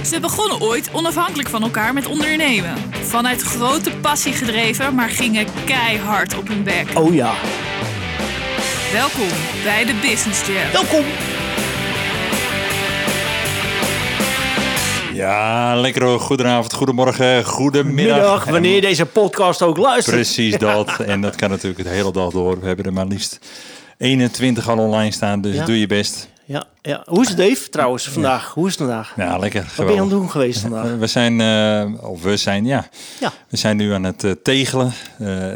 Ze 0.00 0.20
begonnen 0.20 0.60
ooit 0.60 0.90
onafhankelijk 0.92 1.48
van 1.48 1.62
elkaar 1.62 1.92
met 1.94 2.06
ondernemen. 2.06 2.74
Vanuit 3.02 3.42
grote 3.42 3.90
passie 4.00 4.32
gedreven, 4.32 4.94
maar 4.94 5.08
gingen 5.08 5.46
keihard 5.64 6.38
op 6.38 6.48
hun 6.48 6.62
bek. 6.62 6.86
Oh 6.94 7.14
ja. 7.14 7.32
Welkom 8.92 9.28
bij 9.64 9.84
de 9.84 9.94
Business 10.00 10.46
Jam. 10.46 10.72
Welkom. 10.72 11.04
Ja, 15.14 15.76
lekker 15.76 16.02
hoor. 16.04 16.20
Goedenavond, 16.20 16.72
goedemorgen, 16.72 17.44
goedemiddag. 17.44 18.16
Middag, 18.16 18.44
wanneer 18.44 18.74
je 18.74 18.80
deze 18.80 19.06
podcast 19.06 19.62
ook 19.62 19.76
luistert. 19.76 20.16
Precies 20.16 20.58
dat. 20.58 20.90
En 21.06 21.20
dat 21.20 21.36
kan 21.36 21.50
natuurlijk 21.50 21.82
de 21.82 21.88
hele 21.88 22.12
dag 22.12 22.30
door. 22.30 22.60
We 22.60 22.66
hebben 22.66 22.84
er 22.84 22.92
maar 22.92 23.06
liefst 23.06 23.38
21 23.98 24.68
al 24.68 24.78
online 24.78 25.12
staan, 25.12 25.40
dus 25.40 25.54
Ja. 25.54 25.64
doe 25.64 25.78
je 25.80 25.86
best. 25.86 26.28
Ja, 26.44 26.64
ja. 26.82 27.02
Hoe 27.04 27.20
is 27.20 27.28
het 27.28 27.36
Dave 27.36 27.68
trouwens 27.68 28.08
vandaag? 28.08 28.54
Hoe 28.54 28.66
is 28.66 28.72
het 28.72 28.80
vandaag? 28.80 29.12
Ja, 29.16 29.38
lekker. 29.38 29.72
Wat 29.76 29.86
ben 29.86 29.94
je 29.94 30.00
aan 30.00 30.08
het 30.08 30.16
doen 30.18 30.30
geweest 30.30 30.60
vandaag? 30.60 30.96
We 30.98 31.06
zijn, 31.06 31.40
eh, 31.40 32.10
of 32.10 32.22
we 32.22 32.36
zijn, 32.36 32.64
ja. 32.64 32.88
Ja. 33.20 33.32
We 33.48 33.56
zijn 33.56 33.76
nu 33.76 33.92
aan 33.92 34.04
het 34.04 34.24
eh, 34.24 34.30
tegelen. 34.42 34.92
Eh, 35.18 35.52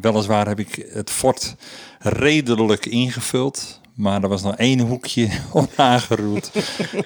weliswaar 0.00 0.48
heb 0.48 0.58
ik 0.58 0.88
het 0.92 1.10
fort 1.10 1.54
redelijk 1.98 2.86
ingevuld. 2.86 3.80
Maar 3.94 4.22
er 4.22 4.28
was 4.28 4.42
nog 4.42 4.56
één 4.56 4.80
hoekje 4.80 5.28
onaangeroerd. 5.52 6.50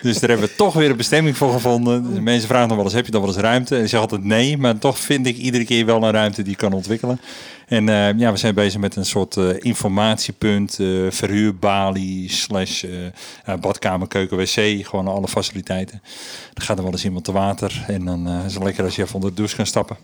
dus 0.03 0.21
daar 0.21 0.31
hebben 0.31 0.48
we 0.48 0.55
toch 0.55 0.75
weer 0.75 0.91
een 0.91 0.97
bestemming 0.97 1.37
voor 1.37 1.53
gevonden. 1.53 2.11
Dus 2.11 2.21
mensen 2.21 2.48
vragen 2.48 2.69
nog 2.69 2.77
wel 2.77 2.84
eens, 2.84 2.95
heb 2.95 3.05
je 3.05 3.11
dan 3.11 3.21
wel 3.21 3.31
eens 3.31 3.41
ruimte? 3.41 3.77
En 3.77 3.83
ik 3.83 3.89
zeg 3.89 4.01
altijd 4.01 4.25
nee, 4.25 4.59
maar 4.59 4.79
toch 4.79 4.98
vind 4.98 5.27
ik 5.27 5.37
iedere 5.37 5.65
keer 5.65 5.87
wel 5.87 6.03
een 6.03 6.11
ruimte 6.11 6.43
die 6.43 6.53
ik 6.53 6.59
kan 6.59 6.73
ontwikkelen. 6.73 7.21
En 7.67 7.89
eh, 7.89 8.19
ja, 8.19 8.31
we 8.33 8.37
zijn 8.37 8.55
bezig 8.55 8.81
met 8.81 8.97
een 8.97 9.05
soort 9.05 9.37
eh, 9.37 9.49
informatiepunt, 9.59 10.79
eh, 10.79 10.87
verhuurbalie, 11.11 12.31
slash 12.31 12.85
badkamer, 13.61 14.09
keuken, 14.09 14.37
wc, 14.37 14.87
gewoon 14.87 15.09
alle 15.09 15.29
faciliteiten. 15.29 16.03
Dan 16.55 16.65
gaat 16.65 16.77
er 16.77 16.83
wel 16.83 16.93
eens 16.93 17.05
iemand 17.05 17.25
te 17.25 17.33
water 17.33 17.85
en 17.87 18.05
dan 18.05 18.29
is 18.29 18.55
het 18.55 18.63
lekker 18.63 18.85
als 18.85 18.97
je 18.97 19.03
even 19.03 19.15
onder 19.15 19.31
de 19.31 19.37
douche 19.37 19.57
kan 19.57 19.67
stappen. 19.67 19.97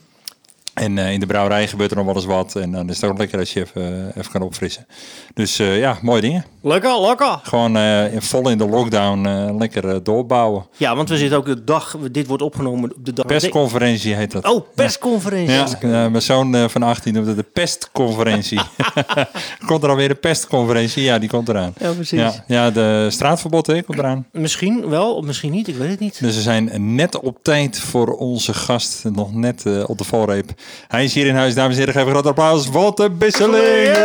En 0.80 0.98
eh, 0.98 1.12
in 1.12 1.20
de 1.20 1.26
brouwerij 1.26 1.68
gebeurt 1.68 1.90
er 1.90 1.96
nog 1.96 2.06
wel 2.06 2.14
eens 2.14 2.24
wat. 2.24 2.56
En 2.56 2.72
dan 2.72 2.88
is 2.88 3.00
het 3.00 3.10
ook 3.10 3.18
lekker 3.18 3.38
als 3.38 3.52
je 3.52 3.60
even, 3.60 3.82
eh, 4.12 4.16
even 4.20 4.32
kan 4.32 4.42
opfrissen. 4.42 4.86
Dus 5.34 5.58
eh, 5.58 5.78
ja, 5.78 5.98
mooie 6.02 6.20
dingen. 6.20 6.44
Lekker, 6.62 7.00
lekker. 7.00 7.40
Gewoon 7.42 7.76
eh, 7.76 8.04
vol 8.18 8.48
in 8.48 8.58
de 8.58 8.68
lockdown 8.68 9.26
eh, 9.26 9.56
lekker 9.58 9.88
eh, 9.88 9.96
doorbouwen. 10.02 10.66
Ja, 10.76 10.96
want 10.96 11.08
we 11.08 11.16
zitten 11.16 11.38
ook 11.38 11.46
de 11.46 11.64
dag, 11.64 11.96
dit 12.12 12.26
wordt 12.26 12.42
opgenomen 12.42 12.90
op 12.96 13.04
de 13.04 13.12
dag. 13.12 13.26
Persconferentie 13.26 14.14
heet 14.14 14.30
dat. 14.30 14.48
Oh, 14.48 14.66
persconferentie. 14.74 15.54
Ja, 15.54 15.66
eh, 15.80 16.10
mijn 16.10 16.22
zoon 16.22 16.54
eh, 16.54 16.68
van 16.68 16.82
18 16.82 17.14
noemde 17.14 17.28
het 17.28 17.38
de 17.38 17.46
pestconferentie. 17.52 18.60
komt 19.66 19.82
er 19.82 19.88
alweer 19.88 20.10
een 20.10 20.20
pestconferentie? 20.20 21.02
Ja, 21.02 21.18
die 21.18 21.28
komt 21.28 21.48
eraan. 21.48 21.72
Ja, 21.78 21.92
precies. 21.92 22.18
Ja, 22.20 22.44
ja 22.46 22.70
de 22.70 23.06
straatverbod 23.10 23.66
hè, 23.66 23.82
komt 23.82 23.98
eraan. 23.98 24.26
Misschien 24.32 24.88
wel, 24.88 25.14
of 25.16 25.24
misschien 25.24 25.50
niet, 25.52 25.68
ik 25.68 25.76
weet 25.76 25.90
het 25.90 26.00
niet. 26.00 26.20
Dus 26.20 26.34
we 26.34 26.42
zijn 26.42 26.94
net 26.94 27.20
op 27.20 27.38
tijd 27.42 27.78
voor 27.80 28.06
onze 28.16 28.54
gast. 28.54 29.04
Nog 29.04 29.34
net 29.34 29.66
eh, 29.66 29.82
op 29.86 29.98
de 29.98 30.04
valreep. 30.04 30.50
Hij 30.88 31.04
is 31.04 31.14
hier 31.14 31.26
in 31.26 31.34
huis, 31.34 31.54
dames 31.54 31.72
en 31.74 31.78
heren. 31.78 31.94
Geef 31.94 32.04
een 32.04 32.10
groot 32.10 32.26
applaus. 32.26 32.68
Walter 32.68 33.16
Bisseling. 33.16 33.96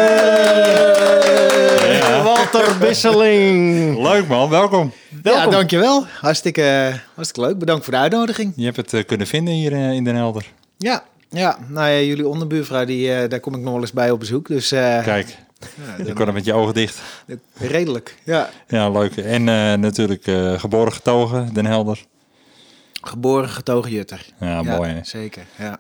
Ja. 1.91 2.23
Walter 2.23 2.77
Bisseling. 2.77 3.97
Leuk 4.02 4.27
man, 4.27 4.49
welkom. 4.49 4.91
Welkom. 5.23 5.44
Ja, 5.44 5.47
dankjewel. 5.49 6.05
Hartstikke, 6.22 6.94
hartstikke 7.16 7.47
leuk. 7.49 7.59
Bedankt 7.59 7.83
voor 7.83 7.94
de 7.94 7.99
uitnodiging. 7.99 8.53
Je 8.55 8.63
hebt 8.66 8.75
het 8.77 8.94
eh, 8.94 9.05
kunnen 9.05 9.27
vinden 9.27 9.53
hier 9.53 9.73
eh, 9.73 9.91
in 9.91 10.03
Den 10.03 10.16
Helder. 10.16 10.45
Ja, 10.77 11.03
ja. 11.30 11.57
Nou 11.67 11.89
ja, 11.89 11.99
jullie 11.99 12.27
onderbuurvrouw, 12.27 12.85
die, 12.85 13.13
eh, 13.13 13.29
daar 13.29 13.39
kom 13.39 13.53
ik 13.55 13.61
nog 13.61 13.72
wel 13.73 13.81
eens 13.81 13.91
bij 13.94 14.11
op 14.11 14.19
bezoek. 14.19 14.47
Dus 14.47 14.72
eh, 14.72 15.03
Kijk, 15.03 15.27
ja, 15.97 16.05
je 16.05 16.13
kon 16.13 16.27
er 16.27 16.33
met 16.33 16.45
je 16.45 16.53
ogen 16.53 16.73
dicht. 16.73 17.00
redelijk. 17.57 18.16
Ja. 18.23 18.50
Ja, 18.67 18.89
leuk. 18.89 19.16
En 19.17 19.50
eh, 19.50 19.73
natuurlijk 19.73 20.27
eh, 20.27 20.59
geboren 20.59 20.94
getogen, 20.94 21.53
Den 21.53 21.66
Helder. 21.66 22.05
Geboren 23.02 23.50
getogen 23.50 23.91
Jutter. 23.91 24.25
Ja, 24.39 24.61
mooi 24.63 24.91
hè. 24.91 25.00
Zeker, 25.03 25.44
ja. 25.59 25.79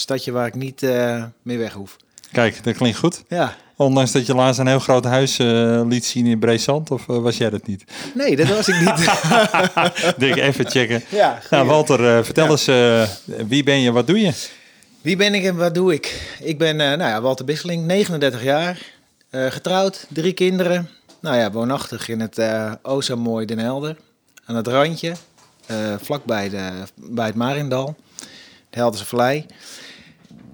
Een 0.00 0.06
stadje 0.06 0.32
waar 0.32 0.46
ik 0.46 0.54
niet 0.54 0.82
eh 0.82 1.24
meer 1.42 1.58
weg 1.58 1.72
hoef. 1.72 1.96
Kijk, 2.32 2.64
dat 2.64 2.76
klinkt 2.76 2.98
goed. 2.98 3.22
Ja. 3.28 3.56
Ondanks 3.76 4.12
dat 4.12 4.26
je 4.26 4.34
laatst 4.34 4.60
een 4.60 4.66
heel 4.66 4.78
groot 4.78 5.04
huis 5.04 5.38
eh, 5.38 5.80
liet 5.86 6.04
zien 6.04 6.26
in 6.26 6.38
Breesand, 6.38 6.90
of 6.90 7.08
eh, 7.08 7.18
was 7.18 7.36
jij 7.36 7.50
dat 7.50 7.66
niet? 7.66 7.84
Nee, 8.14 8.36
dat 8.36 8.48
was 8.48 8.68
ik 8.68 8.80
niet. 8.80 9.10
Dik, 10.18 10.36
even 10.36 10.70
checken. 10.70 11.02
ja, 11.20 11.38
Nou. 11.50 11.66
Walter, 11.66 12.24
vertel 12.24 12.50
eens, 12.50 12.64
wie 13.48 13.62
ben 13.62 13.80
je, 13.80 13.92
wat 13.92 14.06
doe 14.06 14.20
je? 14.20 14.32
Wie 15.00 15.16
ben 15.16 15.34
ik 15.34 15.44
en 15.44 15.56
wat 15.56 15.74
doe 15.74 15.92
ik? 15.92 16.36
Ik 16.40 16.58
ben 16.58 16.76
nou 16.76 16.98
ja, 16.98 17.20
Walter 17.20 17.44
Bisseling, 17.44 17.86
39 17.86 18.42
jaar. 18.42 18.78
getrouwd, 19.30 20.06
drie 20.08 20.32
kinderen. 20.32 20.88
Nou 21.20 21.36
ja, 21.36 21.50
woonachtig 21.50 22.08
in 22.08 22.20
het 22.20 22.40
o 22.82 23.00
zo 23.00 23.16
mooi 23.16 23.46
Den 23.46 23.58
Helder. 23.58 23.96
Aan 24.44 24.56
het 24.56 24.66
randje, 24.66 25.12
vlakbij 26.00 26.48
de, 26.48 26.70
bij 26.94 27.26
het 27.26 27.34
Marindal. 27.34 27.96
De 28.70 28.78
Helderse 28.78 29.06
Vallei. 29.06 29.46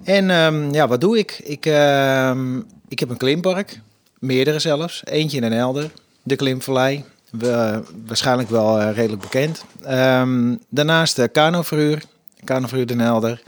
En 0.07 0.29
ehm, 0.29 0.73
ja, 0.73 0.87
wat 0.87 1.01
doe 1.01 1.17
ik? 1.17 1.39
Ik, 1.43 1.65
ehm, 1.65 2.57
ik 2.87 2.99
heb 2.99 3.09
een 3.09 3.17
klimpark. 3.17 3.79
Meerdere 4.19 4.59
zelfs. 4.59 5.01
Eentje 5.05 5.37
in 5.37 5.43
Den 5.43 5.51
Helder. 5.51 5.91
De 6.23 6.35
Klimvallei. 6.35 7.03
We, 7.31 7.81
waarschijnlijk 8.05 8.49
wel 8.49 8.79
eh, 8.79 8.95
redelijk 8.95 9.21
bekend. 9.21 9.63
Ehm, 9.83 10.55
daarnaast 10.69 11.15
de 11.15 11.27
kanoverhuur. 11.27 12.03
Kanoverhuur 12.43 12.87
Den 12.87 12.99
Helder. 12.99 13.41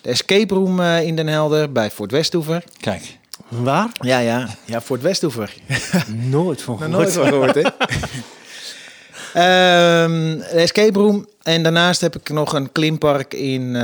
De 0.00 0.08
escape 0.08 0.54
room 0.54 0.80
eh, 0.80 1.02
in 1.02 1.16
Den 1.16 1.26
Helder 1.26 1.72
bij 1.72 1.90
Fort 1.90 2.10
Westhoever. 2.10 2.64
Kijk, 2.80 3.18
Waar? 3.48 3.88
Ja, 4.00 4.18
ja. 4.18 4.48
Ja, 4.64 4.80
Fort 4.80 5.02
Westhoever. 5.02 5.54
Nooit 6.30 6.62
van 6.62 6.78
gehoord. 6.78 6.96
nooit 6.96 7.12
van 7.12 7.26
gehoord, 7.26 7.54
hè? 7.54 7.62
Ehm, 9.34 10.38
de 10.38 10.44
escape 10.44 10.98
room. 10.98 11.28
En 11.42 11.62
daarnaast 11.62 12.00
heb 12.00 12.16
ik 12.16 12.28
nog 12.30 12.52
een 12.52 12.72
klimpark 12.72 13.34
in, 13.34 13.76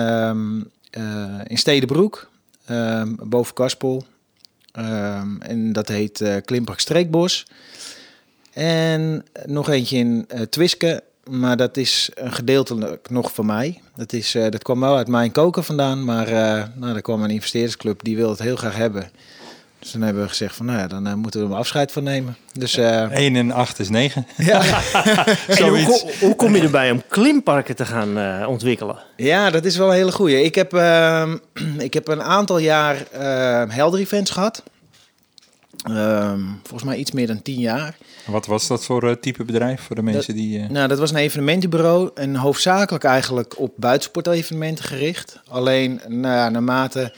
in 1.47 1.59
Stedenbroek. 1.59 2.31
ehm, 2.67 3.15
boven 3.19 3.55
Kaspel. 3.55 4.05
Ehm, 4.73 5.41
en 5.41 5.73
dat 5.73 5.89
heet 5.89 6.21
eh, 6.21 6.37
Klimpark 6.45 6.81
Streekbos. 6.81 7.47
En 8.53 9.25
nog 9.47 9.69
eentje 9.69 9.97
in 9.97 10.25
eh 10.29 10.41
Twiske. 10.41 11.03
Maar 11.31 11.57
dat 11.57 11.77
is 11.77 12.11
een 12.15 12.33
gedeeltelijk 12.33 13.11
nog 13.11 13.33
van 13.33 13.47
mij. 13.47 13.81
Dat, 13.95 14.13
is, 14.13 14.35
eh, 14.35 14.51
dat 14.51 14.63
kwam 14.63 14.81
wel 14.81 14.97
uit 14.97 15.09
mijn 15.09 15.33
koken 15.33 15.65
vandaan. 15.65 16.05
Maar 16.05 16.29
eh 16.29 16.65
nou, 16.75 16.95
er 16.95 17.03
kwam 17.03 17.23
een 17.23 17.31
investeerdersclub 17.31 18.03
die 18.03 18.17
wil 18.17 18.31
het 18.31 18.39
heel 18.39 18.57
graag 18.57 18.77
hebben. 18.77 19.11
Dus 19.87 19.95
dan 19.95 20.05
hebben 20.05 20.23
we 20.23 20.29
gezegd 20.29 20.57
van 20.57 20.67
nou 20.67 20.79
ja, 20.79 20.87
dan 20.87 21.07
eh, 21.07 21.15
moeten 21.15 21.41
we 21.49 21.53
er 21.53 21.59
afscheid 21.59 21.93
van 21.93 22.03
nemen. 22.03 22.37
Dus 22.53 22.77
eh, 22.77 23.11
1 23.11 23.37
en 23.43 23.51
8 23.53 23.79
is 23.79 23.89
9. 23.89 24.27
ja. 24.37 24.63
Hoe, 25.59 25.83
ko- 25.87 26.11
hoe 26.21 26.35
kom 26.37 26.57
je 26.57 26.63
erbij 26.63 26.91
om 26.91 27.03
klimparken 27.09 27.77
te 27.77 27.85
gaan 27.87 28.19
eh, 28.19 28.49
ontwikkelen? 28.49 28.99
ja, 29.17 29.51
dat 29.51 29.65
is 29.65 29.77
wel 29.77 29.89
een 29.89 29.95
hele 29.95 30.13
goeie. 30.13 30.43
Ik 30.43 30.55
heb, 30.55 30.73
ehm, 30.75 31.37
ik 31.79 31.95
heb 31.95 32.09
een 32.09 32.23
aantal 32.23 32.59
jaar 32.59 32.97
eh 33.13 33.63
Helder 33.69 34.01
Events 34.01 34.31
gehad. 34.31 34.63
Ehm, 35.85 36.41
volgens 36.63 36.83
mij 36.83 36.97
iets 36.97 37.11
meer 37.11 37.27
dan 37.27 37.43
tien 37.43 37.61
jaar. 37.61 37.97
Wat 38.27 38.47
was 38.47 38.67
dat 38.67 38.85
voor 38.85 39.09
eh, 39.09 39.15
type 39.21 39.45
bedrijf 39.45 39.81
voor 39.81 39.97
de 39.97 40.03
mensen 40.03 40.35
die... 40.35 40.59
eh, 40.63 40.69
Nou, 40.69 40.89
dat 40.89 40.99
was 40.99 41.11
een 41.11 41.17
evenementenbureau 41.17 42.11
en 42.15 42.37
hoofdzakelijk 42.37 43.05
eigenlijk 43.05 43.59
op 43.59 43.73
buitensportevenementen 43.77 44.85
gericht. 44.85 45.41
Alleen 45.49 46.01
nou 46.09 46.35
ja, 46.35 46.49
naarmate 46.49 47.13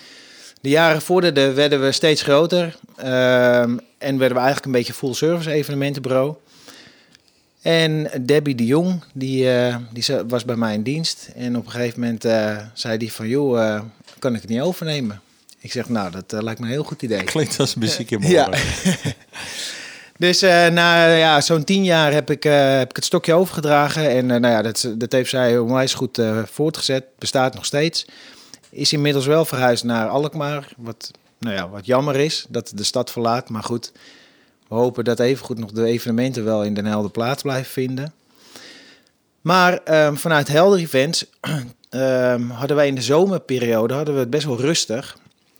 de 0.69 0.75
jaren 0.75 1.03
vorderden 1.03 1.55
werden 1.55 1.81
we 1.81 1.93
steeds 1.93 2.23
groter 2.23 2.79
ehm, 2.97 3.77
en 3.99 4.19
werden 4.19 4.37
we 4.37 4.43
eigenlijk 4.43 4.65
een 4.65 4.73
beetje 4.73 4.93
full 4.93 5.15
service 5.15 5.51
evenementenbureau. 5.51 6.34
En 7.62 8.11
Debbie 8.21 8.55
de 8.55 8.67
Jong, 8.67 9.03
die, 9.12 9.51
eh, 9.51 9.77
die 9.93 10.05
was 10.27 10.45
bij 10.45 10.56
mij 10.56 10.75
in 10.75 10.83
dienst. 10.83 11.29
En 11.34 11.56
op 11.56 11.65
een 11.65 11.71
gegeven 11.71 12.01
moment 12.01 12.25
eh, 12.25 12.56
zei 12.73 12.99
die 12.99 13.12
van, 13.12 13.29
joh, 13.29 13.65
eh, 13.65 13.81
kan 14.19 14.34
ik 14.34 14.41
het 14.41 14.51
niet 14.51 14.61
overnemen? 14.61 15.21
Ik 15.61 15.73
zeg, 15.73 15.89
nou, 15.89 16.11
dat 16.11 16.43
lijkt 16.43 16.61
me 16.61 16.67
een 16.67 16.73
heel 16.73 16.85
goed 16.85 17.03
idee. 17.03 17.25
Klinkt 17.25 17.61
als 17.61 17.75
muziek 17.75 18.11
in 18.11 18.21
Ja. 18.23 18.49
ja. 18.50 18.59
Dus 20.19 20.41
na 20.41 21.06
ja, 21.06 21.41
zo'n 21.41 21.65
tien 21.65 21.85
jaar 21.85 22.12
heb 22.12 22.31
ik, 22.31 22.43
heb 22.43 22.91
ik 22.91 22.97
het 22.97 23.05
stokje 23.05 23.35
overgedragen. 23.35 24.11
En 24.11 24.27
nou 24.27 24.47
ja, 24.47 24.62
dat, 24.62 24.93
dat 24.97 25.12
heeft 25.12 25.31
zij 25.31 25.59
onwijs 25.59 25.94
goed 25.94 26.21
voortgezet. 26.44 27.05
Bestaat 27.19 27.55
nog 27.55 27.64
steeds. 27.64 28.06
Is 28.78 28.92
inmiddels 28.92 29.26
wel 29.26 29.44
verhuisd 29.44 29.84
naar 29.84 30.08
Alkmaar. 30.08 30.72
Wat, 30.76 31.10
nou 31.38 31.54
ja, 31.54 31.69
wat 31.69 31.86
jammer 31.86 32.16
is 32.16 32.46
dat 32.48 32.72
de 32.75 32.84
stad 32.84 33.10
verlaat. 33.10 33.48
Maar 33.48 33.62
goed, 33.62 33.92
we 34.69 34.75
hopen 34.75 35.04
dat 35.04 35.20
evengoed 35.20 35.58
nog 35.58 35.72
de 35.72 35.84
evenementen 35.84 36.44
wel 36.44 36.64
in 36.64 36.75
Den 36.75 36.86
Helder 36.86 37.10
plaats 37.10 37.42
blijven 37.42 37.70
vinden. 37.72 38.12
Maar 39.40 39.78
ehm, 39.78 40.14
vanuit 40.14 40.48
Helder 40.48 40.78
Events 40.78 41.26
ehm, 41.90 42.48
hadden 42.48 42.76
wij 42.76 42.86
in 42.86 42.94
de 42.94 43.02
zomerperiode 43.02 43.94
hadden 43.94 44.14
we 44.14 44.20
het 44.20 44.30
best 44.30 44.46
wel 44.46 44.60
rustig. 44.60 45.19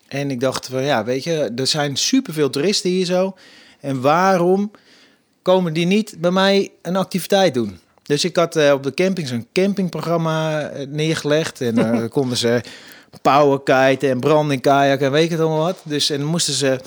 En 0.09 0.31
ik 0.31 0.41
dacht 0.41 0.67
van 0.67 0.83
ja, 0.83 1.05
weet 1.05 1.25
je, 1.25 1.53
er 1.57 1.67
zijn 1.67 1.97
superveel 1.97 2.51
toeristen 2.51 2.91
hier 2.91 3.07
zo. 3.07 3.37
En 3.81 4.01
waarom 4.01 4.71
komen 5.43 5.73
die 5.73 5.87
niet 5.87 6.17
bij 6.19 6.31
mij 6.31 6.71
een 6.83 6.97
activiteit 6.97 7.55
doen? 7.55 7.79
Dus 8.03 8.25
ik 8.25 8.37
had 8.37 8.57
eh, 8.57 8.73
op 8.73 8.83
de 8.83 8.95
camping 8.95 9.29
zo'n 9.29 9.47
campingprogramma 9.53 10.61
eh, 10.61 10.87
neergelegd. 10.87 11.61
En 11.61 11.79
eh, 11.79 11.99
dan 11.99 12.09
konden 12.19 12.37
ze 12.37 12.61
powerkiten 13.23 14.11
en 14.11 14.21
branding 14.21 14.61
kajak 14.63 15.01
en 15.01 15.11
weet 15.11 15.25
ik 15.25 15.31
het 15.31 15.41
allemaal 15.41 15.65
wat. 15.65 15.79
Dus 15.83 16.11
en 16.11 16.25
moesten 16.25 16.55
ze 16.55 16.81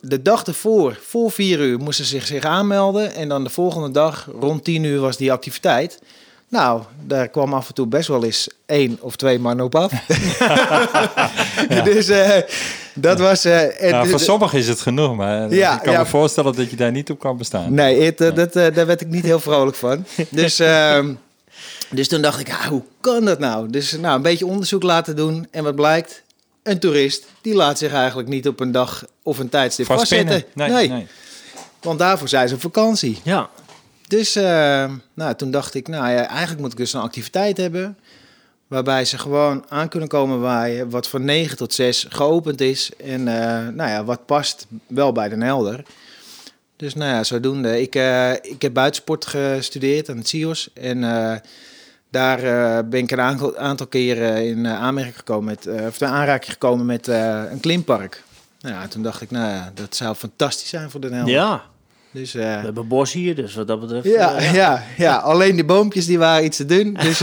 de 0.00 0.22
dag 0.22 0.44
ervoor, 0.44 0.98
voor 1.06 1.30
vier 1.30 1.58
uur, 1.60 1.78
moesten 1.78 2.04
ze 2.04 2.10
zich, 2.10 2.26
zich 2.26 2.44
aanmelden. 2.44 3.14
En 3.14 3.28
dan 3.28 3.44
de 3.44 3.50
volgende 3.50 3.90
dag, 3.90 4.28
rond 4.40 4.64
tien 4.64 4.84
uur, 4.84 5.00
was 5.00 5.16
die 5.16 5.32
activiteit. 5.32 5.98
Nou, 6.48 6.82
daar 7.06 7.28
kwam 7.28 7.54
af 7.54 7.68
en 7.68 7.74
toe 7.74 7.86
best 7.86 8.08
wel 8.08 8.24
eens 8.24 8.48
één 8.66 8.98
of 9.00 9.16
twee 9.16 9.38
man 9.38 9.60
op 9.60 9.74
af. 9.74 9.92
Dus 11.84 12.08
eh, 12.08 12.30
dat 12.94 13.18
was... 13.18 13.44
eh, 13.44 13.82
en 13.84 13.90
Nou, 13.90 14.04
de- 14.04 14.10
voor 14.10 14.20
sommigen 14.20 14.58
is 14.58 14.68
het 14.68 14.80
genoeg, 14.80 15.14
maar 15.16 15.54
Ja, 15.54 15.74
ik 15.76 15.82
kan 15.82 15.92
ja. 15.92 15.98
me 15.98 16.06
voorstellen 16.06 16.54
dat 16.56 16.70
je 16.70 16.76
daar 16.76 16.90
niet 16.90 17.10
op 17.10 17.18
kan 17.18 17.36
bestaan. 17.36 17.74
Nee, 17.74 18.02
het, 18.02 18.20
eh, 18.20 18.34
Dat, 18.34 18.56
eh, 18.56 18.74
daar 18.74 18.86
werd 18.86 19.00
ik 19.00 19.08
niet 19.08 19.24
heel 19.24 19.40
vrolijk 19.40 19.76
van. 19.76 20.04
Dus, 20.30 20.58
ehm, 20.58 21.12
dus 21.90 22.08
toen 22.08 22.22
dacht 22.22 22.40
ik, 22.40 22.50
ah, 22.50 22.66
hoe 22.66 22.82
kan 23.00 23.24
dat 23.24 23.38
nou? 23.38 23.70
Dus 23.70 23.92
nou, 23.92 24.16
een 24.16 24.22
beetje 24.22 24.46
onderzoek 24.46 24.82
laten 24.82 25.16
doen. 25.16 25.46
En 25.50 25.64
wat 25.64 25.74
blijkt? 25.74 26.22
Een 26.62 26.78
toerist, 26.78 27.26
die 27.40 27.54
laat 27.54 27.78
zich 27.78 27.92
eigenlijk 27.92 28.28
niet 28.28 28.48
op 28.48 28.60
een 28.60 28.72
dag 28.72 29.04
of 29.22 29.38
een 29.38 29.48
tijdstip 29.48 29.86
vastzetten. 29.86 30.44
Nee, 30.54 30.88
nee. 30.88 31.06
want 31.80 31.98
daarvoor 31.98 32.28
zijn 32.28 32.48
ze 32.48 32.54
op 32.54 32.60
vakantie. 32.60 33.20
Ja. 33.22 33.48
Dus 34.06 34.36
eh, 34.36 34.90
nou, 35.14 35.34
toen 35.34 35.50
dacht 35.50 35.74
ik, 35.74 35.88
nou 35.88 36.10
ja, 36.10 36.26
eigenlijk 36.26 36.60
moet 36.60 36.72
ik 36.72 36.78
dus 36.78 36.92
een 36.92 37.00
activiteit 37.00 37.56
hebben... 37.56 37.98
waarbij 38.66 39.04
ze 39.04 39.18
gewoon 39.18 39.64
aan 39.68 39.88
kunnen 39.88 40.08
komen 40.08 40.40
waaien... 40.40 40.90
wat 40.90 41.08
van 41.08 41.24
9 41.24 41.56
tot 41.56 41.74
6 41.74 42.06
geopend 42.08 42.60
is. 42.60 42.90
En 43.04 43.28
eh, 43.28 43.68
nou 43.68 43.90
ja, 43.90 44.04
wat 44.04 44.26
past 44.26 44.66
wel 44.86 45.12
bij 45.12 45.28
Den 45.28 45.42
Helder. 45.42 45.82
Dus 46.80 46.94
nou 46.94 47.10
ja, 47.10 47.24
zodoende. 47.24 47.80
Ik, 47.80 47.94
eh, 47.94 48.32
ik 48.32 48.62
heb 48.62 48.74
buitensport 48.74 49.26
gestudeerd 49.26 50.08
aan 50.10 50.16
het 50.16 50.28
CIOS. 50.28 50.70
En 50.74 51.04
eh, 51.04 51.36
daar 52.10 52.38
eh, 52.38 52.88
ben 52.88 53.00
ik 53.00 53.10
een 53.10 53.20
aantal, 53.20 53.56
aantal 53.56 53.86
keren 53.86 54.46
in 54.46 54.66
aanmerking 54.66 55.16
gekomen 55.16 55.44
met... 55.44 55.86
of 55.86 56.00
in 56.00 56.06
aanraking 56.06 56.52
gekomen 56.52 56.86
met 56.86 57.06
een 57.06 57.60
klimpark. 57.60 58.22
Nou 58.60 58.74
ja, 58.74 58.88
toen 58.88 59.02
dacht 59.02 59.20
ik, 59.20 59.30
nou 59.30 59.50
ja, 59.50 59.70
dat 59.74 59.96
zou 59.96 60.14
fantastisch 60.14 60.68
zijn 60.68 60.90
voor 60.90 61.00
Den 61.00 61.12
Helder. 61.12 61.34
Ja. 61.34 61.62
Dus, 62.12 62.32
We 62.32 62.40
hebben 62.40 62.88
bos 62.88 63.12
hier, 63.12 63.34
dus 63.34 63.54
wat 63.54 63.66
dat 63.66 63.80
betreft... 63.80 64.06
ja, 64.06 64.40
ja, 64.40 64.82
ja, 64.96 65.16
alleen 65.16 65.54
die 65.54 65.64
boompjes 65.64 66.06
die 66.06 66.18
waren 66.18 66.44
iets 66.44 66.56
te 66.56 66.66
dun. 66.66 66.94
Dus, 66.94 67.18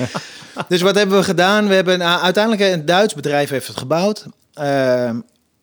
dus 0.68 0.80
wat 0.80 0.94
hebben 0.94 1.16
we 1.18 1.24
gedaan? 1.24 1.68
We 1.68 1.74
hebben 1.74 2.00
uh, 2.00 2.22
uiteindelijk 2.22 2.72
een 2.72 2.86
Duits 2.86 3.14
bedrijf 3.14 3.50
heeft 3.50 3.66
het 3.66 3.76
gebouwd. 3.76 4.26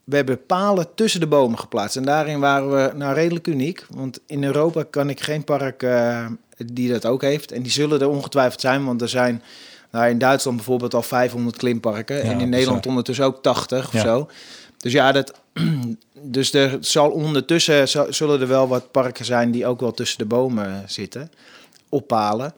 We 0.09 0.15
hebben 0.15 0.45
palen 0.45 0.87
tussen 0.95 1.19
de 1.19 1.27
bomen 1.27 1.59
geplaatst. 1.59 1.95
En 1.95 2.03
daarin 2.03 2.39
waren 2.39 2.71
we 2.71 2.91
nou 2.97 3.13
redelijk 3.13 3.47
uniek. 3.47 3.85
Want 3.89 4.19
in 4.25 4.43
Europa 4.43 4.83
kan 4.89 5.09
ik 5.09 5.21
geen 5.21 5.43
park 5.43 5.83
eh, 5.83 6.25
die 6.65 6.91
dat 6.91 7.05
ook 7.05 7.21
heeft. 7.21 7.51
En 7.51 7.61
die 7.61 7.71
zullen 7.71 8.01
er 8.01 8.09
ongetwijfeld 8.09 8.61
zijn, 8.61 8.85
want 8.85 9.01
er 9.01 9.09
zijn 9.09 9.43
nou, 9.91 10.09
in 10.09 10.17
Duitsland 10.17 10.57
bijvoorbeeld 10.57 10.93
al 10.93 11.01
500 11.01 11.57
klimparken. 11.57 12.15
Ja, 12.15 12.21
en 12.21 12.29
in 12.29 12.35
bizar. 12.35 12.47
Nederland 12.49 12.85
ondertussen 12.85 13.25
ook 13.25 13.41
80 13.43 13.87
of 13.87 13.93
Ja. 13.93 14.01
zo. 14.01 14.29
Dus 14.77 14.91
ja, 14.91 15.11
dat, 15.11 15.33
dus 16.21 16.53
er 16.53 16.77
zal 16.79 17.09
ondertussen 17.09 17.87
zullen 18.13 18.41
er 18.41 18.47
wel 18.47 18.67
wat 18.67 18.91
parken 18.91 19.25
zijn 19.25 19.51
die 19.51 19.65
ook 19.65 19.79
wel 19.79 19.91
tussen 19.91 20.17
de 20.17 20.25
bomen 20.25 20.83
zitten, 20.87 21.31
op 21.89 22.07
palen. 22.07 22.53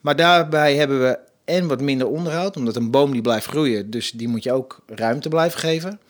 Maar 0.00 0.16
daarbij 0.16 0.76
hebben 0.76 1.00
we 1.00 1.18
en 1.44 1.68
wat 1.68 1.80
minder 1.80 2.06
onderhoud, 2.08 2.56
omdat 2.56 2.76
een 2.76 2.90
boom 2.90 3.12
die 3.12 3.22
blijft 3.22 3.46
groeien, 3.46 3.90
dus 3.90 4.10
die 4.10 4.28
moet 4.28 4.42
je 4.42 4.52
ook 4.52 4.80
ruimte 4.86 5.28
blijven 5.28 5.60
geven. 5.60 6.00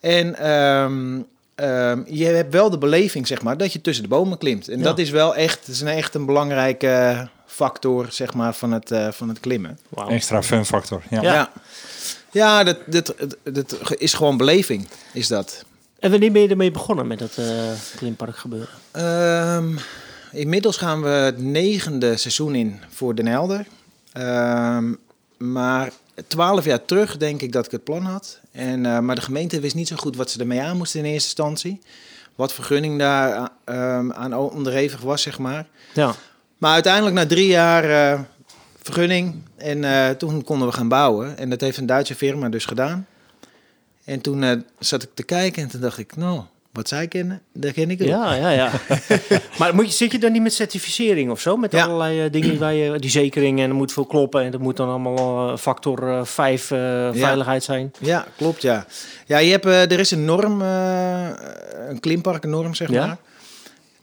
En 0.00 0.34
ehm, 0.38 1.20
ehm, 1.54 2.00
je 2.06 2.24
hebt 2.24 2.52
wel 2.52 2.70
de 2.70 2.78
beleving, 2.78 3.26
zeg 3.26 3.42
maar, 3.42 3.56
dat 3.56 3.72
je 3.72 3.80
tussen 3.80 4.02
de 4.02 4.08
bomen 4.10 4.38
klimt. 4.38 4.68
En 4.68 4.78
Ja. 4.78 4.84
dat 4.84 4.98
is 4.98 5.10
wel 5.10 5.34
echt, 5.34 5.58
dat 5.66 5.74
is 5.74 5.80
een 5.80 5.86
echt 5.88 6.14
een 6.14 6.26
belangrijke 6.26 7.28
factor, 7.46 8.06
zeg 8.10 8.34
maar, 8.34 8.54
van 8.54 8.72
het, 8.72 8.90
eh, 8.90 9.08
van 9.10 9.28
het 9.28 9.40
klimmen. 9.40 9.78
Extra 10.08 10.42
fun 10.42 10.64
factor. 10.64 11.02
Ja. 11.10 11.22
Ja. 11.22 11.52
Ja, 12.30 12.64
dat, 12.64 12.76
dat, 12.86 13.14
dat, 13.18 13.36
dat 13.54 13.76
is 13.96 14.14
gewoon 14.14 14.36
beleving, 14.36 14.86
is 15.12 15.28
dat. 15.28 15.64
En 15.98 16.10
wanneer 16.10 16.32
ben 16.32 16.42
je 16.42 16.48
ermee 16.48 16.70
begonnen 16.70 17.06
met 17.06 17.18
dat 17.18 17.36
eh, 17.36 17.46
klimpark 17.96 18.36
gebeuren? 18.36 18.68
Ehm, 18.90 19.76
inmiddels 20.32 20.76
gaan 20.76 21.02
we 21.02 21.08
het 21.08 21.38
negende 21.38 22.16
seizoen 22.16 22.54
in 22.54 22.80
voor 22.88 23.14
Den 23.14 23.26
Helder. 23.26 23.66
Ehm, 24.12 24.92
maar 25.36 25.90
twaalf 26.26 26.64
jaar 26.64 26.84
terug 26.84 27.16
denk 27.16 27.42
ik 27.42 27.52
dat 27.52 27.64
ik 27.64 27.70
het 27.70 27.84
plan 27.84 28.02
had. 28.02 28.40
En, 28.52 28.86
eh, 28.86 28.98
maar 28.98 29.14
de 29.14 29.20
gemeente 29.20 29.60
wist 29.60 29.74
niet 29.74 29.88
zo 29.88 29.96
goed 29.96 30.16
wat 30.16 30.30
ze 30.30 30.40
ermee 30.40 30.60
aan 30.60 30.76
moesten 30.76 31.00
in 31.00 31.06
eerste 31.06 31.28
instantie. 31.28 31.80
Wat 32.34 32.52
vergunning 32.52 32.98
daar 32.98 33.50
ehm, 33.64 34.12
aan 34.12 34.34
onderhevig 34.34 35.00
was, 35.00 35.22
zeg 35.22 35.38
maar. 35.38 35.66
Ja. 35.94 36.14
Maar 36.58 36.72
uiteindelijk 36.72 37.14
na 37.14 37.26
drie 37.26 37.46
jaar 37.46 37.84
eh, 37.84 38.20
vergunning 38.82 39.34
en 39.56 39.84
eh, 39.84 40.10
toen 40.10 40.44
konden 40.44 40.68
we 40.68 40.74
gaan 40.74 40.88
bouwen. 40.88 41.38
En 41.38 41.50
dat 41.50 41.60
heeft 41.60 41.76
een 41.76 41.86
Duitse 41.86 42.14
firma 42.14 42.48
dus 42.48 42.64
gedaan. 42.64 43.06
En 44.04 44.20
toen 44.20 44.64
zat 44.78 45.02
ik 45.02 45.10
te 45.14 45.22
kijken 45.22 45.62
en 45.62 45.68
toen 45.68 45.80
dacht 45.80 45.98
ik, 45.98 46.16
nou, 46.16 46.42
wat 46.78 46.88
zij 46.88 47.08
kennen, 47.08 47.40
dat 47.52 47.72
ken 47.72 47.90
ik 47.90 48.00
ook. 48.02 48.08
Ja, 48.08 48.34
ja, 48.34 48.50
ja. 48.50 48.70
maar 49.58 49.74
moet 49.74 49.86
je, 49.86 49.92
zit 49.92 50.12
je 50.12 50.18
dan 50.18 50.32
niet 50.32 50.42
met 50.42 50.52
certificering 50.54 51.30
of 51.30 51.40
zo? 51.40 51.56
Met 51.56 51.72
Ja. 51.72 51.84
allerlei 51.84 52.24
eh, 52.24 52.32
dingen 52.32 52.58
waar 52.58 52.74
je, 52.74 52.98
die 52.98 53.10
zekering 53.10 53.60
en 53.60 53.68
er 53.68 53.74
moet 53.74 53.92
veel 53.92 54.04
kloppen 54.06 54.42
en 54.42 54.50
dat 54.50 54.60
moet 54.60 54.76
dan 54.76 54.88
allemaal 54.88 55.50
eh, 55.52 55.56
factor 55.56 56.26
5 56.26 56.64
veiligheid 57.12 57.62
zijn. 57.64 57.92
Ja, 57.98 58.26
klopt, 58.36 58.62
ja. 58.62 58.86
Ja, 59.26 59.38
je 59.38 59.50
hebt, 59.50 59.66
eh, 59.66 59.90
er 59.92 59.98
is 59.98 60.10
een 60.10 60.24
norm, 60.24 60.62
eh, 60.62 61.28
een 61.88 62.00
klimparkennorm, 62.00 62.74
zeg 62.74 62.90
Ja? 62.90 63.06
maar. 63.06 63.16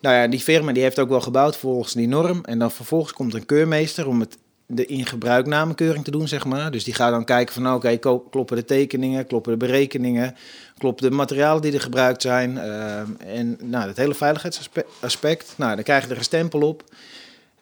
Nou 0.01 0.15
ja, 0.15 0.27
die 0.27 0.39
firma 0.39 0.71
die 0.71 0.83
heeft 0.83 0.99
ook 0.99 1.09
wel 1.09 1.21
gebouwd 1.21 1.57
volgens 1.57 1.93
die 1.93 2.07
norm. 2.07 2.39
En 2.43 2.59
dan 2.59 2.71
vervolgens 2.71 3.13
komt 3.13 3.33
een 3.33 3.45
keurmeester 3.45 4.07
om 4.07 4.19
het, 4.19 4.37
de 4.67 4.85
ingebruiknamekeuring 4.85 6.03
te 6.03 6.11
doen, 6.11 6.27
zeg 6.27 6.45
maar. 6.45 6.71
Dus 6.71 6.83
die 6.83 6.93
gaat 6.93 7.11
dan 7.11 7.25
kijken 7.25 7.53
van, 7.53 7.63
nou, 7.63 7.75
oké, 7.75 7.97
kloppen 8.29 8.55
de 8.55 8.65
tekeningen, 8.65 9.27
kloppen 9.27 9.51
de 9.51 9.57
berekeningen, 9.57 10.35
kloppen 10.77 11.09
de 11.09 11.15
materialen 11.15 11.61
die 11.61 11.73
er 11.73 11.81
gebruikt 11.81 12.21
zijn. 12.21 12.57
ehm, 12.57 13.09
en 13.27 13.57
nou, 13.61 13.87
het 13.87 13.97
hele 13.97 14.15
veiligheidsaspect, 14.15 15.53
nou, 15.57 15.75
dan 15.75 15.83
krijg 15.83 16.03
je 16.03 16.11
er 16.11 16.17
een 16.17 16.23
stempel 16.23 16.61
op. 16.61 16.83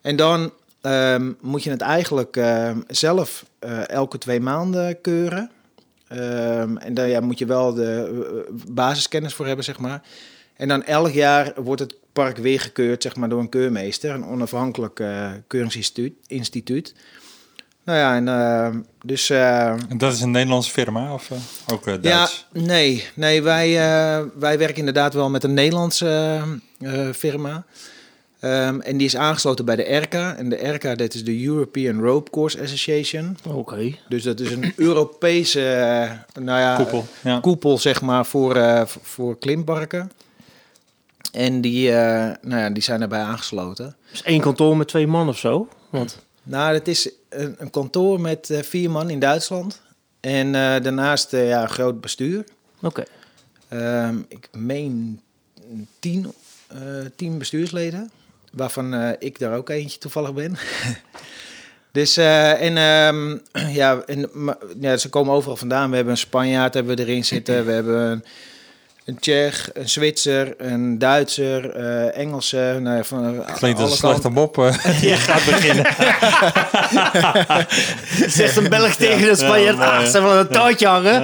En 0.01 0.15
dan 0.15 0.51
ehm, 0.81 1.31
moet 1.41 1.63
je 1.63 1.69
het 1.69 1.81
eigenlijk 1.81 2.37
ehm, 2.37 2.79
zelf 2.87 3.45
eh, 3.59 3.89
elke 3.89 4.17
twee 4.17 4.39
maanden 4.39 5.01
keuren. 5.01 5.51
Ehm, 6.07 6.77
en 6.77 6.93
daar 6.93 7.07
ja, 7.07 7.19
moet 7.19 7.39
je 7.39 7.45
wel 7.45 7.73
de 7.73 8.23
eh, 8.47 8.53
basiskennis 8.71 9.33
voor 9.33 9.45
hebben, 9.45 9.65
zeg 9.65 9.79
maar. 9.79 10.01
En 10.63 10.69
dan 10.69 10.83
elk 10.83 11.11
jaar 11.11 11.53
wordt 11.55 11.81
het 11.81 11.95
park 12.13 12.37
weer 12.37 12.59
gekeurd, 12.59 13.03
zeg 13.03 13.15
maar, 13.15 13.29
door 13.29 13.39
een 13.39 13.49
keurmeester, 13.49 14.11
een 14.11 14.25
onafhankelijk 14.25 14.99
eh, 14.99 15.31
keuringsinstituut. 15.47 16.13
instituut. 16.27 16.93
Nou 17.83 17.97
ja, 17.99 18.15
en 18.15 18.27
eh, 18.27 18.81
dus... 19.05 19.29
eh, 19.29 19.67
En 19.67 19.97
dat 19.97 20.13
is 20.13 20.21
een 20.21 20.31
Nederlandse 20.31 20.71
firma 20.71 21.13
of 21.13 21.29
ook 21.71 21.85
Duits? 21.85 22.47
ja, 22.53 22.59
nee, 22.61 23.07
nee 23.15 23.41
wij, 23.43 23.67
eh, 23.67 24.25
wij 24.39 24.57
werken 24.57 24.77
inderdaad 24.77 25.13
wel 25.13 25.29
met 25.29 25.43
een 25.43 25.53
Nederlandse 25.53 26.41
firma. 27.13 27.65
Ehm, 28.39 28.79
en 28.79 28.97
die 28.97 29.07
is 29.07 29.15
aangesloten 29.15 29.65
bij 29.65 29.75
de 29.75 29.83
ERCA. 29.83 30.35
En 30.35 30.49
de 30.49 30.57
ERCA, 30.57 30.95
dat 30.95 31.13
is 31.13 31.23
de 31.23 31.45
European 31.45 32.01
Rope 32.01 32.31
Course 32.31 32.61
Association. 32.61 33.37
Oké. 33.47 33.95
Dus 34.09 34.23
dat 34.23 34.39
is 34.39 34.51
een 34.51 34.73
Europese 34.75 35.59
nou 36.41 36.59
ja, 36.59 36.75
Koepel. 36.75 37.05
Ja. 37.21 37.39
koepel 37.39 37.77
zeg 37.77 38.01
maar, 38.01 38.25
voor, 38.25 38.55
eh, 38.55 38.81
voor 38.85 39.37
klimparken. 39.37 40.11
En 41.33 41.61
die, 41.61 41.91
eh, 41.91 42.31
nou 42.41 42.61
ja, 42.61 42.69
die 42.69 42.83
zijn 42.83 42.99
daarbij 42.99 43.21
aangesloten. 43.21 43.95
Dus 44.11 44.23
één 44.23 44.41
kantoor 44.41 44.77
met 44.77 44.87
twee 44.87 45.07
man 45.07 45.27
of 45.27 45.37
zo? 45.37 45.67
Want, 45.89 46.25
Nou, 46.43 46.73
het 46.73 46.87
is 46.87 47.09
een, 47.29 47.55
een 47.57 47.69
kantoor 47.69 48.21
met 48.21 48.49
eh, 48.49 48.61
vier 48.61 48.91
man 48.91 49.09
in 49.09 49.19
Duitsland. 49.19 49.81
En 50.19 50.47
eh, 50.47 50.83
daarnaast 50.83 51.31
ja, 51.31 51.61
een 51.61 51.69
groot 51.69 52.01
bestuur. 52.01 52.43
oké. 52.81 53.03
Ehm, 53.67 54.17
ik 54.27 54.49
meen 54.51 55.21
tien, 55.99 56.33
tien 57.15 57.37
bestuursleden, 57.37 58.11
waarvan 58.51 59.15
ik 59.19 59.39
daar 59.39 59.57
ook 59.57 59.69
eentje 59.69 59.99
toevallig 59.99 60.33
ben. 60.33 60.57
dus, 61.91 62.17
en 62.17 62.77
ehm, 62.77 63.37
ja, 63.79 64.01
en, 64.05 64.29
maar, 64.33 64.57
ja, 64.79 64.97
ze 64.97 65.09
komen 65.09 65.33
overal 65.33 65.57
vandaan. 65.57 65.89
We 65.89 65.95
hebben 65.95 66.13
een 66.13 66.19
Spanjaard 66.19 66.73
hebben 66.73 66.95
we 66.95 67.01
erin 67.01 67.25
zitten, 67.25 67.65
we 67.65 67.71
hebben 67.71 67.99
een, 67.99 68.23
een 69.05 69.19
Tsjech, 69.19 69.69
een 69.73 69.89
Zwitser, 69.89 70.53
een 70.57 70.97
Duitser, 70.99 71.69
eh 71.75 72.17
Engelse. 72.17 72.77
Nou, 72.81 72.97
ja, 72.97 73.03
van, 73.03 73.45
Klinkt 73.55 73.79
als 73.79 74.01
een 74.01 74.03
alle 74.09 74.13
slechte 74.13 74.29
mop. 74.29 74.57
eh. 74.57 75.01
je 75.09 75.15
gaat 75.15 75.45
beginnen. 75.45 75.85
Zegt 78.31 78.55
een 78.55 78.69
Belg 78.69 78.95
tegen 78.95 79.29
een 79.29 79.37
Spanjaard, 79.37 79.77
Ja, 79.77 79.97
ah, 79.97 80.05
ze 80.05 80.11
hebben 80.11 80.37
een 80.39 80.47
touwtje 80.47 80.87
hangen. 80.87 81.23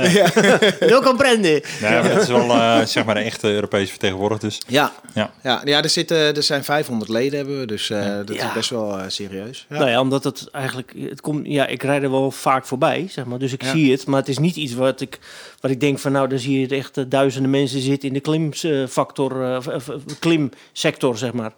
Wil 0.80 1.02
kan 1.02 1.18
branden. 1.18 1.42
Nee, 1.52 1.62
maar 1.82 2.04
het 2.04 2.22
is 2.22 2.28
wel 2.28 2.50
eh, 2.52 2.86
zeg 2.86 3.06
maar 3.06 3.18
een 3.18 3.24
echte 3.24 3.48
Europese 3.48 3.90
vertegenwoordiger. 3.90 4.48
Dus 4.50 4.62
Ja, 4.68 4.92
ja. 5.14 5.32
ja, 5.44 5.62
ja 5.66 5.84
er, 5.84 5.90
zitten, 5.90 6.18
er 6.36 6.44
zijn 6.44 6.64
500 6.64 7.10
leden 7.12 7.38
hebben 7.38 7.60
we, 7.60 7.66
dus 7.66 7.90
eh, 7.90 8.06
dat 8.26 8.36
Ja. 8.36 8.48
is 8.48 8.54
best 8.54 8.70
wel 8.70 8.98
eh, 8.98 9.04
serieus. 9.08 9.66
Ja. 9.70 9.78
Nou 9.78 9.90
ja, 9.90 10.00
omdat 10.00 10.24
het 10.24 10.48
eigenlijk, 10.52 10.94
het 11.10 11.22
komt, 11.22 11.46
ja, 11.48 11.68
ik 11.68 11.84
rijd 11.84 12.04
er 12.04 12.12
wel 12.12 12.32
vaak 12.32 12.66
voorbij, 12.66 13.08
zeg 13.12 13.26
maar, 13.26 13.40
dus 13.40 13.54
ik 13.54 13.64
Ja. 13.64 13.72
zie 13.72 13.92
het, 13.92 14.06
maar 14.06 14.20
het 14.20 14.30
is 14.30 14.38
niet 14.38 14.56
iets 14.56 14.74
wat 14.74 15.02
ik, 15.02 15.20
wat 15.62 15.72
ik 15.72 15.80
denk 15.80 16.00
van, 16.00 16.12
nou, 16.12 16.28
dan 16.28 16.40
zie 16.40 16.60
je 16.60 16.76
echt 16.76 16.98
eh, 16.98 17.04
duizenden 17.08 17.52
mensen 17.52 17.80
zitten 17.82 18.08
in 18.08 18.14
de 18.14 18.20
klimfactor, 18.20 19.44
eh, 19.44 19.78
klimsector, 20.20 21.18
zeg 21.18 21.34
maar. 21.34 21.54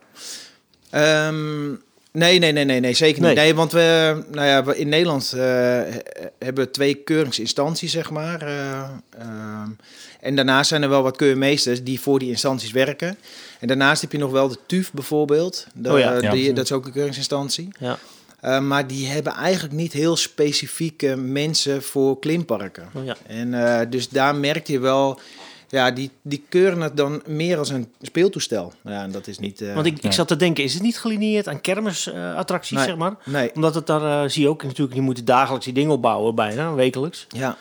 Ehm, 0.89 1.69
nee, 2.11 2.39
nee, 2.39 2.51
nee, 2.51 2.63
nee, 2.65 2.79
nee, 2.79 2.93
zeker 2.93 3.21
niet. 3.21 3.35
Nee, 3.35 3.55
want 3.55 3.71
we, 3.71 4.23
nou 4.31 4.47
ja, 4.47 4.63
we 4.63 4.77
in 4.77 4.89
Nederland 4.89 5.31
eh, 5.33 5.41
he- 5.41 5.99
hebben 6.39 6.63
we 6.65 6.71
twee 6.71 6.93
keuringsinstanties, 6.93 7.91
zeg 7.91 8.09
maar. 8.09 8.41
eh, 8.41 8.81
ehm, 9.19 9.69
en 10.19 10.35
daarnaast 10.35 10.69
zijn 10.69 10.83
er 10.83 10.89
wel 10.89 11.03
wat 11.03 11.15
keurmeesters 11.17 11.83
die 11.83 11.99
voor 11.99 12.19
die 12.19 12.29
instanties 12.29 12.71
werken. 12.71 13.17
En 13.59 13.67
daarnaast 13.67 14.01
heb 14.01 14.11
je 14.11 14.17
nog 14.17 14.31
wel 14.31 14.47
de 14.47 14.57
TUF 14.65 14.91
bijvoorbeeld. 14.93 15.67
De- 15.73 15.91
Oh 15.91 15.99
ja. 15.99 16.17
Ja. 16.21 16.31
die, 16.31 16.53
dat 16.53 16.63
is 16.63 16.71
ook 16.71 16.85
een 16.85 16.91
keuringsinstantie. 16.91 17.67
Ja. 17.79 17.97
Eh, 18.41 18.59
maar 18.59 18.87
die 18.87 19.07
hebben 19.07 19.33
eigenlijk 19.33 19.73
niet 19.73 19.93
heel 19.93 20.15
specifieke 20.15 21.15
mensen 21.15 21.83
voor 21.83 22.19
klimparken. 22.19 22.89
Oh, 22.93 23.05
ja. 23.05 23.15
En 23.27 23.53
eh, 23.79 23.89
dus 23.89 24.09
daar 24.09 24.35
merk 24.35 24.67
je 24.67 24.79
wel, 24.79 25.19
ja, 25.67 25.91
die, 25.91 26.11
die 26.21 26.43
keuren 26.49 26.81
het 26.81 26.97
dan 26.97 27.21
meer 27.25 27.57
als 27.57 27.69
een 27.69 27.91
speeltoestel. 28.01 28.73
Ja, 28.83 29.01
en 29.03 29.11
dat 29.11 29.27
is 29.27 29.39
niet... 29.39 29.61
eh, 29.61 29.73
Want 29.73 29.85
ik, 29.85 30.03
ik 30.03 30.11
zat 30.11 30.27
te 30.27 30.35
denken, 30.35 30.63
is 30.63 30.73
het 30.73 30.83
niet 30.83 30.97
gelineerd 30.99 31.47
aan 31.47 31.61
kermisattracties, 31.61 32.77
Nee. 32.77 32.85
zeg 32.85 32.95
maar? 32.97 33.13
Nee, 33.25 33.51
Omdat 33.55 33.75
het 33.75 33.87
daar, 33.87 34.23
eh, 34.23 34.29
zie 34.29 34.41
je 34.41 34.49
ook 34.49 34.63
natuurlijk, 34.63 34.93
je 34.95 35.01
moet 35.01 35.25
dagelijks 35.27 35.65
die 35.65 35.73
dingen 35.73 35.91
opbouwen 35.91 36.35
bijna, 36.35 36.73
wekelijks. 36.73 37.27
ja. 37.29 37.57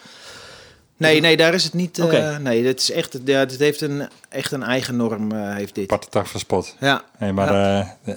Nee, 0.97 1.21
nee, 1.21 1.37
daar 1.37 1.55
is 1.55 1.65
het 1.65 1.75
niet... 1.75 1.99
eh, 1.99 2.05
Oké. 2.05 2.39
Nee, 2.43 2.67
het 2.67 2.81
is 2.81 2.91
echt, 2.91 3.19
ja, 3.25 3.39
het 3.39 3.59
heeft 3.59 3.81
een, 3.81 4.09
echt 4.29 4.53
een 4.53 4.63
eigen 4.63 4.97
norm, 4.97 5.33
eh, 5.33 5.55
heeft 5.55 5.75
dit. 5.75 5.85
Aparte 5.85 6.09
tak 6.09 6.27
van 6.27 6.41
spot. 6.41 6.77
Ja, 6.81 7.05
Nee, 7.19 7.33
maar 7.33 7.79
eh, 8.05 8.15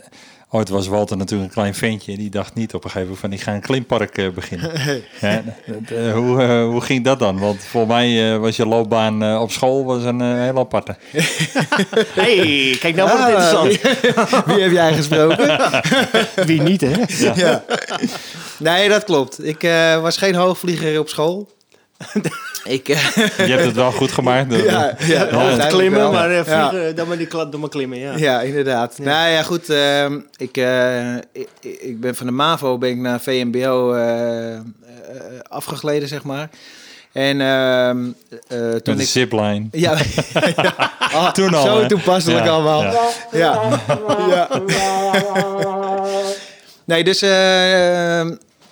ooit 0.53 0.69
was 0.69 0.87
Walter 0.87 1.17
natuurlijk 1.17 1.49
een 1.49 1.55
klein 1.55 1.75
ventje. 1.75 2.17
Die 2.17 2.29
dacht 2.29 2.53
niet 2.53 2.73
op 2.73 2.83
een 2.83 2.89
gegeven 2.89 3.13
moment 3.13 3.19
van, 3.19 3.31
ik 3.33 3.41
ga 3.41 3.53
een 3.53 3.61
klimpark 3.61 4.17
eh, 4.17 4.29
beginnen. 4.29 4.71
ja, 5.21 5.43
eh, 5.87 6.13
hoe, 6.13 6.41
eh, 6.41 6.63
hoe 6.65 6.81
ging 6.81 7.03
dat 7.03 7.19
dan? 7.19 7.39
Want 7.39 7.63
voor 7.63 7.87
mij 7.87 8.33
eh, 8.33 8.39
was 8.39 8.55
je 8.55 8.65
loopbaan 8.65 9.23
eh, 9.23 9.41
op 9.41 9.51
school 9.51 9.85
was 9.85 10.03
een 10.03 10.21
heel 10.41 10.57
aparte. 10.57 10.95
hey, 12.21 12.77
kijk 12.79 12.95
nou 12.95 13.09
Ah, 13.09 13.19
interessant. 13.29 13.81
wie 14.55 14.61
heb 14.63 14.71
jij 14.71 14.93
gesproken? 14.93 15.59
Wie 16.45 16.61
niet, 16.61 16.81
hè? 16.81 16.91
ja. 17.35 17.63
Nee, 18.59 18.89
dat 18.89 19.03
klopt. 19.03 19.45
Ik 19.45 19.63
eh, 19.63 20.01
was 20.01 20.17
geen 20.17 20.35
hoogvlieger 20.35 20.99
op 20.99 21.09
school. 21.09 21.49
Ik, 22.63 22.89
eh, 22.89 23.15
Je 23.37 23.51
hebt 23.51 23.63
het 23.65 23.75
wel 23.75 23.91
goed 23.91 24.11
gemaakt. 24.11 24.49
dus- 24.49 24.63
ja, 24.63 24.95
ja, 24.99 25.17
uiteindelijk 25.19 25.69
klimmen, 25.69 26.11
maar 26.11 26.29
eh, 26.31 26.45
Ja. 26.45 26.69
vliegen, 26.69 26.95
dan 26.95 27.07
maar 27.07 27.17
die 27.17 27.27
klad, 27.27 27.51
dan 27.51 27.59
maar 27.59 27.69
klimmen, 27.69 27.97
ja. 27.99 28.13
Ja, 28.17 28.41
inderdaad. 28.41 28.97
Nou 28.97 29.29
ja, 29.29 29.43
goed. 29.43 29.69
ehm, 29.69 30.19
ik, 30.37 30.57
eh, 30.57 31.15
ik, 31.15 31.47
ik 31.61 31.99
ben 31.99 32.15
van 32.15 32.25
de 32.25 32.31
MAVO 32.31 32.77
ben 32.77 32.89
ik 32.89 32.97
naar 32.97 33.19
VMBO 33.21 33.93
eh, 33.93 34.53
eh, 34.55 34.61
afgegleden, 35.49 36.07
zeg 36.07 36.23
maar. 36.23 36.49
En 37.11 37.41
ehm, 37.41 38.05
eh, 38.47 38.59
Met 38.59 38.83
toen 38.83 38.93
een 38.93 38.99
ik... 38.99 39.07
zipline. 39.07 39.67
Ja, 39.71 39.95
ja. 40.55 40.91
Ah, 40.99 41.31
Toen 41.31 41.53
al, 41.53 41.65
Zo 41.65 41.81
hè? 41.81 41.87
toepasselijk 41.87 42.45
Ja, 42.45 42.51
allemaal. 42.51 42.81
ja. 42.83 42.99
Ja. 43.31 43.79
ja. 44.29 44.47
Nee, 46.85 47.03
dus... 47.03 47.21
eh, 47.21 48.21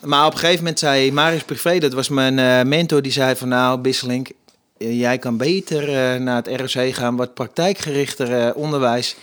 maar 0.01 0.25
op 0.25 0.33
een 0.33 0.39
gegeven 0.39 0.59
moment 0.59 0.79
zei 0.79 1.11
Marius 1.11 1.43
Privé, 1.43 1.79
dat 1.79 1.93
was 1.93 2.09
mijn 2.09 2.39
eh, 2.39 2.61
mentor, 2.61 3.01
die 3.01 3.11
zei 3.11 3.35
van 3.35 3.47
nou, 3.47 3.79
Bisselink, 3.79 4.29
eh, 4.77 4.99
jij 4.99 5.17
kan 5.17 5.37
beter 5.37 5.83
eh, 5.83 6.19
naar 6.19 6.43
het 6.43 6.59
ROC 6.59 6.93
gaan, 6.93 7.15
wat 7.15 7.33
praktijkgerichter 7.33 8.55
onderwijs. 8.55 9.15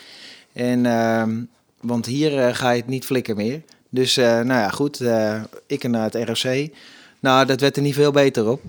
En, 0.52 0.87
ehm, 0.87 1.30
want 1.80 2.06
hier 2.06 2.54
ga 2.54 2.70
je 2.70 2.80
het 2.80 2.90
niet 2.90 3.04
flikken 3.04 3.37
meer. 3.37 3.62
Dus 3.90 4.16
nou 4.16 4.47
ja, 4.47 4.68
goed, 4.68 5.00
ik 5.66 5.88
naar 5.88 6.11
het 6.12 6.28
ROC. 6.28 6.68
Nou, 7.20 7.47
dat 7.47 7.61
werd 7.61 7.76
er 7.76 7.82
niet 7.82 7.94
veel 7.94 8.11
beter 8.11 8.49
op. 8.49 8.62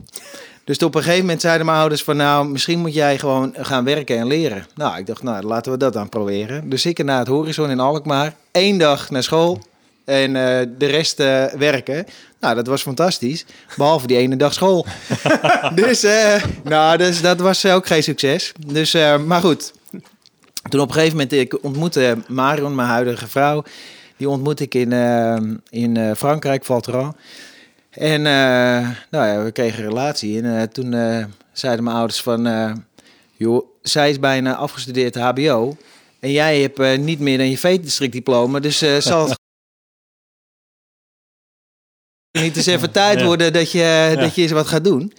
Dus 0.63 0.77
op 0.77 0.95
een 0.95 1.01
gegeven 1.01 1.21
moment 1.21 1.41
zeiden 1.41 1.65
mijn 1.65 1.77
ouders 1.77 2.03
van 2.03 2.17
nou, 2.17 2.47
misschien 2.47 2.79
moet 2.79 2.93
jij 2.93 3.17
gewoon 3.19 3.53
gaan 3.57 3.83
werken 3.83 4.17
en 4.17 4.27
leren. 4.27 4.65
Nou, 4.75 4.97
ik 4.97 5.05
dacht, 5.05 5.23
nou, 5.23 5.45
laten 5.45 5.71
we 5.71 5.77
dat 5.77 5.93
dan 5.93 6.09
proberen. 6.09 6.69
Dus 6.69 6.85
ik 6.85 7.03
naar 7.03 7.19
het 7.19 7.27
Horizon 7.27 7.69
in 7.69 7.79
Alkmaar. 7.79 8.35
Eén 8.51 8.77
dag 8.77 9.09
naar 9.09 9.23
school 9.23 9.61
en 10.09 10.35
eh, 10.35 10.67
de 10.77 10.85
rest 10.85 11.19
eh, 11.19 11.45
werken. 11.45 12.05
Nou, 12.39 12.55
dat 12.55 12.67
was 12.67 12.81
fantastisch. 12.81 13.45
Behalve 13.77 14.07
die 14.07 14.17
ene 14.17 14.35
dag 14.35 14.53
school. 14.53 14.85
dus, 15.75 16.03
eh, 16.03 16.43
nou, 16.63 16.97
dus 16.97 17.21
dat 17.21 17.39
was 17.39 17.65
ook 17.65 17.87
geen 17.87 18.03
succes. 18.03 18.51
Dus, 18.67 18.93
maar 19.25 19.41
goed. 19.41 19.73
Toen 20.69 20.79
op 20.79 20.87
een 20.87 20.93
gegeven 20.93 21.15
moment, 21.15 21.33
ik 21.33 21.63
ontmoette 21.63 22.17
Marion, 22.27 22.75
mijn 22.75 22.87
huidige 22.87 23.27
vrouw. 23.27 23.63
Die 24.17 24.29
ontmoette 24.29 24.63
ik 24.63 24.75
in, 24.75 24.91
in 25.69 26.15
Frankrijk, 26.15 26.65
Valteran. 26.65 27.15
En 27.89 28.21
nou 29.09 29.27
ja, 29.27 29.43
we 29.43 29.51
kregen 29.51 29.83
een 29.83 29.89
relatie. 29.89 30.41
En 30.41 30.71
toen 30.71 30.91
zeiden 31.51 31.83
mijn 31.83 31.95
ouders 31.95 32.21
van... 32.21 32.47
joh, 33.37 33.65
zij 33.81 34.09
is 34.09 34.19
bijna 34.19 34.55
afgestudeerd 34.55 35.15
hbo. 35.15 35.77
En 36.19 36.31
jij 36.31 36.61
hebt 36.61 36.99
niet 36.99 37.19
meer 37.19 37.37
dan 37.37 37.49
je 37.49 37.57
veetdistrictdiploma. 37.57 38.59
Dus 38.59 38.77
zal 38.99 39.29
het 39.29 39.39
niet 42.31 42.57
eens 42.57 42.65
even 42.65 42.91
tijd 42.91 43.21
worden 43.21 43.53
dat 43.53 43.71
je, 43.71 44.15
dat 44.19 44.35
je 44.35 44.41
eens 44.41 44.51
wat 44.51 44.67
gaat 44.67 44.83
doen. 44.83 45.13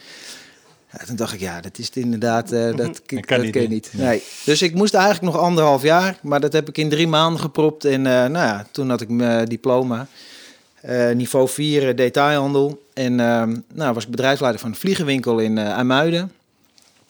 Ja, 0.92 1.04
toen 1.04 1.16
dacht 1.16 1.32
ik, 1.32 1.40
ja, 1.40 1.60
dat 1.60 1.78
is 1.78 1.86
het 1.86 1.96
inderdaad, 1.96 2.52
eh, 2.52 2.64
dat, 2.64 2.76
dat, 2.76 3.24
kan 3.24 3.40
niet, 3.40 3.54
je 3.54 3.68
niet. 3.68 3.90
Nee. 3.92 4.22
Dus 4.44 4.62
ik 4.62 4.74
moest 4.74 4.94
eigenlijk 4.94 5.34
nog 5.34 5.42
anderhalf 5.42 5.82
jaar, 5.82 6.18
maar 6.22 6.40
dat 6.40 6.52
heb 6.52 6.68
ik 6.68 6.78
in 6.78 6.88
drie 6.88 7.06
maanden 7.06 7.40
gepropt. 7.40 7.84
En 7.84 8.06
eh, 8.06 8.12
nou 8.12 8.32
ja, 8.46 8.66
toen 8.70 8.90
had 8.90 9.00
ik 9.00 9.08
mijn 9.08 9.46
diploma. 9.46 10.06
Eh, 10.80 11.10
niveau 11.10 11.48
4 11.48 11.88
eh, 11.88 11.96
detailhandel. 11.96 12.82
En 12.94 13.20
ehm, 13.20 13.56
nou, 13.74 13.94
was 13.94 14.04
ik 14.04 14.10
bedrijfsleider 14.10 14.60
van 14.60 14.70
een 14.70 14.76
vliegenwinkel 14.76 15.38
in 15.38 15.58
IJmuiden. 15.58 16.32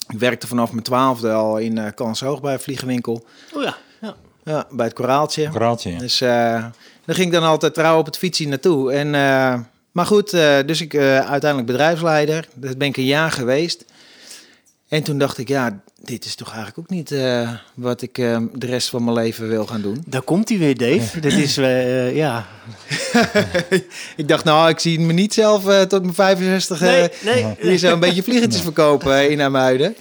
Ik 0.08 0.18
werkte 0.18 0.46
vanaf 0.46 0.72
mijn 0.72 0.84
twaalfde 0.84 1.32
al 1.32 1.58
in 1.58 1.78
eh 1.78 1.92
Kanshoog 1.94 2.40
bij 2.40 2.52
een 2.52 2.60
vliegenwinkel. 2.60 3.24
Oh 3.54 3.62
ja, 3.62 3.76
ja. 4.00 4.16
Ja, 4.44 4.66
bij 4.70 4.86
het 4.86 4.94
Koraaltje. 4.94 5.48
Koraaltje, 5.48 5.90
ja. 5.90 5.98
Dus 5.98 6.18
daar 6.18 6.72
ging 7.06 7.26
ik 7.26 7.32
dan 7.32 7.42
altijd 7.42 7.74
trouw 7.74 7.98
op 7.98 8.06
het 8.06 8.18
fietsje 8.18 8.48
naartoe. 8.48 8.92
En, 8.92 9.14
maar 9.92 10.06
goed, 10.06 10.32
eh, 10.32 10.58
dus 10.66 10.80
ik 10.80 10.94
eh, 10.94 11.18
uiteindelijk 11.18 11.66
bedrijfsleider. 11.66 12.48
Dat 12.54 12.78
ben 12.78 12.88
ik 12.88 12.96
een 12.96 13.04
jaar 13.04 13.30
geweest. 13.30 13.84
En 14.88 15.02
toen 15.02 15.18
dacht 15.18 15.38
ik, 15.38 15.48
ja, 15.48 15.80
dit 16.02 16.24
is 16.24 16.34
toch 16.34 16.48
eigenlijk 16.48 16.78
ook 16.78 16.90
niet 16.90 17.12
eh, 17.12 17.50
wat 17.74 18.02
ik 18.02 18.14
de 18.14 18.66
rest 18.66 18.88
van 18.88 19.04
mijn 19.04 19.16
leven 19.16 19.48
wil 19.48 19.66
gaan 19.66 19.82
doen. 19.82 20.04
Daar 20.06 20.22
komt 20.22 20.48
hij 20.48 20.58
weer, 20.58 20.76
Dave. 20.76 21.20
Dit 21.20 21.32
is, 21.32 21.56
eh, 21.56 22.16
ja... 22.16 22.46
ik 24.16 24.28
dacht, 24.28 24.44
nou, 24.44 24.68
ik 24.68 24.78
zie 24.78 25.00
me 25.00 25.12
niet 25.12 25.34
zelf 25.34 25.68
eh, 25.68 25.80
tot 25.80 26.02
mijn 26.02 26.14
65 26.14 26.80
Nee, 26.80 27.08
eh, 27.08 27.24
nee. 27.24 27.56
hier 27.60 27.78
zo 27.78 27.92
een 27.92 28.00
beetje 28.00 28.22
vliegertjes 28.22 28.62
verkopen 28.62 29.30
in 29.30 29.40
Amuiden. 29.40 29.96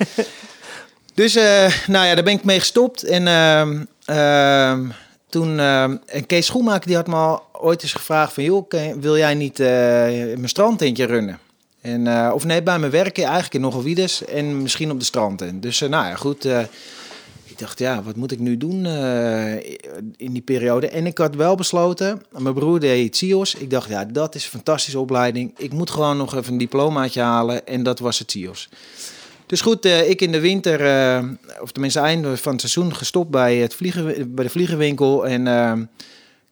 Dus, 1.14 1.36
eh, 1.36 1.72
nou 1.88 2.06
ja, 2.06 2.16
daar 2.16 2.24
ben 2.24 2.34
ik 2.34 2.44
mee 2.44 2.60
gestopt. 2.60 3.04
En 3.04 3.28
ehm, 3.28 3.84
ehm, 4.06 4.86
toen, 5.30 5.60
ehm, 5.60 5.98
en 6.06 6.26
Kees 6.26 6.46
Schoenmaker 6.46 6.88
die 6.88 6.96
had 6.96 7.08
me 7.08 7.16
al 7.16 7.44
ooit 7.60 7.84
eens 7.84 7.94
gevraagd 7.94 8.34
van... 8.34 8.44
joh, 8.44 8.72
wil 9.00 9.18
jij 9.18 9.34
niet 9.34 9.60
eh, 9.60 9.68
mijn 9.68 10.50
strandtentje 10.50 11.06
runnen? 11.06 11.40
En, 11.82 12.08
eh, 12.08 12.32
of 12.34 12.46
nee, 12.46 12.64
bij 12.64 12.80
mijn 12.80 12.92
werken 12.92 13.24
eigenlijk 13.24 13.54
in 13.54 13.62
Nogelwides 13.62 14.26
en 14.26 14.62
misschien 14.62 14.92
op 14.92 15.00
de 15.00 15.06
strandtent. 15.06 15.62
Dus 15.62 15.82
eh, 15.82 15.90
nou 15.90 16.06
ja, 16.06 16.16
goed. 16.16 16.46
ik 17.46 17.58
dacht, 17.58 17.80
ja, 17.80 18.04
wat 18.04 18.16
moet 18.16 18.32
ik 18.32 18.40
nu 18.40 18.58
doen 18.58 18.86
in 20.18 20.32
die 20.32 20.42
periode? 20.42 20.90
En 20.90 21.06
ik 21.06 21.18
had 21.18 21.36
wel 21.36 21.56
besloten, 21.56 22.22
mijn 22.38 22.54
broer 22.54 22.80
deed 22.80 23.18
CIO's. 23.18 23.54
Ik 23.56 23.70
dacht, 23.70 23.90
ja, 23.90 24.06
dat 24.06 24.36
is 24.36 24.44
een 24.44 24.50
fantastische 24.50 25.00
opleiding. 25.00 25.54
Ik 25.58 25.74
moet 25.74 25.90
gewoon 25.90 26.18
nog 26.18 26.36
even 26.36 26.52
een 26.52 26.58
diplomaatje 26.58 27.22
halen 27.22 27.68
en 27.68 27.84
dat 27.84 28.00
was 28.00 28.20
het 28.20 28.32
CIO's. 28.32 28.70
Dus 29.46 29.62
goed, 29.62 29.86
ik 29.86 30.22
in 30.22 30.32
de 30.32 30.40
winter, 30.40 30.80
of 31.62 31.72
tenminste 31.72 32.00
einde 32.00 32.38
van 32.38 32.52
het 32.52 32.62
seizoen, 32.62 32.96
gestopt 32.96 33.30
bij, 33.30 33.56
het 33.56 33.76
vliegen, 33.76 34.36
bij 34.36 34.44
de 34.44 34.50
vliegenwinkel. 34.50 35.28
En 35.28 35.48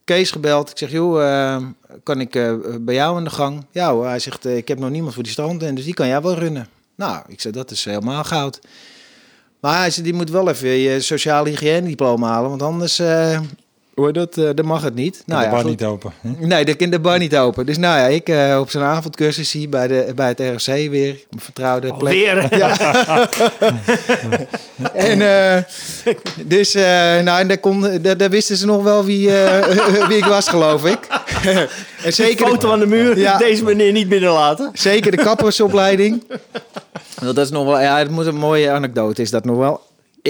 Kees 0.07 0.31
gebeld. 0.31 0.69
Ik 0.69 0.77
zeg, 0.77 0.91
joh, 0.91 1.23
eh, 1.23 1.63
kan 2.03 2.19
ik 2.19 2.35
eh, 2.35 2.53
bij 2.79 2.95
jou 2.95 3.17
aan 3.17 3.23
de 3.23 3.29
gang? 3.29 3.65
Ja 3.71 3.99
hij 3.99 4.19
zegt, 4.19 4.45
eh, 4.45 4.57
ik 4.57 4.67
heb 4.67 4.79
nog 4.79 4.89
niemand 4.89 5.13
voor 5.13 5.23
die 5.23 5.31
strand 5.31 5.63
en 5.63 5.75
dus 5.75 5.85
die 5.85 5.93
kan 5.93 6.07
jij 6.07 6.21
wel 6.21 6.33
runnen. 6.33 6.67
Nou, 6.95 7.23
ik 7.27 7.41
zei, 7.41 7.53
dat 7.53 7.71
is 7.71 7.85
helemaal 7.85 8.23
goud. 8.23 8.59
Maar 9.59 9.77
hij 9.77 9.91
zei, 9.91 10.05
die 10.05 10.13
moet 10.13 10.29
wel 10.29 10.49
even 10.49 10.69
je 10.69 11.01
sociale 11.01 11.49
hygiëne 11.49 11.87
diploma 11.87 12.27
halen, 12.27 12.49
want 12.49 12.61
anders, 12.61 12.99
eh, 12.99 13.39
hoor, 13.97 14.13
dat, 14.13 14.37
eh, 14.37 14.49
dat 14.55 14.65
mag 14.65 14.81
het 14.83 14.95
niet. 14.95 15.23
Nou, 15.25 15.39
de 15.39 15.45
ja, 15.45 15.51
bar 15.51 15.61
goed. 15.61 15.69
niet 15.69 15.83
open. 15.83 16.11
hè? 16.21 16.45
Nee, 16.45 16.65
dat 16.65 16.75
kan 16.75 16.89
de 16.89 16.99
bar 16.99 17.19
niet 17.19 17.37
open. 17.37 17.65
Dus 17.65 17.77
nou 17.77 17.99
ja, 17.99 18.05
ik 18.05 18.29
eh, 18.29 18.57
op 18.59 18.69
zo'n 18.69 18.81
avondcursus 18.81 19.51
hier 19.51 19.69
bij, 19.69 19.87
de, 19.87 20.11
bij 20.15 20.27
het 20.27 20.39
ROC 20.39 20.75
weer. 20.75 21.13
Mijn 21.29 21.41
vertrouwde 21.41 21.93
plek. 21.93 21.99
Alweer. 21.99 22.49
En 24.93 25.21
eh, 25.21 25.63
dus, 26.45 26.75
eh, 26.75 26.83
nou, 27.23 27.39
en 27.39 27.47
daar, 27.47 27.57
kon, 27.57 28.01
daar, 28.01 28.17
daar 28.17 28.29
wisten 28.29 28.57
ze 28.57 28.65
nog 28.65 28.83
wel 28.83 29.05
wie, 29.05 29.31
eh, 29.37 30.07
wie 30.09 30.17
ik 30.17 30.25
was, 30.25 30.47
geloof 30.47 30.85
ik. 30.85 30.99
en 32.03 32.13
zeker 32.13 32.45
de, 32.45 32.51
Foto 32.51 32.71
aan 32.71 32.79
de 32.79 32.85
muur, 32.85 33.17
Ja. 33.17 33.37
deze 33.37 33.63
meneer 33.63 33.91
niet 33.91 34.09
binnenlaten. 34.09 34.69
zeker 34.73 35.11
de 35.11 35.17
kappersopleiding. 35.17 36.23
Dat 37.21 37.37
is 37.37 37.49
nog 37.49 37.65
wel, 37.65 37.79
ja, 37.79 37.97
het 37.97 38.09
moet 38.09 38.25
een 38.25 38.35
mooie 38.35 38.71
anekdote, 38.71 39.21
is 39.21 39.29
dat 39.29 39.45
nog 39.45 39.57
wel. 39.57 39.81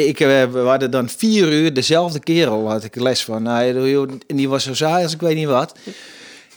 Ik, 0.06 0.20
eh, 0.20 0.44
we 0.44 0.60
hadden 0.60 0.92
dan 0.92 1.10
vier 1.10 1.52
uur 1.52 1.74
dezelfde 1.74 2.20
kerel, 2.20 2.70
had 2.70 2.84
ik 2.84 2.96
les 2.96 3.24
van. 3.24 3.44
Nou, 3.44 4.08
die 4.28 4.50
was 4.50 4.64
zo 4.64 4.74
saai 4.74 5.04
als 5.04 5.14
ik 5.14 5.22
weet 5.22 5.36
niet 5.36 5.48
wat. 5.48 5.76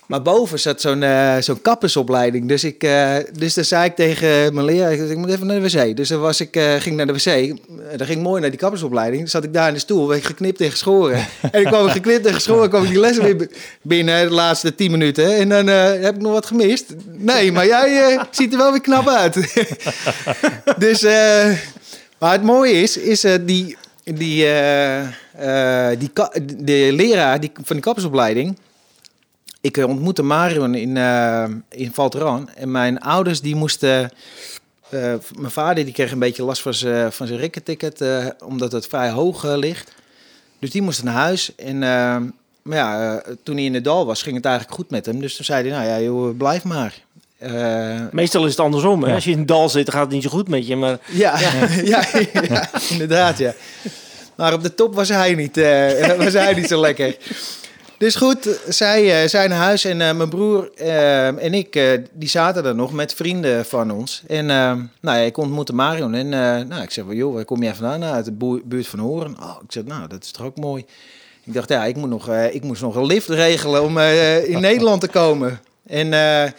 Maar 0.07 0.23
boven 0.23 0.61
zat 0.61 0.81
zo'n 0.81 1.03
eh, 1.03 1.37
zo'n 1.41 1.63
kappersopleiding. 1.63 2.49
Dus, 2.49 2.65
ik, 2.65 2.83
eh, 2.83 3.17
dus 3.33 3.55
dan 3.55 3.65
zei 3.65 3.85
ik 3.85 3.95
tegen 3.95 4.55
mijn 4.55 4.67
leraar, 4.67 4.93
ik, 4.93 5.17
moet 5.17 5.31
even 5.31 5.47
naar 5.47 5.61
de 5.61 5.71
wc. 5.71 5.97
Dus 5.97 6.09
dan 6.09 6.21
was 6.21 6.41
ik, 6.41 6.61
ging 6.79 6.97
naar 6.97 7.07
de 7.07 7.13
wc. 7.13 7.57
Dan 7.97 8.07
ging 8.07 8.23
mooi 8.23 8.41
naar 8.41 8.51
die 8.51 8.59
kappersopleiding. 8.59 9.21
Dan 9.21 9.31
zat 9.31 9.45
ik 9.45 9.53
daar 9.53 9.69
in 9.69 9.75
de 9.75 9.81
stoel, 9.81 10.09
werd 10.09 10.27
geknipt 10.27 10.61
en 10.61 10.71
geschoren. 10.71 11.27
en 11.53 11.61
ik 11.61 11.67
kwam 11.67 11.89
geknipt 11.89 12.27
en 12.27 12.35
geschoren, 12.35 12.69
kwam 12.69 12.83
ik 12.83 12.89
die 12.89 13.01
les 13.01 13.19
weer 13.19 13.49
binnen, 13.83 14.29
de 14.29 14.35
laatste 14.35 14.75
tien 14.75 14.91
minuten. 14.91 15.37
En 15.37 15.49
dan 15.49 15.67
heb 15.67 16.15
ik 16.15 16.21
nog 16.21 16.33
wat 16.33 16.47
gemist. 16.47 16.95
Nee, 17.19 17.53
maar 17.53 17.67
jij 17.67 18.19
ziet 18.31 18.53
er 18.53 18.59
wel 18.59 18.71
weer 18.71 18.81
knap 18.81 19.09
uit. 19.09 19.35
dus, 20.85 21.05
maar 22.21 22.33
het 22.33 22.43
mooie 22.43 22.73
is, 22.73 22.97
is 22.97 23.25
eh, 23.25 23.35
die, 23.41 23.77
die, 24.05 24.45
eh, 24.45 25.91
eh, 25.91 25.99
die 25.99 26.11
de 26.65 26.91
leraar 26.93 27.41
die, 27.41 27.51
van 27.55 27.77
die 27.77 27.85
kappersopleiding... 27.85 28.59
ik 29.61 29.77
ontmoette 29.77 30.23
Marion 30.23 30.75
in, 30.75 30.97
in 31.69 31.93
Valteran. 31.93 32.49
En 32.49 32.71
mijn 32.71 33.01
ouders 33.01 33.41
die 33.41 33.55
moesten... 33.55 34.11
mijn 35.37 35.51
vader 35.51 35.85
die 35.85 35.93
kreeg 35.93 36.13
een 36.13 36.19
beetje 36.19 36.45
last 36.45 36.63
van 36.63 36.75
zijn, 36.75 37.13
van 37.13 37.27
zijn 37.27 37.39
rikketicket, 37.39 38.05
omdat 38.45 38.73
het 38.73 38.87
vrij 38.87 39.11
hoog 39.11 39.43
ligt. 39.57 39.93
Dus 40.59 40.71
die 40.71 40.83
moest 40.83 41.03
naar 41.03 41.15
huis. 41.15 41.55
En 41.55 41.79
maar 42.63 42.77
ja, 42.77 43.23
toen 43.43 43.57
hij 43.57 43.65
in 43.65 43.75
het 43.75 43.85
dal 43.85 44.07
was, 44.07 44.23
ging 44.23 44.37
het 44.37 44.45
eigenlijk 44.45 44.75
goed 44.75 44.91
met 44.91 45.07
hem. 45.07 45.21
Dus 45.21 45.37
toen 45.37 45.45
zei 45.45 45.69
hij, 45.69 45.79
nou 45.79 45.89
ja, 45.89 46.01
joh, 46.01 46.37
blijf 46.37 46.65
maar. 46.65 47.03
Eh, 47.41 48.01
Meestal 48.11 48.45
is 48.45 48.51
het 48.51 48.61
andersom. 48.61 49.07
Ja. 49.07 49.15
Als 49.15 49.25
je 49.25 49.31
in 49.31 49.39
het 49.39 49.49
dal 49.49 49.69
zit, 49.69 49.87
dan 49.87 49.95
gaat 49.95 50.05
het 50.05 50.13
niet 50.13 50.23
zo 50.23 50.31
goed 50.31 50.49
met 50.49 50.67
je. 50.67 50.77
Maar 50.77 50.99
Ja, 51.07 51.39
ja. 51.85 52.05
ja, 52.49 52.69
inderdaad, 52.91 53.39
ja. 53.39 53.55
Maar 54.37 54.53
op 54.53 54.63
de 54.63 54.75
top 54.75 54.95
was 54.95 55.09
hij 55.09 55.35
niet, 55.35 55.57
eh, 55.57 56.17
was 56.25 56.33
hij 56.33 56.55
niet 56.55 56.69
zo 56.69 56.81
lekker. 56.81 57.17
Dus 57.99 58.15
goed, 58.15 58.59
zij, 58.69 59.23
eh, 59.23 59.29
zij 59.29 59.47
naar 59.47 59.59
huis 59.59 59.85
en 59.85 59.97
mijn 59.97 60.29
broer 60.29 60.71
en 61.39 61.55
ik, 61.55 61.77
eh, 61.77 61.85
die 62.13 62.29
zaten 62.29 62.65
er 62.65 62.75
nog 62.75 62.93
met 62.93 63.15
vrienden 63.15 63.65
van 63.65 63.91
ons. 63.91 64.23
En 64.27 64.47
nou 64.47 64.89
ja, 65.01 65.15
ik 65.17 65.37
ontmoette 65.37 65.73
Marion 65.73 66.15
en 66.15 66.33
eh, 66.33 66.67
nou, 66.67 66.83
ik 66.83 66.91
zeg 66.91 67.05
van, 67.05 67.17
joh, 67.17 67.35
waar 67.35 67.45
kom 67.45 67.63
jij 67.63 67.75
vandaan? 67.75 68.01
Nou, 68.01 68.15
uit 68.15 68.25
de 68.25 68.61
buurt 68.65 68.87
van 68.87 68.99
Horen. 68.99 69.37
Oh, 69.41 69.57
ik 69.65 69.73
zeg, 69.73 69.85
nou, 69.85 70.09
dat 70.09 70.25
is 70.25 70.31
toch 70.31 70.47
ook 70.47 70.57
mooi. 70.57 70.85
Ik 71.45 71.53
dacht, 71.53 71.69
ja, 71.69 71.85
ik, 71.85 71.97
moet 71.97 72.09
nog, 72.09 72.29
eh, 72.29 72.55
ik 72.55 72.63
moest 72.63 72.83
nog 72.83 72.97
een 72.97 73.07
lift 73.07 73.29
regelen 73.29 73.83
om 73.83 73.99
eh, 73.99 74.49
in 74.49 74.61
Nederland 74.71 75.01
te 75.01 75.09
komen. 75.09 75.61
En 75.87 76.13
eh, 76.13 76.51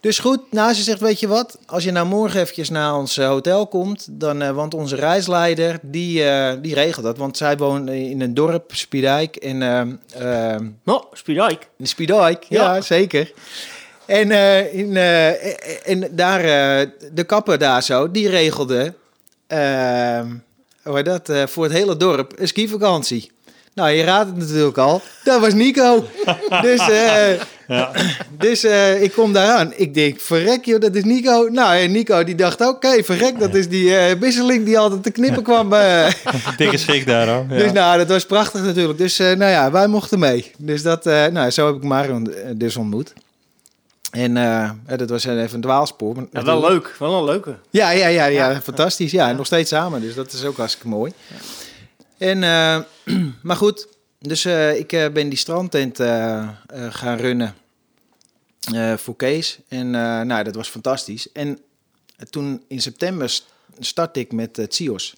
dus 0.00 0.18
goed, 0.18 0.40
nou, 0.52 0.72
ze 0.74 0.82
zegt, 0.82 1.00
weet 1.00 1.20
je 1.20 1.28
wat? 1.28 1.58
Als 1.66 1.84
je 1.84 1.90
nou 1.90 2.06
morgen 2.06 2.40
eventjes 2.40 2.70
naar 2.70 2.96
ons 2.96 3.18
eh, 3.18 3.26
hotel 3.26 3.66
komt, 3.66 4.06
dan, 4.10 4.42
eh, 4.42 4.50
want 4.50 4.74
onze 4.74 4.96
reisleider, 4.96 5.78
die, 5.82 6.24
eh, 6.24 6.56
die 6.62 6.74
regelt 6.74 7.04
dat. 7.04 7.16
Want 7.18 7.36
zij 7.36 7.56
woont 7.56 7.88
in 7.88 8.20
een 8.20 8.34
dorp, 8.34 8.70
Spiedijk, 8.74 9.36
en 9.36 9.58
nou, 10.84 11.04
Spiedijk. 11.12 11.68
in 11.78 11.86
Spiedijk, 11.86 12.44
ja, 12.48 12.74
Ja. 12.74 12.80
zeker. 12.80 13.32
En, 14.06 14.30
in, 14.72 14.96
en 15.84 16.08
daar, 16.10 16.42
de 17.12 17.24
kapper 17.26 17.58
daar 17.58 17.82
zo, 17.82 18.10
die 18.10 18.28
regelde 18.28 18.94
eh, 19.46 20.20
hoe 20.82 21.02
dat, 21.02 21.30
voor 21.50 21.64
het 21.64 21.72
hele 21.72 21.96
dorp 21.96 22.32
een 22.36 22.48
skivakantie. 22.48 23.30
Nou, 23.74 23.90
je 23.90 24.02
raadt 24.04 24.28
het 24.28 24.36
natuurlijk 24.38 24.78
al. 24.78 25.02
Dat 25.24 25.40
was 25.40 25.54
Nico. 25.54 26.04
dus 26.62 26.80
dus 28.38 28.64
eh, 28.64 29.02
ik 29.02 29.12
kom 29.12 29.32
daar 29.32 29.48
aan. 29.56 29.72
Ik 29.76 29.94
denk, 29.94 30.20
verrek 30.20 30.64
joh, 30.64 30.80
dat 30.80 30.94
is 30.94 31.04
Nico. 31.04 31.48
Nou, 31.50 31.76
en 31.76 31.92
Nico 31.92 32.24
die 32.24 32.34
dacht, 32.34 32.60
oké, 32.60 33.02
verrek, 33.02 33.38
dat 33.38 33.54
is 33.54 33.68
die 33.68 33.96
eh 33.96 34.18
wisseling 34.20 34.64
die 34.64 34.78
altijd 34.78 35.02
te 35.02 35.10
knippen 35.10 35.42
kwam. 35.42 35.72
eh. 35.72 36.06
Dikke 36.56 36.76
schik 36.76 37.06
daar 37.06 37.28
hoor. 37.28 37.44
Ja. 37.50 37.56
Dus 37.58 37.72
nou, 37.72 37.98
dat 37.98 38.08
was 38.08 38.26
prachtig 38.26 38.62
natuurlijk. 38.62 38.98
Dus 38.98 39.18
eh, 39.18 39.26
nou 39.26 39.50
ja, 39.50 39.70
wij 39.70 39.86
mochten 39.86 40.18
mee. 40.18 40.50
Dus 40.58 40.82
dat, 40.82 41.06
eh, 41.06 41.26
nou, 41.26 41.50
zo 41.50 41.66
heb 41.66 41.76
ik 41.76 41.82
Marion 41.82 42.32
dus 42.54 42.76
ontmoet. 42.76 43.12
En 44.10 44.34
dat 44.96 45.10
was 45.10 45.24
even 45.24 45.54
een 45.54 45.60
dwaalspoor. 45.60 46.14
maar 46.14 46.24
Ja, 46.32 46.42
wel 46.44 46.60
leuk. 46.60 46.94
Wel 46.98 47.18
een 47.18 47.24
leuke. 47.24 47.54
Ja, 47.70 47.90
ja, 47.90 48.06
ja, 48.06 48.24
ja, 48.26 48.60
fantastisch. 48.60 49.10
Ja, 49.10 49.28
en 49.28 49.36
nog 49.36 49.46
steeds 49.46 49.70
samen. 49.70 50.00
Dus 50.00 50.14
dat 50.14 50.32
is 50.32 50.44
ook 50.44 50.56
hartstikke 50.56 50.88
mooi. 50.88 51.12
En, 52.18 52.42
eh, 52.42 52.78
maar 53.42 53.56
goed, 53.56 53.86
dus 54.20 54.44
eh, 54.44 54.78
ik 54.78 54.92
eh, 54.92 55.12
ben 55.12 55.28
die 55.28 55.38
strandtent 55.38 56.00
eh, 56.00 56.48
gaan 56.90 57.16
runnen 57.16 57.54
voor 58.96 59.16
Kees. 59.16 59.58
En 59.68 59.90
nou, 60.26 60.44
dat 60.44 60.54
was 60.54 60.68
fantastisch. 60.68 61.32
En 61.32 61.58
toen 62.30 62.64
in 62.68 62.80
september 62.80 63.30
st- 63.30 63.46
startte 63.78 64.20
ik 64.20 64.32
met 64.32 64.58
uh, 64.58 64.66
Tsios. 64.66 65.16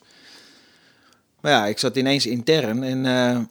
Maar 1.40 1.52
ja, 1.52 1.66
ik 1.66 1.78
zat 1.78 1.96
ineens 1.96 2.26
intern 2.26 2.82
en 2.82 3.50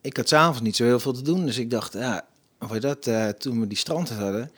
ik 0.00 0.16
had 0.16 0.28
s'avonds 0.28 0.60
niet 0.60 0.76
zo 0.76 0.84
heel 0.84 1.00
veel 1.00 1.12
te 1.12 1.22
doen. 1.22 1.46
Dus 1.46 1.58
ik 1.58 1.70
dacht, 1.70 1.92
ja, 1.92 2.26
heet 2.68 2.82
dat, 2.82 3.10
toen 3.40 3.60
we 3.60 3.66
die 3.66 3.76
strandtent 3.78 4.20
hadden, 4.20 4.50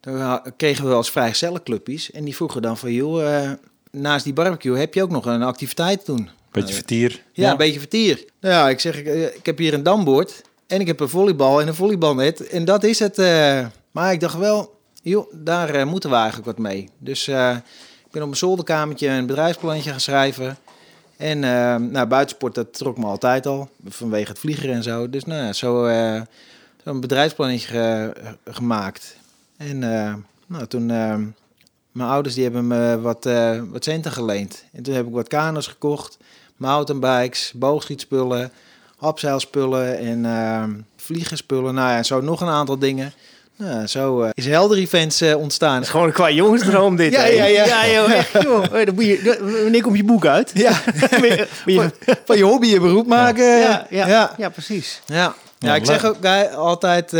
dan 0.00 0.42
kregen 0.56 0.88
we 0.88 0.94
eens 0.94 1.10
vrijgezellenclubjes. 1.10 2.10
En 2.10 2.24
die 2.24 2.36
vroegen 2.36 2.62
dan 2.62 2.78
van, 2.78 2.92
joh, 2.92 3.52
naast 3.90 4.24
die 4.24 4.32
barbecue 4.32 4.78
heb 4.78 4.94
je 4.94 5.02
ook 5.02 5.10
nog 5.10 5.26
een 5.26 5.42
activiteit 5.42 6.04
te 6.04 6.14
doen? 6.14 6.30
Beetje 6.60 6.74
vertier. 6.74 7.22
Ja, 7.32 7.50
een 7.50 7.56
beetje 7.56 7.78
vertier. 7.78 8.24
Nou 8.40 8.54
ja, 8.54 8.68
ik 8.68 8.80
zeg, 8.80 8.96
ik, 8.98 9.06
eh, 9.06 9.22
ik 9.22 9.46
heb 9.46 9.58
hier 9.58 9.74
een 9.74 9.82
dambord 9.82 10.42
en 10.66 10.80
ik 10.80 10.86
heb 10.86 11.00
een 11.00 11.08
volleybal 11.08 11.60
en 11.60 11.68
een 11.68 11.74
volleybalnet. 11.74 12.46
En 12.48 12.64
dat 12.64 12.84
is 12.84 12.98
het. 12.98 13.18
eh. 13.18 13.66
maar 13.90 14.12
ik 14.12 14.20
dacht 14.20 14.36
wel, 14.38 14.78
joh, 15.02 15.32
daar 15.32 15.70
eh, 15.74 15.86
moeten 15.86 16.10
we 16.10 16.16
eigenlijk 16.16 16.46
wat 16.46 16.58
mee. 16.58 16.88
Dus 16.98 17.28
eh, 17.28 17.50
ik 18.04 18.10
ben 18.10 18.22
op 18.22 18.28
mijn 18.28 18.36
zolderkamertje 18.40 19.08
een 19.08 19.26
bedrijfsplannetje 19.26 19.90
gaan 19.90 20.00
schrijven. 20.00 20.56
En 21.16 21.44
eh, 21.44 21.76
nou, 21.76 22.06
buitensport, 22.06 22.54
dat 22.54 22.74
trok 22.78 22.98
me 22.98 23.04
altijd 23.06 23.46
al, 23.46 23.68
vanwege 23.88 24.28
het 24.30 24.38
vliegen 24.38 24.72
en 24.72 24.82
zo. 24.82 25.10
Dus 25.10 25.24
nou, 25.24 25.44
ja, 25.44 25.52
zo, 25.52 25.84
eh, 25.86 26.20
zo 26.84 26.90
een 26.90 27.00
bedrijfsplannetje 27.00 27.68
ge- 27.68 28.12
gemaakt. 28.50 29.16
En 29.56 29.82
eh, 29.94 30.14
nou, 30.46 30.66
toen, 30.66 30.90
eh, 30.90 31.16
mijn 31.92 32.08
ouders 32.08 32.34
die 32.34 32.44
hebben 32.44 32.66
me 32.66 33.00
wat, 33.00 33.26
eh, 33.26 33.60
wat 33.70 33.84
centen 33.84 34.12
geleend. 34.12 34.64
En 34.72 34.82
toen 34.82 34.94
heb 34.94 35.06
ik 35.06 35.12
wat 35.12 35.28
kano's 35.28 35.66
gekocht 35.66 36.16
mountainbikes, 36.56 37.52
boogschietspullen, 37.54 38.52
abzeilspullen 38.98 39.98
en 39.98 40.24
ehm 40.26 40.70
vliegenspullen. 40.96 41.74
Nou 41.74 41.90
ja, 41.90 42.02
zo 42.02 42.20
nog 42.20 42.40
een 42.40 42.48
aantal 42.48 42.78
dingen. 42.78 43.12
Nou, 43.56 43.86
zo 43.86 44.22
eh, 44.22 44.30
is 44.34 44.46
Helder 44.46 44.78
Events 44.78 45.20
eh, 45.20 45.36
ontstaan. 45.36 45.74
Het 45.74 45.84
is 45.84 45.90
gewoon 45.90 46.06
een 46.06 46.12
qua 46.12 46.30
jongensdroom 46.30 46.96
dit. 46.96 47.12
Ja, 47.12 47.20
hè? 47.20 47.26
ja, 47.26 47.44
ja. 47.44 47.64
Ja, 47.64 47.88
joh, 47.92 48.10
echt, 48.12 48.42
joh. 48.42 48.64
Hé, 48.72 48.84
dan 48.84 48.94
moet 48.94 49.04
je, 49.04 49.22
dan- 49.22 49.52
wanneer 49.62 49.82
komt 49.82 49.96
je 49.96 50.04
boek 50.04 50.26
uit? 50.26 50.50
Ja, 50.54 50.70
je- 51.66 51.90
van 52.24 52.36
je 52.36 52.42
hobby 52.44 52.66
je 52.66 52.80
beroep 52.80 53.06
maken. 53.06 53.44
ja, 53.58 53.86
ja, 53.90 54.06
ja. 54.06 54.34
ja, 54.38 54.48
precies. 54.48 55.00
Ja, 55.06 55.14
ja, 55.16 55.34
Ja, 55.58 55.74
ik 55.74 55.84
zeg 55.84 56.04
ook 56.04 56.16
eh, 56.24 56.54
altijd, 56.54 57.14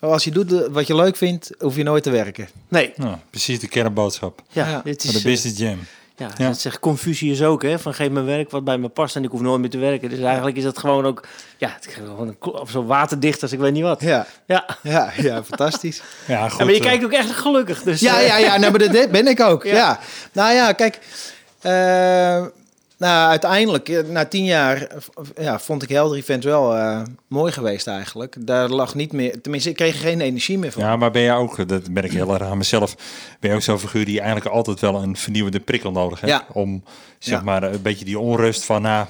als 0.00 0.24
je 0.24 0.30
doet 0.30 0.66
wat 0.70 0.86
je 0.86 0.94
leuk 0.94 1.16
vindt, 1.16 1.50
hoef 1.58 1.76
je 1.76 1.82
nooit 1.82 2.02
te 2.02 2.10
werken. 2.10 2.48
Nee, 2.68 2.92
Nou, 2.96 3.16
precies 3.30 3.60
de 3.60 3.68
kernboodschap 3.68 4.42
ja, 4.48 4.68
Ja. 4.68 4.80
dit 4.84 5.02
van 5.04 5.14
is... 5.14 5.22
de 5.22 5.28
Business 5.28 5.58
Jam. 5.58 5.78
Ja, 6.20 6.28
Ja. 6.36 6.46
dat 6.48 6.58
zegt 6.58 6.78
Confucius 6.80 7.42
ook, 7.42 7.62
hè? 7.62 7.78
Van 7.78 7.94
geef 7.94 8.10
me 8.10 8.22
werk 8.22 8.50
wat 8.50 8.64
bij 8.64 8.78
me 8.78 8.88
past 8.88 9.16
en 9.16 9.24
ik 9.24 9.30
hoef 9.30 9.40
nooit 9.40 9.60
meer 9.60 9.70
te 9.70 9.78
werken. 9.78 10.08
Dus 10.10 10.18
eigenlijk 10.20 10.56
is 10.56 10.62
dat 10.62 10.78
gewoon 10.78 11.06
ook, 11.06 11.26
ja, 11.56 11.68
het 11.80 11.86
gewoon 11.90 12.28
een, 12.28 12.36
of 12.40 12.70
zo 12.70 12.84
waterdicht 12.84 13.42
als 13.42 13.52
ik 13.52 13.58
weet 13.58 13.72
niet 13.72 13.82
wat. 13.82 14.00
Ja, 14.00 14.26
Ja, 14.46 14.64
ja, 14.82 15.12
ja 15.16 15.42
fantastisch. 15.44 16.02
Ja, 16.26 16.48
goed. 16.48 16.58
Ja, 16.58 16.64
maar 16.64 16.74
je 16.74 16.80
eh, 16.80 16.86
kijkt 16.86 17.04
ook 17.04 17.12
echt 17.12 17.30
gelukkig. 17.30 17.82
Dus, 17.82 18.00
Ja, 18.00 18.20
eh, 18.20 18.26
ja, 18.26 18.36
ja, 18.36 18.56
nou, 18.56 18.70
maar 18.78 18.92
dat 18.92 19.10
ben 19.10 19.26
ik 19.26 19.40
ook. 19.40 19.64
Ja. 19.70 19.74
Ja. 19.74 19.98
Nou 20.32 20.54
ja, 20.54 20.72
kijk. 20.72 20.98
eh, 21.60 22.44
nou, 23.00 23.30
uiteindelijk, 23.30 23.88
eh, 23.88 24.02
na 24.08 24.24
tien 24.24 24.44
jaar, 24.44 24.76
eh, 24.76 25.44
ja, 25.44 25.58
vond 25.58 25.82
ik 25.82 25.88
Helder 25.88 26.16
Event 26.18 26.44
wel 26.44 26.76
eh, 26.76 27.02
mooi 27.28 27.52
geweest 27.52 27.86
eigenlijk. 27.86 28.36
Daar 28.46 28.68
lag 28.68 28.94
niet 28.94 29.12
meer, 29.12 29.40
tenminste, 29.40 29.70
ik 29.70 29.76
kreeg 29.76 30.00
geen 30.00 30.20
energie 30.20 30.58
meer 30.58 30.72
van. 30.72 30.82
Ja, 30.82 30.96
maar 30.96 31.10
ben 31.10 31.22
je 31.22 31.32
ook, 31.32 31.68
dat 31.68 31.88
merk 31.88 32.06
ik 32.06 32.12
heel 32.12 32.34
erg 32.34 32.42
aan 32.42 32.58
mezelf, 32.58 32.94
ben 33.40 33.50
je 33.50 33.56
ook 33.56 33.62
zo'n 33.62 33.78
figuur 33.78 34.04
die 34.04 34.20
eigenlijk 34.20 34.54
altijd 34.54 34.80
wel 34.80 35.02
een 35.02 35.16
vernieuwende 35.16 35.60
prikkel 35.60 35.90
nodig 35.92 36.20
heeft. 36.20 36.32
Ja. 36.32 36.46
Om, 36.52 36.84
zeg 37.18 37.38
Ja. 37.38 37.44
maar, 37.44 37.62
een 37.62 37.82
beetje 37.82 38.04
die 38.04 38.18
onrust 38.18 38.64
van, 38.64 38.82
nou, 38.82 39.06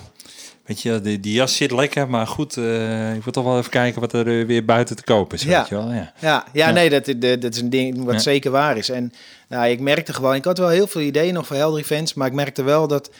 weet 0.64 0.82
je, 0.82 1.00
die, 1.00 1.20
die 1.20 1.32
jas 1.32 1.56
zit 1.56 1.70
lekker, 1.70 2.08
maar 2.08 2.26
goed, 2.26 2.56
eh, 2.56 3.14
ik 3.14 3.22
wil 3.24 3.32
toch 3.32 3.44
wel 3.44 3.58
even 3.58 3.70
kijken 3.70 4.00
wat 4.00 4.12
er 4.12 4.40
eh, 4.40 4.46
weer 4.46 4.64
buiten 4.64 4.96
te 4.96 5.02
kopen 5.02 5.36
is, 5.36 5.42
Ja. 5.42 5.58
weet 5.58 5.68
je 5.68 5.74
wel. 5.74 5.92
Ja. 5.92 6.12
Ja, 6.18 6.44
ja, 6.52 6.70
nee, 6.70 6.90
dat, 6.90 7.04
dat, 7.06 7.40
dat 7.42 7.54
is 7.54 7.60
een 7.60 7.70
ding 7.70 8.04
wat 8.04 8.22
zeker 8.22 8.50
waar 8.50 8.76
is. 8.76 8.88
En 8.90 9.12
nou, 9.48 9.68
ik 9.68 9.80
merkte 9.80 10.12
gewoon, 10.12 10.34
ik 10.34 10.44
had 10.44 10.58
wel 10.58 10.68
heel 10.68 10.86
veel 10.86 11.00
ideeën 11.00 11.34
nog 11.34 11.46
voor 11.46 11.56
Helder 11.56 11.80
Events, 11.80 12.14
maar 12.14 12.26
ik 12.26 12.32
merkte 12.32 12.62
wel 12.62 12.86
dat, 12.88 13.10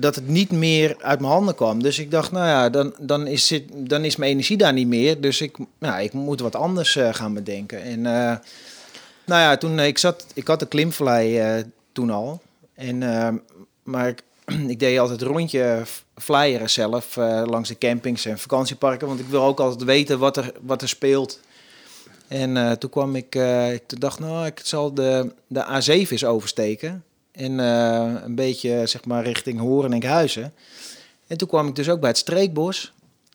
dat 0.00 0.14
het 0.14 0.28
niet 0.28 0.50
meer 0.50 0.96
uit 1.00 1.20
mijn 1.20 1.32
handen 1.32 1.54
kwam. 1.54 1.82
Dus 1.82 1.98
ik 1.98 2.10
dacht, 2.10 2.32
nou 2.32 2.46
ja, 2.46 2.70
dan, 2.70 2.94
dan, 2.98 3.26
is, 3.26 3.50
het, 3.50 3.64
dan 3.74 4.04
is 4.04 4.16
mijn 4.16 4.30
energie 4.30 4.56
daar 4.56 4.72
niet 4.72 4.86
meer. 4.86 5.20
Dus 5.20 5.40
ik, 5.40 5.56
nou, 5.78 6.02
ik 6.02 6.12
moet 6.12 6.40
wat 6.40 6.56
anders 6.56 6.96
eh, 6.96 7.14
gaan 7.14 7.34
bedenken. 7.34 7.82
En 7.82 8.06
eh, 8.06 8.36
nou 9.24 9.40
ja, 9.40 9.56
toen 9.56 9.78
eh, 9.78 9.86
ik 9.86 9.98
zat, 9.98 10.26
ik 10.34 10.46
had 10.46 10.60
de 10.60 10.66
klimvlei 10.66 11.64
toen 11.92 12.10
al. 12.10 12.42
En, 12.74 12.98
maar 13.82 14.08
ik, 14.08 14.22
ik 14.72 14.78
deed 14.78 14.98
altijd 14.98 15.22
rondje 15.22 15.82
flyeren 16.16 16.70
zelf 16.70 17.16
langs 17.44 17.68
de 17.68 17.78
campings 17.78 18.24
en 18.24 18.38
vakantieparken. 18.38 19.06
Want 19.08 19.20
ik 19.20 19.26
wil 19.26 19.42
ook 19.42 19.60
altijd 19.60 19.84
weten 19.84 20.18
wat 20.18 20.36
er, 20.36 20.52
wat 20.60 20.82
er 20.82 20.88
speelt. 20.88 21.40
En 22.28 22.78
toen 22.78 22.90
kwam 22.90 23.16
ik, 23.16 23.34
ik 23.72 24.00
dacht, 24.00 24.18
nou, 24.18 24.46
ik 24.46 24.60
zal 24.62 24.94
de, 24.94 25.32
de 25.46 25.64
A7 25.64 26.10
eens 26.10 26.24
oversteken. 26.24 27.04
En 27.38 27.60
eh, 27.60 28.14
een 28.24 28.34
beetje, 28.34 28.86
zeg 28.86 29.04
maar, 29.04 29.24
richting 29.24 29.58
Horen 29.60 29.84
en 29.90 29.92
Enkhuizen. 29.92 30.54
En 31.26 31.36
toen 31.36 31.48
kwam 31.48 31.68
ik 31.68 31.74
dus 31.74 31.88
ook 31.88 32.00
bij 32.00 32.08
het 32.08 32.18
Streekbos. 32.18 32.92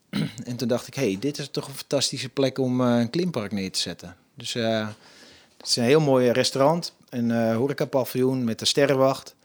en 0.50 0.56
toen 0.56 0.68
dacht 0.68 0.88
ik, 0.88 0.94
hey, 0.94 1.18
dit 1.20 1.38
is 1.38 1.48
toch 1.52 1.68
een 1.68 1.74
fantastische 1.74 2.30
plek 2.30 2.58
om 2.58 2.82
eh, 2.82 3.00
een 3.00 3.10
klimpark 3.10 3.52
neer 3.52 3.72
te 3.72 3.80
zetten. 3.80 4.16
Dus 4.36 4.56
eh, 4.56 4.88
het 5.58 5.68
is 5.68 5.76
een 5.76 5.84
heel 5.84 6.00
mooi 6.02 6.32
restaurant, 6.32 6.94
een 7.10 7.32
eh 7.32 7.56
horecapaviljoen 7.56 8.44
met 8.44 8.62
een 8.62 8.68
sterrenwacht. 8.68 9.36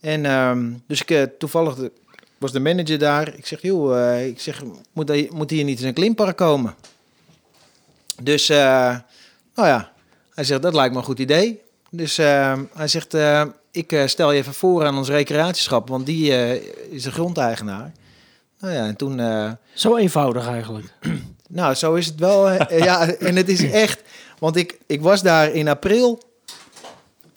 En 0.00 0.24
ehm, 0.26 0.72
dus 0.86 1.02
ik, 1.04 1.28
toevallig 1.38 1.74
de- 1.74 1.92
was 2.38 2.52
de 2.52 2.60
manager 2.60 2.98
daar. 2.98 3.34
Ik 3.36 3.46
zeg, 3.46 3.62
joh, 3.62 4.20
ik 4.26 4.40
zeg, 4.40 4.62
moet, 4.92 5.08
hij- 5.08 5.30
moet 5.32 5.50
hier 5.50 5.64
niet 5.64 5.78
eens 5.78 5.86
een 5.86 5.94
klimpark 5.94 6.36
komen? 6.36 6.74
Dus, 8.22 8.48
nou 8.48 9.02
ja, 9.54 9.92
hij 10.34 10.44
zegt, 10.44 10.62
dat 10.62 10.74
lijkt 10.74 10.92
me 10.92 10.98
een 10.98 11.04
goed 11.04 11.18
idee. 11.18 11.60
Dus 11.96 12.18
eh, 12.18 12.58
hij 12.74 12.88
zegt, 12.88 13.14
eh, 13.14 13.42
ik 13.70 13.92
eh, 13.92 14.06
stel 14.06 14.32
je 14.32 14.38
even 14.38 14.54
voor 14.54 14.84
aan 14.84 14.96
ons 14.96 15.08
recreatieschap, 15.08 15.88
want 15.88 16.06
die 16.06 16.32
eh, 16.36 16.62
is 16.90 17.02
de 17.02 17.10
grondeigenaar. 17.10 17.92
Nou 18.60 18.74
ja, 18.74 18.86
en 18.86 18.96
toen, 18.96 19.20
Zo 19.74 19.96
eenvoudig 19.96 20.46
eigenlijk. 20.46 20.86
Nou, 21.48 21.74
zo 21.74 21.94
is 21.94 22.06
het 22.06 22.18
wel. 22.18 22.50
ja, 22.72 23.08
en 23.08 23.36
het 23.36 23.48
is 23.48 23.70
echt... 23.70 24.02
Want 24.38 24.56
ik, 24.56 24.78
ik 24.86 25.00
was 25.00 25.22
daar 25.22 25.52
in 25.52 25.68
april. 25.68 26.22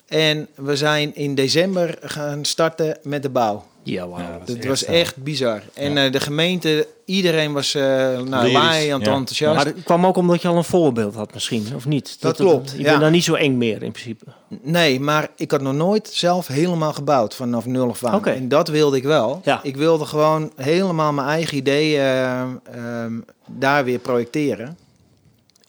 En 0.07 0.47
we 0.55 0.75
zijn 0.75 1.15
in 1.15 1.35
december 1.35 1.97
gaan 2.01 2.45
starten 2.45 2.97
met 3.03 3.21
de 3.21 3.29
bouw. 3.29 3.65
Ja. 3.91 4.07
Ja, 4.17 4.39
dat 4.45 4.65
was 4.65 4.85
eh, 4.85 4.99
echt 4.99 5.15
bizar. 5.15 5.61
En 5.73 5.93
Ja. 5.93 6.05
eh, 6.05 6.11
de 6.11 6.19
gemeente, 6.19 6.87
iedereen 7.05 7.53
was 7.53 7.75
uh, 7.75 7.83
nou, 8.19 8.51
laai 8.51 8.89
aan 8.89 8.99
het 8.99 9.07
ja. 9.09 9.15
enthousiast. 9.15 9.55
Maar 9.55 9.65
het 9.65 9.83
kwam 9.83 10.05
ook 10.05 10.17
omdat 10.17 10.41
je 10.41 10.47
al 10.47 10.57
een 10.57 10.63
voorbeeld 10.63 11.15
had 11.15 11.33
misschien, 11.33 11.67
of 11.75 11.85
niet? 11.85 12.17
Dat 12.19 12.35
klopt, 12.35 12.71
Je 12.71 12.77
ja. 12.77 12.83
bent 12.89 13.01
dan 13.01 13.11
niet 13.11 13.23
zo 13.23 13.33
eng 13.33 13.57
meer 13.57 13.83
in 13.83 13.91
principe. 13.91 14.25
Nee, 14.61 14.99
maar 14.99 15.29
ik 15.35 15.51
had 15.51 15.61
nog 15.61 15.73
nooit 15.73 16.09
zelf 16.13 16.47
helemaal 16.47 16.93
gebouwd 16.93 17.35
vanaf 17.35 17.65
nul 17.65 17.89
af 17.89 18.03
aan. 18.05 18.15
Oké. 18.15 18.29
En 18.29 18.47
dat 18.47 18.67
wilde 18.67 18.97
ik 18.97 19.03
wel. 19.03 19.41
Ja. 19.43 19.59
Ik 19.63 19.75
wilde 19.77 20.05
gewoon 20.05 20.51
helemaal 20.55 21.13
mijn 21.13 21.27
eigen 21.27 21.57
ideeën 21.57 21.99
eh, 22.01 22.41
ehm, 22.41 23.13
daar 23.47 23.83
weer 23.85 23.99
projecteren. 23.99 24.77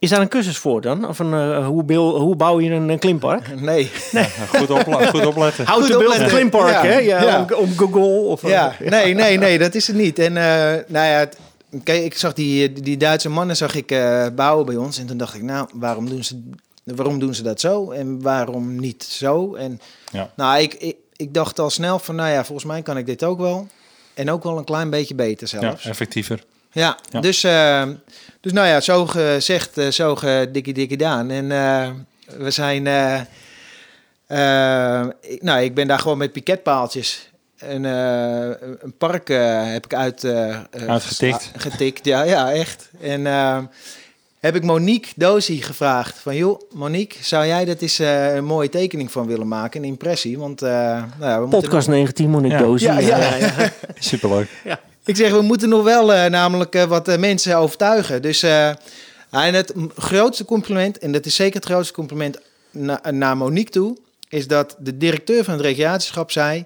Is 0.01 0.11
daar 0.11 0.21
een 0.21 0.29
cursus 0.29 0.57
voor 0.59 0.81
dan? 0.81 1.09
Of 1.09 1.19
een, 1.19 1.33
eh, 1.35 1.67
hoe, 1.67 1.85
beel- 1.85 2.19
hoe 2.21 2.37
bouw 2.37 2.61
je 2.61 2.71
een, 2.71 2.89
een 2.89 2.99
klimpark? 2.99 3.49
Nee. 3.61 3.91
Ja, 4.13 4.23
goed, 4.23 4.71
opla- 4.71 5.07
goed 5.07 5.27
opletten. 5.27 5.67
How 5.67 5.77
Goed 5.81 5.91
to 5.91 5.99
build 5.99 6.11
a 6.11 6.15
opletten. 6.15 6.37
klimpark, 6.39 6.73
Ja. 6.73 6.83
hè? 6.85 6.99
Ja, 6.99 7.23
Ja. 7.23 7.41
Op, 7.43 7.55
op 7.55 7.69
Google. 7.77 8.03
Of, 8.29 8.43
eh, 8.43 8.51
Ja, 8.51 8.75
nee, 8.81 9.15
nee, 9.15 9.39
nee, 9.39 9.59
dat 9.59 9.75
is 9.75 9.87
het 9.87 9.97
niet. 9.97 10.19
En 10.19 10.37
eh, 10.37 10.43
nou 10.87 11.07
ja, 11.07 11.19
het- 11.19 11.37
kijk, 11.85 12.05
ik 12.05 12.17
zag 12.17 12.33
die, 12.33 12.73
die 12.73 12.97
Duitse 12.97 13.29
mannen 13.29 13.57
zag 13.57 13.75
ik 13.75 13.91
eh, 13.91 14.27
bouwen 14.35 14.67
bij 14.67 14.77
ons. 14.77 14.99
En 14.99 15.07
toen 15.07 15.17
dacht 15.17 15.35
ik, 15.35 15.43
nou, 15.43 15.69
waarom 15.75 16.09
doen 16.09 16.25
ze, 16.25 16.43
waarom 16.85 17.19
doen 17.19 17.35
ze 17.35 17.43
dat 17.43 17.61
zo? 17.61 17.91
En 17.91 18.23
waarom 18.23 18.81
niet 18.81 19.05
zo? 19.05 19.55
En 19.55 19.81
Ja. 20.13 20.31
nou, 20.37 20.61
ik, 20.61 20.75
ik, 20.75 20.97
ik 21.17 21.35
dacht 21.35 21.59
al 21.59 21.71
snel 21.71 21.99
van, 21.99 22.15
nou 22.15 22.31
ja, 22.31 22.45
volgens 22.45 22.67
mij 22.67 22.83
kan 22.83 22.97
ik 22.97 23.07
dit 23.07 23.25
ook 23.25 23.39
wel. 23.39 23.67
En 24.15 24.31
ook 24.31 24.43
wel 24.43 24.59
een 24.59 24.65
klein 24.65 24.91
beetje 24.91 25.15
beter 25.15 25.49
Ja, 25.53 25.61
zelfs. 25.61 25.85
effectiever. 25.87 26.45
Ja, 26.73 26.97
Ja. 27.11 27.21
Dus, 27.21 27.45
eh, 27.45 27.83
dus 28.41 28.53
nou 28.53 28.67
ja, 28.67 28.81
zo 28.81 29.07
gezegd, 29.07 29.79
eh, 29.79 29.89
zo 29.89 30.17
gedikkie 30.17 30.75
dikkie 30.75 30.97
daan. 30.97 31.31
En 31.31 31.53
eh, 31.53 31.89
we 32.39 32.51
zijn... 32.51 32.87
ik, 35.21 35.43
nou, 35.43 35.63
ik 35.63 35.75
ben 35.75 35.87
daar 35.87 35.99
gewoon 35.99 36.19
met 36.19 36.33
piketpaaltjes... 36.33 37.29
Een, 37.59 37.85
eh, 37.85 38.51
een 38.81 38.95
park 38.99 39.29
heb 39.73 39.85
ik 39.85 39.95
uit, 39.95 40.25
Uitgetikt. 40.87 41.51
Getikt, 41.57 42.05
ja, 42.05 42.23
ja, 42.23 42.53
echt. 42.53 42.91
En 43.01 43.27
heb 44.41 44.55
ik 44.55 44.63
Monique 44.63 45.13
Dozy 45.17 45.61
gevraagd 45.61 46.19
van... 46.19 46.37
joh, 46.37 46.61
Monique, 46.73 47.25
zou 47.25 47.47
jij 47.47 47.65
dat 47.65 47.81
eens 47.81 47.99
eh, 47.99 48.35
een 48.35 48.45
mooie 48.45 48.69
tekening 48.69 49.13
van 49.13 49.27
willen 49.27 49.49
maken? 49.49 49.81
Een 49.83 49.89
impressie, 49.89 50.39
want... 50.39 50.63
eh, 50.63 50.71
nou 50.71 51.05
ja, 51.21 51.35
we 51.35 51.41
moeten 51.41 51.61
Podcast 51.61 51.89
19, 51.89 52.31
Monique 52.31 52.57
Ja. 52.59 52.63
Dozy. 52.63 52.85
Ja, 52.85 52.99
ja. 52.99 53.71
Superleuk. 53.99 54.49
Ik 55.11 55.17
zeg, 55.17 55.31
we 55.33 55.43
moeten 55.43 55.69
nog 55.69 55.83
wel 55.85 56.13
eh, 56.15 56.31
namelijk 56.31 56.75
eh, 56.75 56.85
wat 56.85 57.09
eh, 57.09 57.19
mensen 57.19 57.57
overtuigen. 57.57 58.23
Dus 58.23 58.43
eh, 58.43 58.69
en 59.31 59.55
het 59.55 59.73
grootste 59.97 60.45
compliment, 60.45 60.99
en 60.99 61.13
dat 61.13 61.27
is 61.27 61.35
zeker 61.35 61.55
het 61.55 61.65
grootste 61.65 61.95
compliment 61.95 62.39
na- 62.71 63.01
naar 63.11 63.37
Monique 63.37 63.71
toe, 63.71 63.97
is 64.29 64.47
dat 64.47 64.77
de 64.79 64.97
directeur 64.97 65.45
van 65.45 65.55
het 65.55 65.63
recreatieschap 65.63 66.31
zei, 66.31 66.65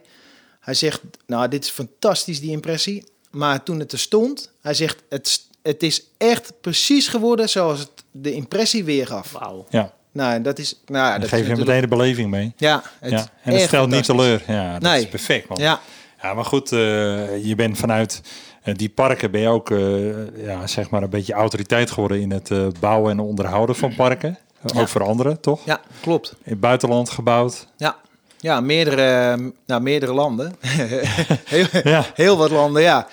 hij 0.61 0.75
zegt, 0.75 1.01
nou 1.27 1.49
dit 1.49 1.65
is 1.65 1.71
fantastisch 1.71 2.41
die 2.41 2.51
impressie, 2.51 3.05
maar 3.31 3.63
toen 3.63 3.79
het 3.79 3.93
er 3.93 3.99
stond, 3.99 4.51
hij 4.63 4.75
zegt, 4.75 4.97
het, 5.09 5.41
het 5.63 5.83
is 5.83 6.03
echt 6.19 6.53
precies 6.61 7.09
geworden 7.09 7.49
zoals 7.49 7.79
het 7.79 7.91
de 8.11 8.33
impressie 8.33 8.85
weergaf. 8.85 9.33
Wauw. 9.33 9.67
Ja, 9.69 9.93
Nou, 10.13 10.43
dat 10.43 10.59
is, 10.59 10.81
nou 10.87 11.21
dat 11.21 11.29
geef 11.29 11.41
is 11.41 11.47
je 11.47 11.57
meteen 11.57 11.81
de 11.81 11.89
beleving 11.89 12.31
mee. 12.31 12.53
Ja, 12.57 12.83
het 13.01 13.11
Ja. 13.11 13.27
En 13.43 13.53
het 13.53 13.63
stelt 13.63 13.91
niet 13.91 14.05
teleur. 14.05 14.43
Ja, 14.47 14.73
dat 14.73 14.83
Nee. 14.83 15.03
is 15.03 15.09
perfect, 15.09 15.49
man. 15.49 15.59
Ja, 15.59 15.81
Ja, 16.25 16.35
maar 16.35 16.45
goed, 16.45 16.73
eh, 16.73 17.45
je 17.45 17.55
bent 17.57 17.79
vanuit 17.79 18.23
eh, 18.63 18.75
die 18.75 18.89
parken 18.89 19.31
ben 19.31 19.41
je 19.41 19.49
ook 19.49 19.71
eh, 19.71 20.45
ja, 20.45 20.67
zeg 20.67 20.91
maar 20.91 21.03
een 21.03 21.11
beetje 21.11 21.33
autoriteit 21.33 21.91
geworden 21.91 22.21
in 22.21 22.31
het 22.31 22.81
bouwen 22.81 23.11
en 23.11 23.21
onderhouden 23.21 23.77
van 23.77 23.95
parken. 23.95 24.39
Ook 24.77 24.89
voor 24.89 25.03
anderen, 25.03 25.41
toch? 25.41 25.61
ja, 25.65 25.81
klopt. 26.01 26.31
In 26.31 26.51
het 26.51 26.61
buitenland 26.61 27.11
gebouwd. 27.11 27.67
Ja, 27.77 27.97
ja 28.39 28.61
meerdere, 28.61 29.37
nou, 29.67 29.83
meerdere 29.83 30.13
landen. 30.13 30.57
heel, 31.55 31.67
Ja. 31.83 32.05
heel 32.15 32.37
wat 32.37 32.51
landen, 32.51 32.83
ja. 32.83 33.09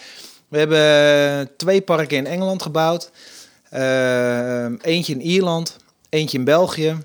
We 0.47 0.57
hebben 0.57 1.55
twee 1.57 1.81
parken 1.81 2.17
in 2.17 2.27
Engeland 2.27 2.61
gebouwd. 2.61 3.11
Eentje 4.81 5.13
in 5.13 5.21
Ierland, 5.21 5.77
eentje 6.09 6.37
in 6.37 6.43
België. 6.43 6.97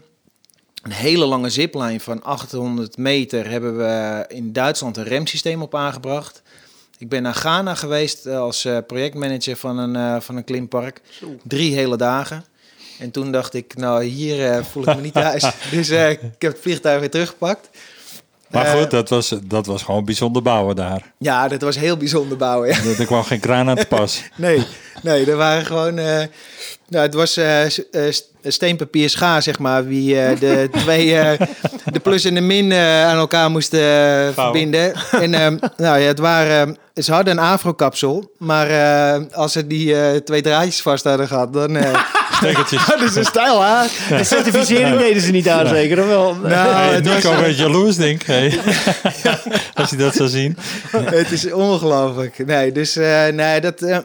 Een 0.86 0.92
hele 0.92 1.24
lange 1.24 1.50
zipline 1.50 2.00
van 2.00 2.22
800 2.22 2.96
meter 2.96 3.50
hebben 3.50 3.76
we 3.76 4.24
in 4.28 4.52
Duitsland 4.52 4.96
een 4.96 5.04
remsysteem 5.04 5.62
op 5.62 5.74
aangebracht. 5.74 6.42
Ik 6.98 7.08
ben 7.08 7.22
naar 7.22 7.34
Ghana 7.34 7.74
geweest 7.74 8.26
eh, 8.26 8.38
als 8.38 8.64
eh, 8.64 8.78
projectmanager 8.86 9.56
van 9.56 9.78
een, 9.78 9.96
eh, 9.96 10.20
van 10.20 10.36
een 10.36 10.44
klimpark. 10.44 11.00
Drie 11.42 11.74
hele 11.74 11.96
dagen. 11.96 12.44
En 12.98 13.10
toen 13.10 13.32
dacht 13.32 13.54
ik, 13.54 13.76
nou 13.76 14.04
hier 14.04 14.64
voel 14.64 14.82
ik 14.82 14.96
me 14.96 15.00
niet 15.00 15.12
thuis. 15.24 15.44
dus 15.70 15.90
ik 15.90 16.20
heb 16.38 16.52
het 16.52 16.60
vliegtuig 16.60 17.00
weer 17.00 17.10
teruggepakt. 17.10 17.68
Maar 18.50 18.64
Eh, 18.66 18.72
goed, 18.72 18.90
dat 18.90 19.08
was, 19.08 19.34
dat 19.44 19.66
was 19.66 19.82
gewoon 19.82 20.04
bijzonder 20.04 20.42
bouwen 20.42 20.76
daar. 20.76 21.02
Ja, 21.18 21.48
dat 21.48 21.60
was 21.62 21.76
heel 21.78 21.96
bijzonder 21.96 22.36
bouwen. 22.38 22.68
Ja. 22.68 22.74
Er 22.76 23.00
er 23.00 23.06
kwam 23.06 23.22
geen 23.22 23.40
kraan 23.40 23.68
aan 23.68 23.76
te 23.76 23.86
pas. 23.86 24.22
Nee, 24.36 24.62
nee, 25.02 25.30
er 25.30 25.36
waren 25.36 25.66
gewoon. 25.66 25.98
eh, 25.98 26.22
nou, 26.88 27.04
het 27.04 27.14
was 27.14 27.36
eh, 27.36 27.64
s- 27.68 27.90
eh, 27.90 28.02
st- 28.10 28.28
steenpapier 28.42 29.10
schaar, 29.10 29.42
zeg 29.42 29.58
maar. 29.58 29.86
Wie 29.86 30.14
de 30.38 30.68
twee, 30.82 31.06
de 31.92 32.00
plus 32.02 32.24
en 32.24 32.34
de 32.34 32.40
min 32.40 32.72
aan 32.74 33.16
elkaar 33.16 33.50
moesten 33.50 33.80
verbinden. 34.34 34.92
En 35.10 35.30
nou 35.30 35.98
ja, 35.98 36.06
het 36.06 36.18
waren. 36.18 36.76
ze 36.94 37.12
hadden 37.12 37.38
een 37.38 37.44
afro-kapsel, 37.44 38.30
maar 38.38 38.68
als 39.32 39.52
ze 39.52 39.66
die 39.66 40.22
twee 40.22 40.40
draadjes 40.42 40.82
vast 40.82 41.04
hadden 41.04 41.28
gehad, 41.28 41.52
dan 41.52 41.76
Stekkertjes. 42.36 42.82
hadden 42.90 43.10
ze 43.10 43.24
stijl 43.24 43.62
haar. 43.62 43.88
De 44.08 44.24
certificering 44.24 44.98
deden 44.98 45.22
ze 45.22 45.30
niet 45.30 45.48
aan, 45.48 45.66
zeker 45.68 46.00
of 46.00 46.06
wel? 46.06 46.34
Nou, 46.34 46.52
Hey, 46.74 46.94
het, 46.94 47.06
was, 47.06 47.14
Nico 47.24 47.36
werd 47.40 47.56
jaloers, 47.58 47.96
denk 47.96 48.20
ik. 48.20 48.26
Hey. 48.26 48.58
Als 49.74 49.90
je 49.90 49.96
dat 49.96 50.14
zou 50.14 50.28
zien. 50.28 50.56
het 50.92 51.30
is 51.32 51.52
ongelooflijk. 51.52 52.46
Nee, 52.46 52.72
dus 52.72 52.96
eh, 52.96 53.26
nee, 53.26 53.60
dat, 53.60 53.82
eh, 53.82 53.98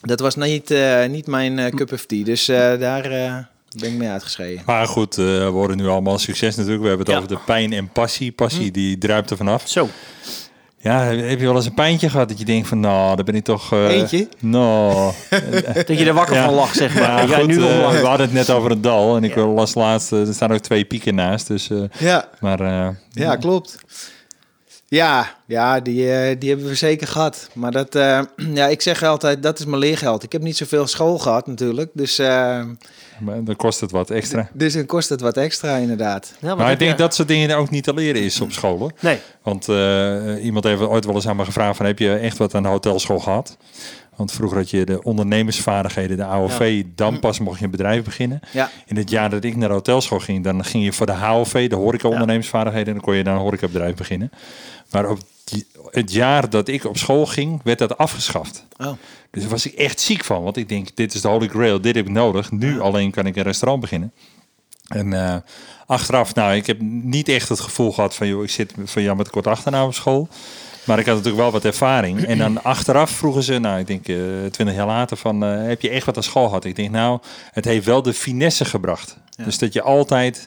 dat 0.00 0.20
was 0.20 0.36
niet, 0.36 0.70
eh, 0.70 1.04
niet 1.06 1.26
mijn 1.26 1.74
cup 1.76 1.92
of 1.92 2.06
tea. 2.06 2.24
Dus 2.24 2.48
eh, 2.48 2.56
daar 2.78 3.04
eh, 3.04 3.34
ben 3.78 3.88
ik 3.92 3.96
mee 3.98 4.08
uitgeschreven. 4.08 4.62
Maar 4.66 4.86
goed, 4.86 5.18
eh, 5.18 5.24
we 5.24 5.48
worden 5.50 5.76
nu 5.76 5.86
allemaal 5.86 6.18
succes 6.18 6.56
natuurlijk. 6.56 6.82
We 6.82 6.88
hebben 6.88 7.06
het 7.06 7.14
Ja. 7.16 7.22
over 7.22 7.36
de 7.36 7.42
pijn 7.46 7.72
en 7.72 7.88
passie. 7.92 8.32
Passie 8.32 8.70
die 8.70 8.98
druipt 8.98 9.30
er 9.30 9.36
vanaf. 9.36 9.62
Zo. 9.68 9.88
Ja, 10.80 11.00
heb 11.04 11.38
je 11.38 11.44
wel 11.46 11.54
eens 11.56 11.66
een 11.66 11.74
pijntje 11.74 12.10
gehad 12.10 12.28
dat 12.28 12.38
je 12.38 12.44
denkt 12.44 12.68
van, 12.68 12.80
nou, 12.80 13.16
daar 13.16 13.24
ben 13.24 13.34
ik 13.34 13.44
toch... 13.44 13.72
eh, 13.72 13.84
Eentje? 13.88 14.28
Nou, 14.38 15.12
Dat 15.86 15.98
je 15.98 16.04
er 16.04 16.14
wakker 16.14 16.34
Ja. 16.36 16.44
van 16.44 16.54
lag, 16.54 16.74
zeg 16.74 16.94
maar. 16.94 17.02
ja, 17.02 17.20
Ja, 17.20 17.38
goed, 17.38 17.46
nu 17.46 17.54
eh, 17.66 17.90
we 18.00 18.06
hadden 18.06 18.26
het 18.26 18.32
net 18.34 18.50
over 18.50 18.70
het 18.70 18.82
dal. 18.82 19.16
En 19.16 19.24
ik 19.24 19.34
las 19.36 19.74
laatst, 19.74 20.12
eh, 20.12 20.26
er 20.28 20.34
staan 20.34 20.52
ook 20.52 20.58
twee 20.58 20.84
pieken 20.84 21.14
naast. 21.14 21.46
Dus, 21.46 21.70
eh, 21.70 21.82
Ja, 21.98 22.28
maar 22.40 22.60
eh, 22.60 22.88
ja 23.10 23.36
klopt. 23.36 23.78
Ja, 24.88 25.34
ja 25.46 25.80
die, 25.80 26.12
eh, 26.12 26.36
die 26.38 26.48
hebben 26.48 26.68
we 26.68 26.74
zeker 26.74 27.06
gehad. 27.06 27.48
Maar 27.54 27.72
dat, 27.72 27.94
eh, 27.94 28.20
ja, 28.54 28.66
ik 28.66 28.82
zeg 28.82 29.02
altijd, 29.02 29.42
dat 29.42 29.58
is 29.58 29.64
mijn 29.64 29.78
leergeld. 29.80 30.22
Ik 30.22 30.32
heb 30.32 30.42
niet 30.42 30.56
zoveel 30.56 30.86
school 30.86 31.18
gehad 31.18 31.46
natuurlijk. 31.46 31.90
Dus, 31.94 32.18
eh, 32.18 32.60
maar 33.20 33.44
dan 33.44 33.56
kost 33.56 33.80
het 33.80 33.90
wat 33.90 34.10
extra. 34.10 34.48
dus 34.52 34.72
dan 34.72 34.86
kost 34.86 35.08
het 35.08 35.20
wat 35.20 35.36
extra 35.36 35.76
inderdaad. 35.76 36.32
Ja, 36.40 36.54
Maar 36.54 36.72
ik 36.72 36.78
denk 36.78 36.90
je- 36.90 36.96
dat 36.96 37.14
soort 37.14 37.28
dingen 37.28 37.56
ook 37.56 37.70
niet 37.70 37.84
te 37.84 37.94
leren 37.94 38.22
is 38.22 38.40
op 38.40 38.52
school. 38.52 38.78
hoor. 38.78 38.92
Nee. 39.00 39.18
Want 39.42 39.68
eh, 39.68 40.44
iemand 40.44 40.64
heeft 40.64 40.80
ooit 40.80 41.04
wel 41.04 41.14
eens 41.14 41.28
aan 41.28 41.36
me 41.36 41.44
gevraagd 41.44 41.76
van, 41.76 41.86
heb 41.86 41.98
je 41.98 42.12
echt 42.14 42.36
wat 42.38 42.54
aan 42.54 42.62
de 42.62 42.68
hotelschool 42.68 43.18
gehad? 43.18 43.56
Want 44.16 44.32
vroeger 44.32 44.58
had 44.58 44.70
je 44.70 44.84
de 44.84 45.02
ondernemersvaardigheden, 45.02 46.16
de 46.16 46.24
AOV, 46.24 46.82
dan 46.94 47.18
pas 47.20 47.38
mocht 47.38 47.58
je 47.58 47.64
een 47.64 47.70
bedrijf 47.70 48.04
beginnen. 48.04 48.40
Ja, 48.52 48.70
In 48.86 48.96
het 48.96 49.10
jaar 49.10 49.30
dat 49.30 49.44
ik 49.44 49.56
naar 49.56 49.68
de 49.68 49.74
hotelschool 49.74 50.18
ging, 50.18 50.44
dan 50.44 50.64
ging 50.64 50.84
je 50.84 50.92
voor 50.92 51.06
de 51.06 51.12
HOV, 51.12 51.68
de 51.68 51.76
horeca-ondernemersvaardigheden, 51.76 52.86
en 52.88 52.94
dan 52.94 53.02
kon 53.02 53.14
je 53.16 53.24
dan 53.24 53.34
een 53.34 53.40
horecabedrijf 53.40 53.94
beginnen. 53.94 54.30
Maar 54.90 55.10
op 55.10 55.18
het 55.90 56.12
jaar 56.12 56.50
dat 56.50 56.68
ik 56.68 56.84
op 56.84 56.96
school 56.96 57.26
ging, 57.26 57.60
werd 57.64 57.78
dat 57.78 57.98
afgeschaft. 57.98 58.64
oh. 58.76 58.92
Dus 59.30 59.42
daar 59.42 59.50
was 59.50 59.66
ik 59.66 59.72
echt 59.72 60.00
ziek 60.00 60.24
van, 60.24 60.42
want 60.42 60.56
ik 60.56 60.68
denk, 60.68 60.96
dit 60.96 61.14
is 61.14 61.20
de 61.20 61.28
holy 61.28 61.48
grail, 61.48 61.80
dit 61.80 61.94
heb 61.94 62.06
ik 62.06 62.12
nodig. 62.12 62.50
Nu 62.50 62.80
alleen 62.80 63.10
kan 63.10 63.26
ik 63.26 63.36
een 63.36 63.42
restaurant 63.42 63.80
beginnen. 63.80 64.12
En 64.88 65.12
eh, 65.12 65.36
achteraf, 65.86 66.34
nou, 66.34 66.54
ik 66.54 66.66
heb 66.66 66.80
niet 66.80 67.28
echt 67.28 67.48
het 67.48 67.60
gevoel 67.60 67.92
gehad 67.92 68.14
van, 68.14 68.26
joh, 68.26 68.42
ik 68.42 68.50
zit 68.50 68.74
van 68.84 69.02
jou 69.02 69.16
met 69.16 69.30
kort 69.30 69.46
achternaam 69.46 69.86
op 69.86 69.94
school. 69.94 70.28
Maar 70.84 70.98
ik 70.98 71.06
had 71.06 71.14
natuurlijk 71.14 71.42
wel 71.42 71.52
wat 71.52 71.64
ervaring. 71.64 72.24
En 72.24 72.38
dan 72.38 72.62
achteraf 72.62 73.10
vroegen 73.10 73.42
ze, 73.42 73.58
nou, 73.58 73.78
ik 73.78 73.86
denk 73.86 74.08
eh, 74.08 74.16
twintig 74.50 74.76
jaar 74.76 74.86
later, 74.86 75.16
van, 75.16 75.44
eh, 75.44 75.66
heb 75.66 75.82
je 75.82 75.90
echt 75.90 76.06
wat 76.06 76.16
aan 76.16 76.22
school 76.22 76.46
gehad? 76.46 76.64
Ik 76.64 76.76
denk, 76.76 76.90
nou, 76.90 77.20
het 77.52 77.64
heeft 77.64 77.86
wel 77.86 78.02
de 78.02 78.12
finesse 78.12 78.64
gebracht. 78.64 79.16
Dus 79.44 79.58
dat 79.58 79.72
je 79.72 79.82
altijd 79.82 80.46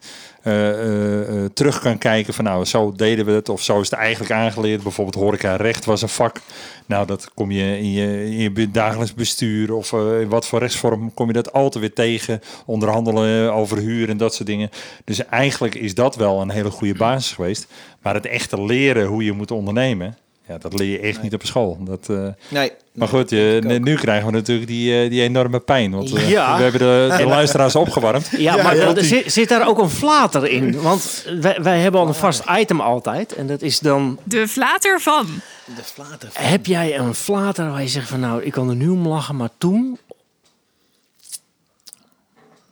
terug 1.54 1.80
kan 1.80 1.98
kijken 1.98 2.34
van, 2.34 2.44
nou, 2.44 2.66
zo 2.66 2.92
deden 2.92 3.26
we 3.26 3.32
het. 3.32 3.50
Of 3.50 3.62
zo 3.62 3.80
is 3.80 3.90
het 3.90 4.00
eigenlijk 4.00 4.32
aangeleerd. 4.32 4.84
Bijvoorbeeld 4.84 5.24
horeca 5.24 5.56
recht 5.56 5.86
was 5.86 6.02
een 6.02 6.10
vak. 6.10 6.42
Nou, 6.86 7.06
dat 7.06 7.34
kom 7.34 7.52
je 7.52 7.78
in 7.78 7.92
je, 7.92 8.26
in 8.26 8.54
je 8.54 8.72
dagelijks 8.72 9.14
bestuur 9.14 9.74
of 9.74 9.94
eh, 9.94 10.22
in 10.22 10.30
wat 10.30 10.48
voor 10.48 10.60
rechtsvorm 10.60 11.14
kom 11.14 11.28
je 11.28 11.34
dat 11.34 11.54
altijd 11.54 11.80
weer 11.80 11.94
tegen. 11.94 12.42
Onderhandelen 12.66 13.54
over 13.54 13.78
huur 13.78 14.10
en 14.10 14.18
dat 14.18 14.34
soort 14.34 14.48
dingen. 14.48 14.70
Dus 15.04 15.26
eigenlijk 15.26 15.76
is 15.76 15.96
dat 15.96 16.16
wel 16.16 16.42
een 16.42 16.50
hele 16.50 16.70
goede 16.70 16.94
basis 16.94 17.32
geweest. 17.32 17.68
Maar 18.02 18.14
het 18.14 18.26
echte 18.26 18.64
leren 18.64 19.06
hoe 19.06 19.24
je 19.24 19.32
moet 19.32 19.52
ondernemen, 19.52 20.18
ja, 20.52 20.58
dat 20.58 20.74
leer 20.80 20.92
je 20.92 21.00
echt 21.00 21.22
niet 21.22 21.34
op 21.34 21.46
school. 21.46 21.78
Dat, 21.82 22.10
eh, 22.10 22.28
Nee, 22.48 22.72
Maar 22.94 23.08
goed, 23.08 23.30
je, 23.30 23.62
ook. 23.66 23.80
nu 23.80 23.96
krijgen 23.96 24.26
we 24.26 24.32
natuurlijk 24.32 24.68
die, 24.68 25.02
eh, 25.04 25.10
die 25.10 25.22
enorme 25.22 25.60
pijn. 25.60 25.92
Want 25.92 26.14
eh, 26.16 26.30
Ja. 26.30 26.58
we 26.58 26.64
hebben 26.64 26.80
de, 26.82 27.16
de 27.18 27.26
luisteraars 27.26 27.76
opgewarmd. 27.76 28.28
Ja, 28.32 28.56
Ja, 28.56 28.64
maar 28.64 28.76
ja. 28.76 29.02
zit, 29.04 29.32
zit 29.32 29.50
daar 29.50 29.68
ook 29.68 29.80
een 29.80 29.90
flater 29.90 30.48
in? 30.48 30.82
Want 30.82 31.26
wij, 31.42 31.58
wij 31.62 31.80
hebben 31.80 32.02
al 32.02 32.08
een 32.08 32.14
vast 32.14 32.44
item 32.60 32.82
altijd. 32.82 33.36
En 33.36 33.48
dat 33.48 33.62
is 33.62 33.80
dan... 33.80 34.18
De 34.24 34.48
flater 34.48 35.00
van. 35.02 35.26
De 35.66 35.84
flater. 35.84 36.30
Heb 36.34 36.66
jij 36.66 36.98
een 36.98 37.14
flater 37.16 37.70
waar 37.72 37.82
je 37.82 37.88
zegt 37.88 38.08
van... 38.10 38.20
Nou, 38.20 38.44
ik 38.44 38.52
kan 38.52 38.70
er 38.70 38.76
nu 38.76 38.90
om 38.90 39.08
lachen, 39.08 39.36
maar 39.36 39.50
toen... 39.58 39.98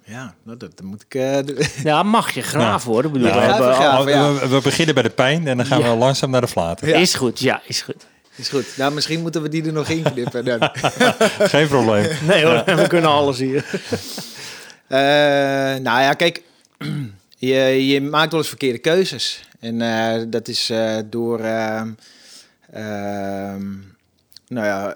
Ja, 0.09 0.33
nou, 0.43 0.57
dat, 0.57 0.77
dat 0.77 0.85
moet 0.85 1.01
ik... 1.07 1.15
eh, 1.15 1.37
de- 1.45 1.69
Ja, 1.83 2.03
mag 2.03 2.31
je 2.31 2.41
graaf 2.41 2.83
worden. 2.83 3.11
Ik 3.11 3.17
bedoel, 3.17 3.27
Ja, 3.37 3.45
we 3.45 3.51
hebben 3.51 3.77
al- 3.77 4.09
ja. 4.09 4.33
we, 4.33 4.47
we 4.47 4.61
beginnen 4.61 4.93
bij 4.93 5.03
de 5.03 5.09
pijn 5.09 5.47
en 5.47 5.57
dan 5.57 5.65
gaan 5.65 5.79
Ja. 5.79 5.89
we 5.91 5.95
langzaam 5.97 6.29
naar 6.29 6.41
de 6.41 6.47
flater. 6.47 6.87
Ja. 6.87 6.97
Is 6.97 7.13
goed, 7.15 7.39
ja, 7.39 7.61
is 7.65 7.81
goed. 7.81 8.05
is 8.35 8.49
goed. 8.49 8.65
Nou, 8.77 8.93
misschien 8.93 9.21
moeten 9.21 9.41
we 9.41 9.49
die 9.49 9.65
er 9.65 9.73
nog 9.73 9.87
in 9.89 10.03
knippen. 10.03 10.45
dan. 10.45 10.69
Geen 11.53 11.67
probleem. 11.67 12.07
Nee 12.27 12.45
hoor, 12.45 12.63
we 12.75 12.87
kunnen 12.87 13.09
alles 13.09 13.37
hier. 13.37 13.65
Eh, 14.87 14.97
nou 15.75 16.01
ja, 16.01 16.13
kijk, 16.13 16.41
je, 17.37 17.87
je 17.87 18.01
maakt 18.01 18.31
wel 18.31 18.39
eens 18.39 18.49
verkeerde 18.49 18.77
keuzes. 18.79 19.43
En 19.59 19.81
eh, 19.81 20.23
dat 20.27 20.47
is 20.47 20.69
eh, 20.69 20.97
door, 21.05 21.39
ehm, 21.39 21.89
ehm, 22.73 23.63
nou 24.47 24.65
ja, 24.65 24.95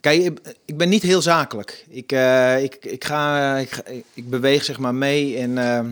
kijk, 0.00 0.38
ik- 0.64 0.76
ben 0.76 0.88
niet 0.88 1.02
heel 1.02 1.22
zakelijk. 1.22 1.84
Ik, 1.88 2.12
eh, 2.12 2.62
ik, 2.62 2.74
ik, 2.74 3.04
ga, 3.04 3.56
ik, 3.56 3.82
ik 4.14 4.30
beweeg 4.30 4.64
zeg 4.64 4.78
maar 4.78 4.94
mee 4.94 5.36
en 5.38 5.58
ehm, 5.58 5.86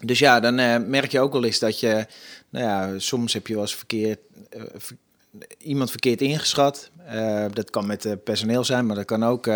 dus 0.00 0.18
ja, 0.18 0.40
dan 0.40 0.58
eh, 0.58 0.76
merk 0.86 1.10
je 1.12 1.20
ook 1.20 1.32
wel 1.32 1.44
eens 1.44 1.58
dat 1.58 1.80
je, 1.80 2.06
nou 2.50 2.64
ja, 2.66 2.98
soms 2.98 3.32
heb 3.32 3.46
je 3.46 3.52
wel 3.54 3.62
eens 3.62 3.74
verkeerd, 3.76 4.18
eh, 4.50 4.62
ver- 4.76 4.96
iemand 5.58 5.90
verkeerd 5.90 6.20
ingeschat. 6.20 6.90
Dat 7.52 7.70
kan 7.70 7.86
met 7.86 8.24
personeel 8.24 8.64
zijn, 8.64 8.86
maar 8.86 8.96
dat 8.96 9.04
kan 9.04 9.24
ook 9.24 9.46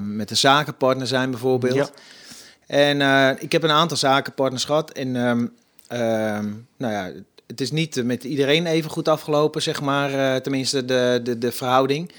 met 0.00 0.30
een 0.30 0.36
zakenpartner 0.36 1.06
zijn 1.06 1.30
bijvoorbeeld. 1.30 1.74
Ja. 2.66 2.96
En 3.00 3.36
ik 3.40 3.52
heb 3.52 3.62
een 3.62 3.70
aantal 3.70 3.96
zakenpartners 3.96 4.64
gehad. 4.64 4.90
En 4.92 5.16
ehm, 5.16 5.46
ehm, 5.88 6.48
nou 6.76 6.92
ja, 6.92 7.10
het 7.46 7.60
is 7.60 7.70
niet 7.70 8.04
met 8.04 8.24
iedereen 8.24 8.66
even 8.66 8.90
goed 8.90 9.08
afgelopen, 9.08 9.62
zeg 9.62 9.80
maar. 9.80 10.12
eh, 10.12 10.40
tenminste, 10.40 10.84
de, 10.84 11.20
de, 11.22 11.38
de 11.38 11.52
verhouding. 11.52 12.12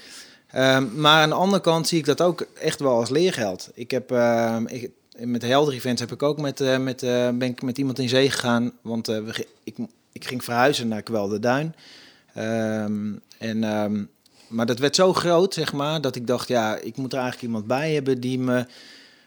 Ehm, 0.50 1.00
maar 1.00 1.22
aan 1.22 1.28
de 1.28 1.34
andere 1.34 1.62
kant 1.62 1.88
zie 1.88 1.98
ik 1.98 2.04
dat 2.04 2.22
ook 2.22 2.46
echt 2.60 2.80
wel 2.80 2.98
als 2.98 3.10
leergeld. 3.10 3.70
Ik 3.74 3.90
heb 3.90 4.10
ehm, 4.10 4.66
ik, 4.66 4.90
met 5.18 5.40
de 5.40 5.46
Helder 5.46 5.74
Events 5.74 6.00
heb 6.00 6.12
ik 6.12 6.22
ook 6.22 6.40
met, 6.40 6.60
eh, 6.60 6.78
met, 6.78 7.02
eh, 7.02 7.28
ben 7.28 7.48
ik 7.48 7.62
met 7.62 7.78
iemand 7.78 7.98
in 7.98 8.08
zee 8.08 8.30
gegaan. 8.30 8.72
Want 8.82 9.06
we, 9.06 9.46
ik, 9.64 9.76
ik 10.12 10.26
ging 10.26 10.44
verhuizen 10.44 10.88
naar 10.88 11.02
Kwelde 11.02 11.38
Duin. 11.38 11.74
Ehm, 12.34 13.12
en, 13.38 14.10
maar 14.48 14.66
dat 14.66 14.78
werd 14.78 14.94
zo 14.94 15.12
groot, 15.12 15.54
zeg 15.54 15.72
maar, 15.72 16.00
dat 16.00 16.16
ik 16.16 16.26
dacht, 16.26 16.48
ja, 16.48 16.76
ik 16.76 16.96
moet 16.96 17.12
er 17.12 17.18
eigenlijk 17.18 17.48
iemand 17.48 17.66
bij 17.66 17.92
hebben 17.92 18.20
die 18.20 18.38
me, 18.38 18.66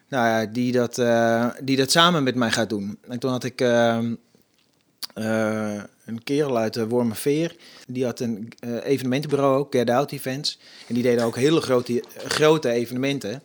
nou 0.08 0.28
ja, 0.28 0.46
die 0.46 0.72
dat, 0.72 0.96
die 1.64 1.78
dat 1.78 1.92
samen 1.92 2.24
met 2.24 2.36
mij 2.36 2.52
gaat 2.52 2.70
doen. 2.70 2.98
En 3.08 3.20
toen 3.20 3.32
had 3.32 3.44
ik 3.44 3.64
eh, 5.14 5.74
een 6.06 6.24
kerel 6.24 6.58
uit 6.58 6.74
de 6.74 6.88
Wormerveer, 6.88 7.56
die 7.88 8.06
had 8.06 8.20
een 8.20 8.52
eh, 8.60 8.70
evenementenbureau 8.84 9.66
Get 9.70 9.90
Out 9.90 10.12
Events. 10.12 10.60
En 10.88 10.94
die 10.94 11.04
deden 11.04 11.26
ook 11.26 11.36
hele 11.36 11.62
grote, 11.62 12.04
grote 12.28 12.70
evenementen. 12.70 13.44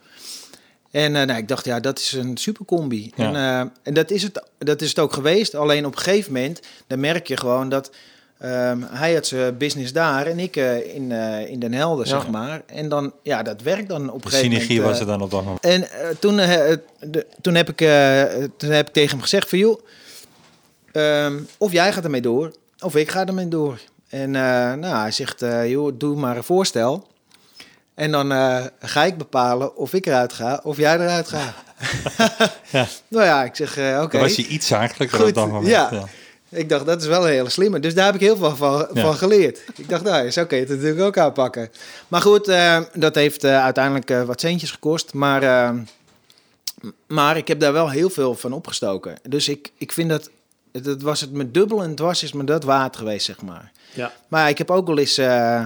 En 0.91 1.17
eh, 1.17 1.27
nou, 1.27 1.39
ik 1.39 1.49
dacht, 1.49 1.65
ja, 1.65 1.81
dat 1.81 1.99
is 1.99 2.13
een 2.13 2.37
supercombi. 2.37 3.13
Ja. 3.17 3.27
En, 3.27 3.35
eh, 3.37 3.59
en 3.83 3.95
dat, 3.95 4.11
is 4.11 4.23
het, 4.23 4.43
dat 4.59 4.83
is 4.83 4.89
het 4.89 4.99
ook 4.99 5.13
geweest. 5.13 5.55
Alleen 5.55 5.87
op 5.87 5.93
een 5.97 5.99
gegeven 6.03 6.33
moment, 6.33 6.61
dan 6.87 7.01
merk 7.01 7.27
je 7.29 7.37
gewoon 7.37 7.69
dat... 7.69 7.91
ehm, 8.39 8.81
hij 8.91 9.15
had 9.15 9.27
zijn 9.27 9.57
business 9.57 9.93
daar 9.93 10.27
en 10.27 10.39
ik 10.39 10.57
eh, 10.57 10.95
in, 10.95 11.13
eh, 11.13 11.49
in 11.51 11.59
Den 11.61 11.73
Helder, 11.73 12.07
Ja. 12.07 12.11
zeg 12.21 12.29
maar. 12.31 12.63
En 12.67 12.89
dan, 12.89 13.13
ja, 13.23 13.43
dat 13.43 13.63
werkt 13.63 13.89
dan 13.89 14.11
op 14.11 14.25
een 14.25 14.31
gegeven 14.31 14.49
moment. 14.51 14.63
synergie 14.63 14.83
was 14.87 14.95
eh, 14.95 15.01
er 15.01 15.07
dan 15.07 15.23
op 15.23 15.31
dat 15.31 15.45
moment. 15.45 15.65
en 15.65 15.91
eh, 15.91 16.09
toen, 16.19 16.39
eh, 16.39 16.73
eh, 16.73 16.79
de, 17.01 17.27
toen, 17.41 17.55
heb 17.55 17.69
ik, 17.69 17.81
eh, 17.81 18.23
toen 18.57 18.71
heb 18.71 18.87
ik 18.89 18.93
tegen 18.93 19.11
hem 19.11 19.21
gezegd 19.21 19.49
van... 19.49 19.59
joh, 19.59 19.81
ehm, 20.97 21.39
of 21.59 21.73
jij 21.73 21.93
gaat 21.93 22.05
ermee 22.05 22.21
door, 22.21 22.53
of 22.81 22.97
ik 22.97 23.11
ga 23.11 23.27
ermee 23.27 23.49
door. 23.49 23.79
En 24.09 24.37
eh, 24.37 24.43
nou, 24.73 24.97
hij 24.97 25.11
zegt, 25.11 25.43
eh, 25.43 25.71
joh, 25.71 25.93
doe 25.99 26.17
maar 26.17 26.37
een 26.37 26.45
voorstel. 26.45 27.07
En 27.95 28.11
dan 28.11 28.33
eh, 28.33 28.65
ga 28.81 29.05
ik 29.05 29.19
bepalen 29.19 29.77
of 29.77 29.93
ik 29.95 30.07
eruit 30.07 30.33
ga, 30.33 30.61
of 30.63 30.77
jij 30.77 30.95
eruit 30.95 31.29
gaat. 31.29 31.55
Ja. 32.71 32.87
Nou 33.09 33.25
ja, 33.25 33.45
ik 33.45 33.55
zeg, 33.57 33.77
eh, 33.77 34.01
oké. 34.03 34.13
Dan 34.13 34.21
was 34.27 34.37
hij 34.37 34.45
iets 34.45 34.67
zakelijker 34.67 35.19
Goed, 35.19 35.29
op 35.29 35.35
dat 35.35 35.47
moment. 35.47 35.67
ja. 35.67 35.89
Ja. 35.93 36.05
Ik 36.49 36.69
dacht, 36.69 36.87
dat 36.87 37.01
is 37.03 37.07
wel 37.09 37.23
een 37.27 37.31
hele 37.33 37.49
slimme. 37.49 37.81
Dus 37.81 37.95
daar 37.95 38.05
heb 38.07 38.15
ik 38.15 38.21
heel 38.21 38.37
veel 38.37 38.57
van, 38.57 38.89
Ja. 38.93 39.03
van 39.03 39.15
geleerd. 39.15 39.61
Ik 39.77 39.89
dacht, 39.89 40.03
nou, 40.05 40.31
zo 40.31 40.45
kun 40.47 40.57
je 40.59 40.63
het 40.65 40.73
natuurlijk 40.73 41.01
ook 41.01 41.19
aanpakken. 41.19 41.71
Maar 42.09 42.21
goed, 42.21 42.45
dat 42.95 43.15
heeft 43.15 43.45
uiteindelijk 43.45 44.27
wat 44.27 44.41
centjes 44.41 44.71
gekost. 44.71 45.15
Maar, 45.15 45.75
maar 47.07 47.37
ik 47.37 47.49
heb 47.49 47.61
daar 47.61 47.73
wel 47.73 47.91
heel 47.91 48.11
veel 48.11 48.35
van 48.35 48.53
opgestoken. 48.53 49.19
Dus 49.29 49.49
ik, 49.49 49.73
ik 49.77 49.93
vind 49.93 50.09
dat, 50.11 50.31
dat 50.83 51.03
was 51.03 51.21
het 51.21 51.33
me 51.33 51.51
dubbel 51.51 51.83
en 51.83 51.95
dwars 51.95 52.23
is 52.23 52.33
me 52.33 52.45
dat 52.45 52.65
waard 52.65 52.97
geweest, 52.97 53.27
zeg 53.27 53.43
maar. 53.43 53.73
Ja. 53.95 54.13
Maar 54.29 54.49
ik 54.49 54.59
heb 54.59 54.71
ook 54.71 54.87
wel 54.87 54.99
eens 54.99 55.19
eh, 55.19 55.59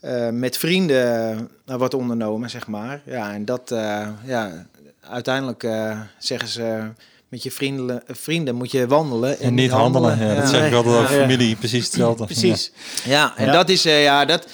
eh, 0.00 0.28
met 0.32 0.56
vrienden 0.56 1.36
eh, 1.66 1.76
wat 1.76 1.94
ondernomen, 1.94 2.50
zeg 2.50 2.66
maar. 2.66 3.00
Ja, 3.04 3.32
en 3.32 3.44
dat, 3.44 3.70
eh, 3.70 4.08
ja, 4.24 4.66
uiteindelijk 5.10 5.62
eh, 5.62 6.00
zeggen 6.18 6.48
ze... 6.48 6.82
Met 7.28 7.42
je 7.42 7.50
vrienden, 7.50 8.02
vrienden 8.06 8.54
moet 8.54 8.70
je 8.70 8.86
wandelen 8.86 9.38
en, 9.38 9.44
En 9.46 9.54
niet 9.54 9.70
handelen. 9.70 10.18
Ja, 10.18 10.34
dat 10.34 10.48
zeg 10.48 10.66
ik 10.66 10.74
altijd 10.74 10.94
over 10.94 11.08
familie. 11.08 11.56
Precies 11.56 11.84
hetzelfde. 11.84 12.24
Precies. 12.24 12.72
Ja, 13.04 13.32
en 13.36 13.46
Ja. 13.46 13.52
dat 13.52 13.68
is, 13.68 13.84
eh, 13.84 14.02
ja, 14.02 14.24
dat, 14.24 14.46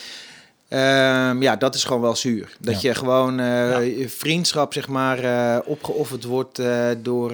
ehm, 0.71 1.43
ja, 1.43 1.57
dat 1.57 1.75
is 1.75 1.85
gewoon 1.85 2.01
wel 2.03 2.17
zuur. 2.17 2.57
Dat 2.61 2.81
Ja. 2.83 2.89
je 2.89 2.95
gewoon 2.95 3.41
eh, 3.41 3.99
je 3.99 4.09
vriendschap, 4.09 4.73
zeg 4.73 4.89
maar, 4.89 5.19
eh, 5.19 5.59
opgeofferd 5.65 6.25
wordt 6.25 6.59
eh, 6.59 6.89
door 6.99 7.33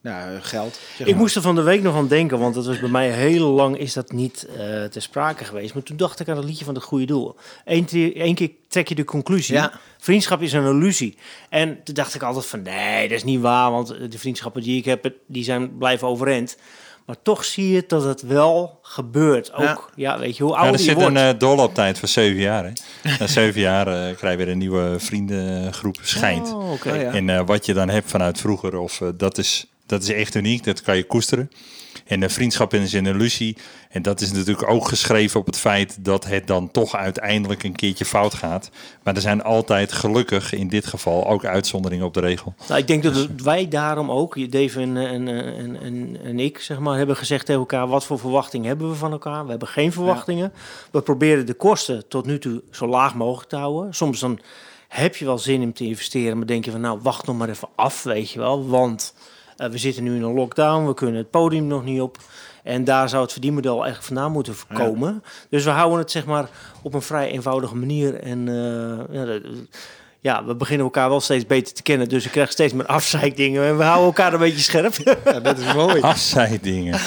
nou, 0.00 0.40
geld. 0.40 0.78
zeg 0.96 1.06
Ik 1.06 1.12
maar. 1.12 1.22
moest 1.22 1.36
er 1.36 1.42
van 1.42 1.54
de 1.54 1.62
week 1.62 1.82
nog 1.82 1.94
aan 1.96 2.08
denken, 2.08 2.38
want 2.38 2.54
het 2.54 2.66
was 2.66 2.80
bij 2.80 2.88
mij 2.88 3.10
heel 3.10 3.48
lang 3.50 3.78
is 3.78 3.92
dat 3.92 4.12
niet 4.12 4.48
ter 4.90 5.02
sprake 5.02 5.44
geweest. 5.44 5.74
Maar 5.74 5.82
toen 5.82 5.96
dacht 5.96 6.20
ik 6.20 6.28
aan 6.28 6.36
het 6.36 6.44
liedje 6.46 6.64
van 6.64 6.74
het 6.74 6.82
goede 6.82 7.04
doel. 7.06 7.36
Eén 7.64 7.84
keer, 7.84 8.16
één 8.16 8.34
keer 8.34 8.50
trek 8.68 8.88
je 8.88 8.94
de 8.94 9.04
conclusie. 9.04 9.54
Ja. 9.54 9.72
Vriendschap 9.98 10.42
is 10.42 10.52
een 10.52 10.64
illusie. 10.64 11.16
En 11.48 11.78
toen 11.84 11.94
dacht 11.94 12.14
ik 12.14 12.22
altijd 12.22 12.46
van 12.46 12.62
nee, 12.62 13.08
dat 13.08 13.16
is 13.16 13.24
niet 13.24 13.40
waar, 13.40 13.70
want 13.70 13.88
de 14.10 14.18
vriendschappen 14.18 14.62
die 14.62 14.78
ik 14.78 14.84
heb, 14.84 15.10
die 15.26 15.44
zijn 15.44 15.76
blijven 15.78 16.08
overeind. 16.08 16.56
Maar 17.06 17.16
toch 17.22 17.44
zie 17.44 17.68
je 17.68 17.84
dat 17.86 18.04
het 18.04 18.22
wel 18.22 18.78
gebeurt. 18.82 19.52
Ook, 19.52 19.90
ja, 19.94 20.12
Ja. 20.12 20.18
weet 20.18 20.36
je, 20.36 20.42
hoe 20.42 20.52
Ja, 20.52 20.58
ouder 20.58 20.74
er 20.74 20.80
je 20.80 20.86
zit 20.92 20.94
wordt. 21.02 21.16
een 21.16 21.32
uh, 21.34 21.38
doorlooptijd 21.38 21.98
van 21.98 22.08
zeven 22.08 22.40
jaar. 22.40 22.64
Hè. 22.64 22.70
Na 23.18 23.26
zeven 23.26 23.60
jaar 23.60 23.86
eh, 23.86 24.16
krijg 24.16 24.38
je 24.38 24.44
weer 24.44 24.48
een 24.52 24.58
nieuwe 24.58 24.94
vriendengroep, 24.98 25.98
schijnt. 26.02 26.52
Oh. 26.52 26.70
Oh, 26.70 26.78
ja. 26.84 26.92
En 26.92 27.30
eh, 27.30 27.42
wat 27.46 27.66
je 27.66 27.74
dan 27.74 27.88
hebt 27.88 28.10
vanuit 28.10 28.40
vroeger, 28.40 28.76
of, 28.78 29.02
dat, 29.14 29.38
is, 29.38 29.66
dat 29.86 30.02
is 30.02 30.08
echt 30.08 30.34
uniek. 30.34 30.64
Dat 30.64 30.82
kan 30.82 30.96
je 30.96 31.04
koesteren. 31.04 31.50
En 32.06 32.20
de 32.20 32.28
vriendschap 32.28 32.74
is 32.74 32.92
een 32.92 33.06
illusie. 33.06 33.56
En 33.88 34.02
dat 34.02 34.20
is 34.20 34.32
natuurlijk 34.32 34.68
ook 34.68 34.88
geschreven 34.88 35.40
op 35.40 35.46
het 35.46 35.58
feit 35.58 36.04
dat 36.04 36.24
het 36.24 36.46
dan 36.46 36.70
toch 36.70 36.96
uiteindelijk 36.96 37.62
een 37.62 37.76
keertje 37.76 38.04
fout 38.04 38.34
gaat. 38.34 38.70
Maar 39.02 39.14
er 39.14 39.20
zijn 39.20 39.42
altijd 39.42 39.92
gelukkig 39.92 40.52
in 40.52 40.68
dit 40.68 40.86
geval 40.86 41.28
ook 41.28 41.44
uitzonderingen 41.44 42.06
op 42.06 42.14
de 42.14 42.20
regel. 42.20 42.54
Nou, 42.68 42.80
ik 42.80 42.86
denk 42.86 43.02
dat 43.02 43.26
wij 43.42 43.68
daarom 43.68 44.10
ook, 44.10 44.52
Dave 44.52 44.80
en, 44.80 44.96
en, 44.96 45.28
en, 45.28 45.80
en, 45.82 46.16
en 46.24 46.40
ik, 46.40 46.58
zeg 46.58 46.78
maar, 46.78 46.96
hebben 46.96 47.16
gezegd 47.16 47.46
tegen 47.46 47.60
elkaar: 47.60 47.88
wat 47.88 48.04
voor 48.04 48.18
verwachtingen 48.18 48.68
hebben 48.68 48.88
we 48.88 48.94
van 48.94 49.12
elkaar? 49.12 49.44
We 49.44 49.50
hebben 49.50 49.68
geen 49.68 49.92
verwachtingen. 49.92 50.52
We 50.90 51.00
proberen 51.02 51.46
de 51.46 51.54
kosten 51.54 52.08
tot 52.08 52.26
nu 52.26 52.38
toe 52.38 52.62
zo 52.70 52.86
laag 52.86 53.14
mogelijk 53.14 53.48
te 53.48 53.56
houden. 53.56 53.94
Soms 53.94 54.20
dan 54.20 54.40
heb 54.88 55.16
je 55.16 55.24
wel 55.24 55.38
zin 55.38 55.62
om 55.62 55.72
te 55.72 55.84
investeren, 55.84 56.36
maar 56.36 56.46
denk 56.46 56.64
je 56.64 56.70
van 56.70 56.80
nou, 56.80 56.98
wacht 57.02 57.26
nog 57.26 57.36
maar 57.36 57.48
even 57.48 57.68
af, 57.74 58.02
weet 58.02 58.30
je 58.30 58.38
wel. 58.38 58.68
Want 58.68 59.14
uh, 59.56 59.66
we 59.66 59.78
zitten 59.78 60.02
nu 60.02 60.16
in 60.16 60.22
een 60.22 60.34
lockdown, 60.34 60.86
we 60.86 60.94
kunnen 60.94 61.16
het 61.16 61.30
podium 61.30 61.66
nog 61.66 61.84
niet 61.84 62.00
op. 62.00 62.18
En 62.62 62.84
daar 62.84 63.08
zou 63.08 63.22
het 63.22 63.32
verdienmodel 63.32 63.74
eigenlijk 63.74 64.04
vandaan 64.04 64.32
moeten 64.32 64.54
komen. 64.74 65.12
Ja. 65.24 65.30
Dus 65.50 65.64
we 65.64 65.70
houden 65.70 65.98
het 65.98 66.10
zeg 66.10 66.26
maar 66.26 66.48
op 66.82 66.94
een 66.94 67.02
vrij 67.02 67.30
eenvoudige 67.30 67.76
manier. 67.76 68.20
En 68.20 68.46
uh, 68.46 68.98
ja, 69.10 69.40
ja, 70.26 70.44
we 70.44 70.54
beginnen 70.54 70.84
elkaar 70.84 71.08
wel 71.08 71.20
steeds 71.20 71.46
beter 71.46 71.74
te 71.74 71.82
kennen. 71.82 72.08
Dus 72.08 72.24
ik 72.24 72.30
krijg 72.30 72.50
steeds 72.50 72.72
meer 72.72 72.86
afzeikdingen. 72.86 73.64
En 73.64 73.76
we 73.76 73.82
houden 73.82 74.06
elkaar 74.06 74.32
een 74.32 74.38
beetje 74.38 74.62
scherp. 74.62 74.94
Ja, 75.24 75.40
dat 75.40 75.58
is 75.58 75.74
mooi. 75.74 76.00
Afzeikdingen. 76.00 77.00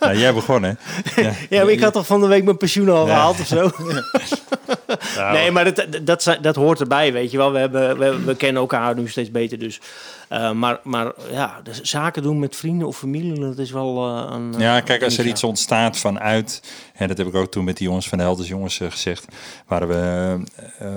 nou, 0.00 0.16
jij 0.24 0.34
begon, 0.34 0.62
hè? 0.62 0.72
Ja, 1.16 1.32
ja 1.48 1.62
maar 1.62 1.72
ik 1.72 1.80
had 1.80 1.92
toch 1.92 2.06
van 2.06 2.20
de 2.20 2.26
week 2.26 2.44
mijn 2.44 2.56
pensioen 2.56 2.88
al 2.88 3.06
ja. 3.06 3.14
gehaald 3.14 3.40
of 3.40 3.46
zo? 3.46 3.70
Nou, 5.16 5.32
nee, 5.32 5.50
maar 5.50 5.74
dat, 5.74 5.86
dat, 6.02 6.38
dat, 6.40 6.56
hoort 6.56 6.80
erbij, 6.80 7.12
weet 7.12 7.30
je 7.30 7.36
wel. 7.36 7.52
We, 7.52 7.58
hebben, 7.58 7.98
we, 7.98 8.24
we 8.24 8.36
kennen 8.36 8.62
elkaar 8.62 8.94
nu 8.94 9.08
steeds 9.08 9.30
beter, 9.30 9.58
dus... 9.58 9.80
Uh, 10.32 10.52
maar, 10.52 10.80
maar 10.82 11.12
ja, 11.30 11.60
de 11.62 11.70
zaken 11.82 12.22
doen 12.22 12.38
met 12.38 12.56
vrienden 12.56 12.86
of 12.86 12.98
familie, 12.98 13.40
dat 13.40 13.58
is 13.58 13.70
wel 13.70 14.08
uh, 14.08 14.30
een... 14.30 14.54
Ja, 14.58 14.80
kijk, 14.80 15.02
als 15.02 15.18
er 15.18 15.26
iets 15.26 15.44
ontstaat 15.44 15.98
vanuit... 15.98 16.62
en 16.94 17.08
dat 17.08 17.18
heb 17.18 17.26
ik 17.26 17.34
ook 17.34 17.50
toen 17.50 17.64
met 17.64 17.76
die 17.76 17.86
jongens 17.86 18.08
van 18.08 18.18
de 18.18 18.24
Helders 18.24 18.48
Jongens 18.48 18.80
uh, 18.80 18.90
gezegd... 18.90 19.26
waren 19.66 19.88
we 19.88 20.38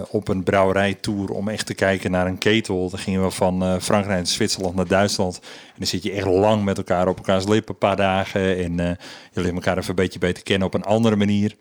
op 0.09 0.27
een 0.27 0.43
brouwerijtour 0.43 1.29
om 1.29 1.49
echt 1.49 1.65
te 1.65 1.73
kijken 1.73 2.11
naar 2.11 2.27
een 2.27 2.37
ketel. 2.37 2.89
Dan 2.89 2.99
gingen 2.99 3.23
we 3.23 3.31
van 3.31 3.81
Frankrijk 3.81 4.17
naar 4.17 4.27
Zwitserland 4.27 4.75
naar 4.75 4.87
Duitsland. 4.87 5.39
En 5.41 5.73
dan 5.77 5.87
zit 5.87 6.03
je 6.03 6.11
echt 6.11 6.27
lang 6.27 6.63
met 6.63 6.77
elkaar 6.77 7.07
op 7.07 7.17
elkaars 7.17 7.47
lippen, 7.47 7.73
een 7.73 7.79
paar 7.79 7.95
dagen. 7.95 8.57
En 8.57 8.97
je 9.31 9.41
leert 9.41 9.53
elkaar 9.53 9.77
even 9.77 9.89
een 9.89 9.95
beetje 9.95 10.19
beter 10.19 10.43
kennen 10.43 10.67
op 10.67 10.73
een 10.73 10.83
andere 10.83 11.15
manier. 11.15 11.55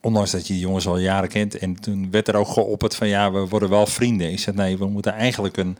Ondanks 0.00 0.30
dat 0.30 0.46
je 0.46 0.52
die 0.52 0.62
jongens 0.62 0.86
al 0.86 0.98
jaren 0.98 1.28
kent. 1.28 1.58
En 1.58 1.80
toen 1.80 2.08
werd 2.10 2.28
er 2.28 2.36
ook 2.36 2.48
geopperd 2.48 2.94
van 2.94 3.08
ja, 3.08 3.32
we 3.32 3.46
worden 3.48 3.68
wel 3.68 3.86
vrienden. 3.86 4.30
Ik 4.32 4.38
zei 4.38 4.56
nee, 4.56 4.78
we 4.78 4.86
moeten 4.86 5.12
eigenlijk 5.12 5.56
een, 5.56 5.78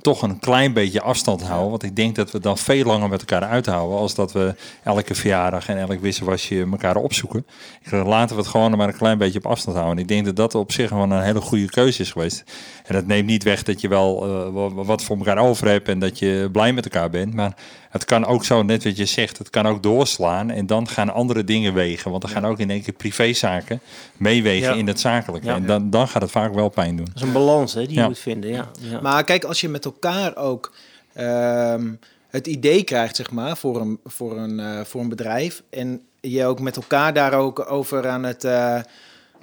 toch 0.00 0.22
een 0.22 0.38
klein 0.38 0.72
beetje 0.72 1.00
afstand 1.00 1.42
houden. 1.42 1.70
Want 1.70 1.82
ik 1.82 1.96
denk 1.96 2.14
dat 2.16 2.30
we 2.30 2.40
dan 2.40 2.58
veel 2.58 2.84
langer 2.84 3.08
met 3.08 3.20
elkaar 3.20 3.48
uithouden. 3.48 3.98
Als 3.98 4.14
dat 4.14 4.32
we 4.32 4.54
elke 4.82 5.14
verjaardag 5.14 5.68
en 5.68 5.78
elk 5.78 6.00
wisselwasje 6.00 6.66
elkaar 6.70 6.96
opzoeken. 6.96 7.46
Ik 7.82 7.90
laten 7.90 8.36
we 8.36 8.42
het 8.42 8.50
gewoon 8.50 8.76
maar 8.76 8.88
een 8.88 8.96
klein 8.96 9.18
beetje 9.18 9.38
op 9.38 9.46
afstand 9.46 9.76
houden. 9.76 9.96
En 9.96 10.02
ik 10.02 10.08
denk 10.08 10.24
dat 10.24 10.36
dat 10.36 10.54
op 10.54 10.72
zich 10.72 10.88
gewoon 10.88 11.10
een 11.10 11.22
hele 11.22 11.40
goede 11.40 11.66
keuze 11.70 12.02
is 12.02 12.12
geweest. 12.12 12.44
En 12.86 12.94
dat 12.94 13.06
neemt 13.06 13.26
niet 13.26 13.42
weg 13.42 13.62
dat 13.62 13.80
je 13.80 13.88
wel 13.88 14.24
eh, 14.24 14.52
wa- 14.52 14.84
wat 14.84 15.02
voor 15.02 15.16
elkaar 15.16 15.38
over 15.38 15.68
hebt. 15.68 15.88
En 15.88 15.98
dat 15.98 16.18
je 16.18 16.48
blij 16.52 16.72
met 16.72 16.84
elkaar 16.84 17.10
bent. 17.10 17.34
Maar 17.34 17.56
het 17.94 18.04
kan 18.04 18.24
ook 18.26 18.44
zo, 18.44 18.62
net 18.62 18.84
wat 18.84 18.96
je 18.96 19.04
zegt, 19.04 19.38
het 19.38 19.50
kan 19.50 19.66
ook 19.66 19.82
doorslaan. 19.82 20.50
En 20.50 20.66
dan 20.66 20.88
gaan 20.88 21.12
andere 21.12 21.44
dingen 21.44 21.74
wegen. 21.74 22.10
Want 22.10 22.22
dan 22.22 22.30
gaan 22.30 22.44
ook 22.46 22.58
in 22.58 22.70
één 22.70 22.82
keer 22.82 22.94
privézaken 22.94 23.80
meewegen 24.16 24.68
Ja. 24.72 24.74
in 24.78 24.86
het 24.86 25.00
zakelijke. 25.00 25.46
Ja. 25.46 25.54
En 25.54 25.66
dan, 25.66 25.90
dan 25.90 26.08
gaat 26.08 26.22
het 26.22 26.30
vaak 26.30 26.54
wel 26.54 26.68
pijn 26.68 26.96
doen. 26.96 27.04
Dat 27.04 27.14
is 27.16 27.22
een 27.22 27.32
balans 27.32 27.74
hè, 27.74 27.80
die 27.80 27.90
je 27.94 28.00
Ja. 28.00 28.06
moet 28.06 28.18
vinden. 28.18 28.50
Ja. 28.50 28.68
Ja. 28.80 29.00
Maar 29.00 29.24
kijk, 29.24 29.44
als 29.44 29.60
je 29.60 29.68
met 29.68 29.84
elkaar 29.84 30.36
ook 30.36 30.72
ehm, 31.12 31.92
het 32.28 32.46
idee 32.46 32.82
krijgt, 32.84 33.16
zeg 33.16 33.30
maar, 33.30 33.56
voor 33.56 33.80
een, 33.80 33.98
voor 34.04 34.36
een, 34.38 34.60
eh, 34.60 34.80
voor 34.84 35.00
een 35.00 35.08
bedrijf. 35.08 35.62
En 35.70 36.00
je 36.20 36.44
ook 36.46 36.60
met 36.60 36.76
elkaar 36.76 37.12
daar 37.14 37.32
ook 37.32 37.70
over 37.70 38.08
aan 38.08 38.22
het, 38.24 38.44
eh, 38.44 38.78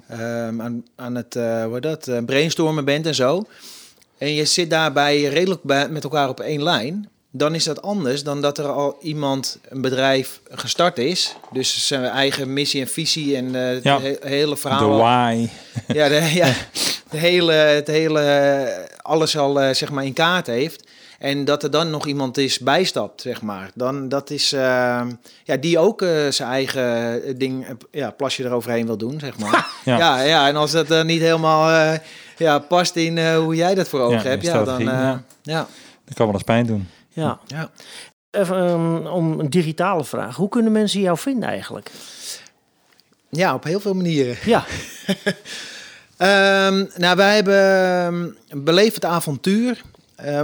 ehm, 0.08 0.60
aan, 0.62 0.84
aan 0.96 1.14
het 1.14 1.34
hoe 1.34 1.70
heet 1.72 1.82
dat, 1.82 2.24
brainstormen 2.26 2.84
bent 2.84 3.06
en 3.06 3.14
zo. 3.14 3.44
En 4.18 4.34
je 4.34 4.44
zit 4.44 4.70
daarbij 4.70 5.22
redelijk 5.22 5.62
bij, 5.62 5.88
met 5.88 6.04
elkaar 6.04 6.28
op 6.28 6.40
één 6.40 6.62
lijn. 6.62 7.08
Dan 7.34 7.54
is 7.54 7.64
dat 7.64 7.82
anders 7.82 8.22
dan 8.24 8.40
dat 8.40 8.58
er 8.58 8.66
al 8.68 8.96
iemand, 9.00 9.58
een 9.68 9.80
bedrijf 9.80 10.40
gestart 10.50 10.98
is. 10.98 11.36
Dus 11.52 11.86
zijn 11.86 12.04
eigen 12.04 12.52
missie 12.52 12.80
en 12.80 12.88
visie 12.88 13.36
en 13.36 13.54
eh, 13.54 13.74
het 13.74 13.82
Ja. 13.84 14.00
he- 14.00 14.16
hele 14.20 14.50
De 14.54 14.56
verhaal. 14.56 14.96
why. 14.96 15.48
Ja, 15.98 16.08
de, 16.08 16.30
ja 16.34 16.52
de 17.10 17.16
hele, 17.18 17.52
het 17.52 17.86
hele, 17.86 18.88
alles 19.02 19.36
al 19.38 19.60
eh, 19.60 19.74
zeg 19.74 19.90
maar 19.90 20.04
in 20.04 20.12
kaart 20.12 20.46
heeft. 20.46 20.84
En 21.18 21.44
dat 21.44 21.62
er 21.62 21.70
dan 21.70 21.90
nog 21.90 22.06
iemand 22.06 22.38
is 22.38 22.58
bijstapt, 22.58 23.20
zeg 23.20 23.42
maar. 23.42 23.70
Dan 23.74 24.08
dat 24.08 24.30
is, 24.30 24.52
eh, 24.52 25.02
ja, 25.44 25.56
die 25.60 25.78
ook 25.78 26.02
eh, 26.02 26.28
zijn 26.28 26.48
eigen 26.50 27.38
ding, 27.38 27.66
ja, 27.90 28.10
plasje 28.10 28.44
eroverheen 28.44 28.86
wil 28.86 28.96
doen, 28.96 29.20
zeg 29.20 29.38
maar. 29.38 29.66
Ja. 29.84 29.98
ja. 29.98 30.20
Ja, 30.22 30.48
en 30.48 30.56
als 30.56 30.70
dat 30.70 30.88
dan 30.88 31.06
niet 31.06 31.20
helemaal 31.20 31.98
ja, 32.36 32.58
past 32.58 32.96
in 32.96 33.34
hoe 33.34 33.54
jij 33.54 33.74
dat 33.74 33.88
voor 33.88 34.00
ogen 34.00 34.16
Ja, 34.22 34.22
hebt, 34.28 34.42
ja, 34.44 34.64
dan, 34.64 34.82
ja. 35.42 35.66
Dat 36.04 36.14
kan 36.14 36.26
wel 36.26 36.34
eens 36.34 36.42
pijn 36.44 36.66
doen. 36.66 36.88
Ja. 37.12 37.40
Ja. 37.46 37.70
Even 38.30 38.56
um, 38.56 39.06
om 39.06 39.40
een 39.40 39.50
digitale 39.50 40.04
vraag. 40.04 40.36
Hoe 40.36 40.48
kunnen 40.48 40.72
mensen 40.72 41.00
jou 41.00 41.18
vinden 41.18 41.48
eigenlijk? 41.48 41.90
ja, 43.28 43.54
op 43.54 43.64
heel 43.64 43.80
veel 43.80 43.94
manieren. 43.94 44.36
Ja, 44.44 44.64
Ehm, 46.22 46.84
nou, 46.96 47.16
wij 47.16 47.34
hebben 47.34 48.14
um, 48.14 48.36
beleefd 48.64 48.94
het 48.94 49.04
avontuur. 49.04 49.82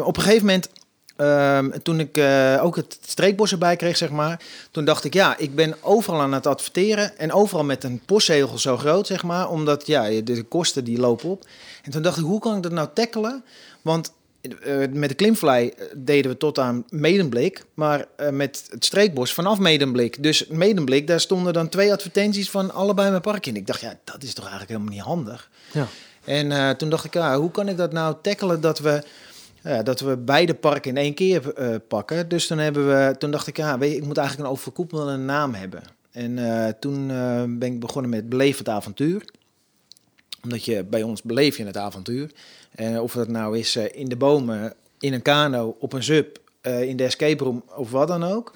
Op 0.04 0.16
een 0.16 0.22
gegeven 0.22 0.46
moment, 0.46 0.68
ehm, 1.16 1.70
toen 1.82 2.00
ik 2.00 2.16
eh, 2.16 2.60
ook 2.62 2.76
het 2.76 2.98
streekbos 3.06 3.52
erbij 3.52 3.76
kreeg, 3.76 3.96
zeg 3.96 4.10
maar, 4.10 4.40
toen 4.70 4.84
dacht 4.84 5.04
ik, 5.04 5.14
ja, 5.14 5.36
ik 5.36 5.54
ben 5.54 5.74
overal 5.80 6.20
aan 6.20 6.32
het 6.32 6.46
adverteren 6.46 7.18
en 7.18 7.32
overal 7.32 7.64
met 7.64 7.84
een 7.84 8.00
postzegel 8.04 8.58
zo 8.58 8.76
groot, 8.76 9.06
zeg 9.06 9.22
maar, 9.22 9.50
omdat 9.50 9.86
ja, 9.86 10.20
de, 10.24 10.42
kosten 10.42 10.84
die 10.84 10.98
lopen 10.98 11.28
op. 11.28 11.44
En 11.82 11.90
toen 11.90 12.02
dacht 12.02 12.18
ik, 12.18 12.24
hoe 12.24 12.40
kan 12.40 12.56
ik 12.56 12.62
dat 12.62 12.72
nou 12.72 12.88
tackelen? 12.94 13.44
Want 13.82 14.12
met 14.92 15.08
de 15.08 15.14
klimvlei 15.14 15.72
deden 15.96 16.30
we 16.30 16.36
tot 16.36 16.58
aan 16.58 16.84
Medemblik, 16.88 17.64
maar 17.74 18.06
eh, 18.16 18.30
met 18.30 18.66
het 18.70 18.84
streekbos 18.84 19.32
vanaf 19.32 19.58
Medemblik. 19.58 20.22
Dus 20.22 20.46
Medemblik, 20.46 21.06
daar 21.06 21.20
stonden 21.20 21.52
dan 21.52 21.68
twee 21.68 21.92
advertenties 21.92 22.50
van 22.50 22.74
allebei 22.74 23.10
mijn 23.10 23.22
park 23.22 23.46
in. 23.46 23.56
Ik 23.56 23.66
dacht, 23.66 23.80
ja, 23.80 23.98
dat 24.04 24.22
is 24.22 24.34
toch 24.34 24.44
eigenlijk 24.48 24.72
helemaal 24.72 24.94
niet 24.94 25.04
handig. 25.04 25.50
ja. 25.72 25.86
En 26.24 26.52
eh, 26.52 26.70
toen 26.70 26.90
dacht 26.90 27.04
ik, 27.04 27.14
ja, 27.14 27.38
hoe 27.38 27.50
kan 27.50 27.68
ik 27.68 27.76
dat 27.76 27.92
nou 27.92 28.16
tackelen 28.22 28.60
dat 28.60 28.78
we, 28.78 29.02
dat 29.84 30.00
we 30.00 30.16
beide 30.16 30.54
parken 30.54 30.90
in 30.90 30.96
één 30.96 31.14
keer 31.14 31.54
eh, 31.54 31.74
pakken? 31.88 32.28
Dus 32.28 32.46
toen, 32.46 32.58
hebben 32.58 32.88
we, 32.88 33.14
toen 33.18 33.30
dacht 33.30 33.46
ik, 33.46 33.56
ja, 33.56 33.78
weet 33.78 33.90
je, 33.90 33.96
ik 33.96 34.04
moet 34.04 34.16
eigenlijk 34.18 34.48
een 34.48 34.54
overkoepelende 34.54 35.16
naam 35.24 35.54
hebben. 35.54 35.82
En 36.18 36.38
eh, 36.38 36.72
toen 36.80 37.10
eh, 37.10 37.42
ben 37.46 37.72
ik 37.72 37.80
begonnen 37.80 38.10
met 38.10 38.28
Beleef 38.28 38.58
het 38.58 38.68
avontuur. 38.68 39.24
Omdat 40.42 40.64
je 40.64 40.84
bij 40.84 41.02
ons 41.02 41.22
beleef 41.22 41.56
je 41.56 41.64
het 41.64 41.76
avontuur. 41.76 42.30
En 42.74 43.00
of 43.00 43.12
dat 43.12 43.28
nou 43.28 43.58
is 43.58 43.76
eh, 43.76 43.84
in 44.00 44.08
de 44.08 44.16
bomen, 44.16 44.74
in 44.98 45.12
een 45.12 45.22
kano, 45.22 45.76
op 45.78 45.92
een 45.92 46.02
sub, 46.02 46.38
eh, 46.60 46.82
in 46.82 46.96
de 46.96 47.04
escape 47.04 47.44
room 47.44 47.62
of 47.76 47.90
wat 47.90 48.08
dan 48.08 48.24
ook. 48.24 48.52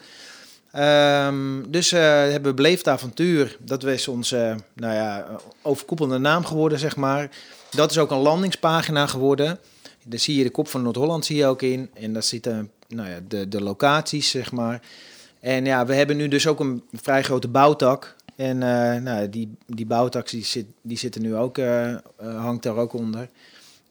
Ehm, 0.73 1.63
dus 1.69 1.93
eh, 1.93 2.01
hebben 2.01 2.51
we 2.51 2.55
Beleefd 2.55 2.89
Avontuur, 2.89 3.57
dat 3.61 3.85
is 3.85 4.09
onze 4.09 4.57
nou 4.75 4.95
ja, 4.95 5.27
overkoepelende 5.63 6.19
naam 6.19 6.45
geworden, 6.45 6.79
zeg 6.79 6.97
maar. 6.97 7.31
Dat 7.71 7.91
is 7.91 7.99
ook 7.99 8.11
een 8.11 8.19
landingspagina 8.19 9.07
geworden. 9.07 9.59
Daar 10.05 10.19
zie 10.19 10.37
je 10.37 10.43
de 10.43 10.51
kop 10.51 10.69
van 10.69 10.83
Noord-Holland 10.83 11.25
zie 11.25 11.37
je 11.37 11.47
ook 11.47 11.63
in. 11.63 11.91
En 11.95 12.13
daar 12.13 12.23
zitten 12.23 12.71
nou 12.89 13.09
ja, 13.09 13.19
de, 13.29 13.49
de 13.49 13.63
locaties, 13.63 14.31
zeg 14.31 14.53
maar. 14.53 14.83
En 15.41 15.65
ja, 15.65 15.87
we 15.87 15.95
hebben 15.95 16.17
nu 16.17 16.29
dus 16.29 16.47
ook 16.47 16.61
een 16.61 16.83
vrij 16.93 17.23
grote 17.23 17.49
bouwtak. 17.49 18.17
En 18.43 18.63
eh, 18.63 19.03
nou, 19.03 19.29
die, 19.29 19.57
die 19.67 19.87
bouwtak 19.87 20.31
die 20.31 20.45
zit, 20.45 20.67
die 20.83 20.99
zit 20.99 21.15
er 21.15 21.21
nu 21.21 21.37
ook, 21.37 21.59
eh, 21.59 21.91
eh, 21.91 21.99
hangt 22.19 22.63
daar 22.63 22.77
ook 22.77 22.93
onder. 22.93 23.29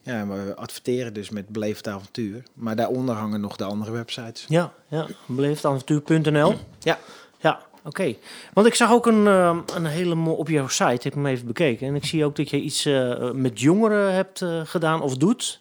Ja, 0.02 0.26
we 0.26 0.54
adverteren 0.56 1.14
dus 1.14 1.30
met 1.30 1.48
Beleefd 1.48 1.88
Avontuur. 1.88 2.42
Maar 2.54 2.76
daaronder 2.76 3.14
hangen 3.14 3.40
nog 3.40 3.56
de 3.56 3.64
andere 3.64 3.90
websites. 3.90 4.44
ja, 4.48 4.72
ja. 4.88 5.06
beleefdavontuur.nl. 5.26 6.54
Ja. 6.78 6.98
Ja, 7.40 7.60
oké. 7.84 8.14
Want 8.52 8.66
ik 8.66 8.74
zag 8.74 8.90
ook 8.92 9.06
een, 9.06 9.26
een 9.26 9.86
hele 9.86 10.14
mooie 10.14 10.36
op 10.36 10.48
jouw 10.48 10.68
site, 10.68 10.92
ik 10.92 11.02
heb 11.02 11.12
hem 11.14 11.26
even 11.26 11.46
bekeken. 11.46 11.86
En 11.86 11.94
ik 11.94 12.04
zie 12.04 12.24
ook 12.24 12.36
dat 12.36 12.50
je 12.50 12.60
iets 12.60 12.84
met 13.32 13.60
jongeren 13.60 14.14
hebt 14.14 14.44
gedaan 14.64 15.02
of 15.02 15.16
doet. 15.16 15.60